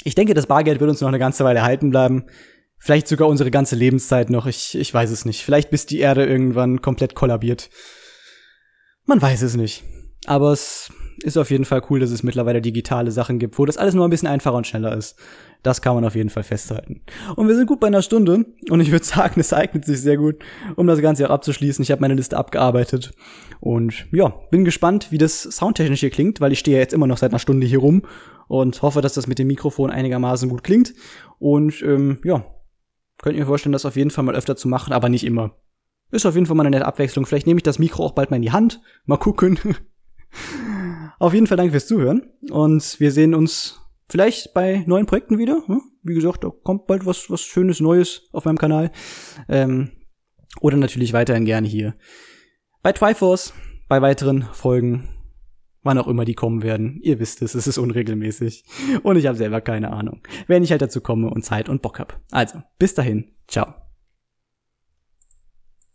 Ich 0.04 0.14
denke, 0.14 0.34
das 0.34 0.46
Bargeld 0.46 0.80
wird 0.80 0.88
uns 0.90 1.00
noch 1.00 1.08
eine 1.08 1.18
ganze 1.18 1.44
Weile 1.44 1.58
erhalten 1.58 1.90
bleiben. 1.90 2.24
Vielleicht 2.78 3.08
sogar 3.08 3.28
unsere 3.28 3.50
ganze 3.50 3.76
Lebenszeit 3.76 4.30
noch. 4.30 4.46
Ich, 4.46 4.78
ich 4.78 4.94
weiß 4.94 5.10
es 5.10 5.26
nicht. 5.26 5.44
Vielleicht 5.44 5.68
bis 5.70 5.84
die 5.84 5.98
Erde 5.98 6.24
irgendwann 6.24 6.80
komplett 6.80 7.14
kollabiert. 7.14 7.68
Man 9.10 9.20
weiß 9.20 9.42
es 9.42 9.56
nicht. 9.56 9.82
Aber 10.26 10.52
es 10.52 10.88
ist 11.24 11.36
auf 11.36 11.50
jeden 11.50 11.64
Fall 11.64 11.82
cool, 11.90 11.98
dass 11.98 12.12
es 12.12 12.22
mittlerweile 12.22 12.62
digitale 12.62 13.10
Sachen 13.10 13.40
gibt, 13.40 13.58
wo 13.58 13.66
das 13.66 13.76
alles 13.76 13.92
nur 13.92 14.06
ein 14.06 14.10
bisschen 14.10 14.28
einfacher 14.28 14.54
und 14.54 14.68
schneller 14.68 14.96
ist. 14.96 15.18
Das 15.64 15.82
kann 15.82 15.96
man 15.96 16.04
auf 16.04 16.14
jeden 16.14 16.30
Fall 16.30 16.44
festhalten. 16.44 17.00
Und 17.34 17.48
wir 17.48 17.56
sind 17.56 17.66
gut 17.66 17.80
bei 17.80 17.88
einer 17.88 18.02
Stunde 18.02 18.46
und 18.68 18.80
ich 18.80 18.92
würde 18.92 19.04
sagen, 19.04 19.40
es 19.40 19.52
eignet 19.52 19.84
sich 19.84 20.00
sehr 20.00 20.16
gut, 20.16 20.36
um 20.76 20.86
das 20.86 21.00
Ganze 21.00 21.26
auch 21.26 21.32
abzuschließen. 21.32 21.82
Ich 21.82 21.90
habe 21.90 22.00
meine 22.02 22.14
Liste 22.14 22.38
abgearbeitet 22.38 23.12
und 23.58 24.06
ja, 24.12 24.28
bin 24.52 24.64
gespannt, 24.64 25.10
wie 25.10 25.18
das 25.18 25.42
soundtechnisch 25.42 25.98
hier 25.98 26.10
klingt, 26.10 26.40
weil 26.40 26.52
ich 26.52 26.60
stehe 26.60 26.76
ja 26.76 26.80
jetzt 26.80 26.94
immer 26.94 27.08
noch 27.08 27.18
seit 27.18 27.32
einer 27.32 27.40
Stunde 27.40 27.66
hier 27.66 27.80
rum 27.80 28.02
und 28.46 28.80
hoffe, 28.80 29.00
dass 29.00 29.14
das 29.14 29.26
mit 29.26 29.40
dem 29.40 29.48
Mikrofon 29.48 29.90
einigermaßen 29.90 30.48
gut 30.48 30.62
klingt. 30.62 30.94
Und 31.40 31.82
ähm, 31.82 32.18
ja, 32.22 32.44
könnt 33.18 33.34
ihr 33.34 33.40
mir 33.40 33.48
vorstellen, 33.48 33.72
das 33.72 33.86
auf 33.86 33.96
jeden 33.96 34.10
Fall 34.10 34.22
mal 34.22 34.36
öfter 34.36 34.54
zu 34.54 34.68
machen, 34.68 34.92
aber 34.92 35.08
nicht 35.08 35.24
immer. 35.24 35.56
Ist 36.10 36.26
auf 36.26 36.34
jeden 36.34 36.46
Fall 36.46 36.56
mal 36.56 36.64
eine 36.64 36.76
nette 36.76 36.86
Abwechslung. 36.86 37.26
Vielleicht 37.26 37.46
nehme 37.46 37.58
ich 37.58 37.64
das 37.64 37.78
Mikro 37.78 38.04
auch 38.04 38.12
bald 38.12 38.30
mal 38.30 38.36
in 38.36 38.42
die 38.42 38.52
Hand. 38.52 38.80
Mal 39.04 39.16
gucken. 39.16 39.58
auf 41.18 41.34
jeden 41.34 41.46
Fall 41.46 41.56
danke 41.56 41.72
fürs 41.72 41.86
Zuhören. 41.86 42.30
Und 42.50 42.98
wir 42.98 43.12
sehen 43.12 43.34
uns 43.34 43.80
vielleicht 44.08 44.54
bei 44.54 44.84
neuen 44.86 45.06
Projekten 45.06 45.38
wieder. 45.38 45.62
Wie 46.02 46.14
gesagt, 46.14 46.44
da 46.44 46.50
kommt 46.62 46.86
bald 46.86 47.06
was, 47.06 47.30
was 47.30 47.42
Schönes, 47.42 47.80
Neues 47.80 48.28
auf 48.32 48.44
meinem 48.44 48.58
Kanal. 48.58 48.90
Ähm, 49.48 49.90
oder 50.60 50.76
natürlich 50.76 51.12
weiterhin 51.12 51.44
gerne 51.44 51.68
hier 51.68 51.94
bei 52.82 52.92
Triforce, 52.92 53.52
bei 53.88 54.02
weiteren 54.02 54.42
Folgen, 54.52 55.08
wann 55.82 55.98
auch 55.98 56.08
immer 56.08 56.24
die 56.24 56.34
kommen 56.34 56.62
werden. 56.62 56.98
Ihr 57.02 57.18
wisst 57.18 57.42
es, 57.42 57.54
es 57.54 57.66
ist 57.66 57.78
unregelmäßig. 57.78 58.64
Und 59.02 59.16
ich 59.16 59.26
habe 59.26 59.36
selber 59.36 59.60
keine 59.60 59.92
Ahnung. 59.92 60.22
Wenn 60.46 60.62
ich 60.62 60.70
halt 60.70 60.82
dazu 60.82 61.00
komme 61.00 61.30
und 61.30 61.44
Zeit 61.44 61.68
und 61.68 61.82
Bock 61.82 61.98
hab. 61.98 62.20
Also, 62.30 62.62
bis 62.78 62.94
dahin. 62.94 63.32
Ciao. 63.46 63.89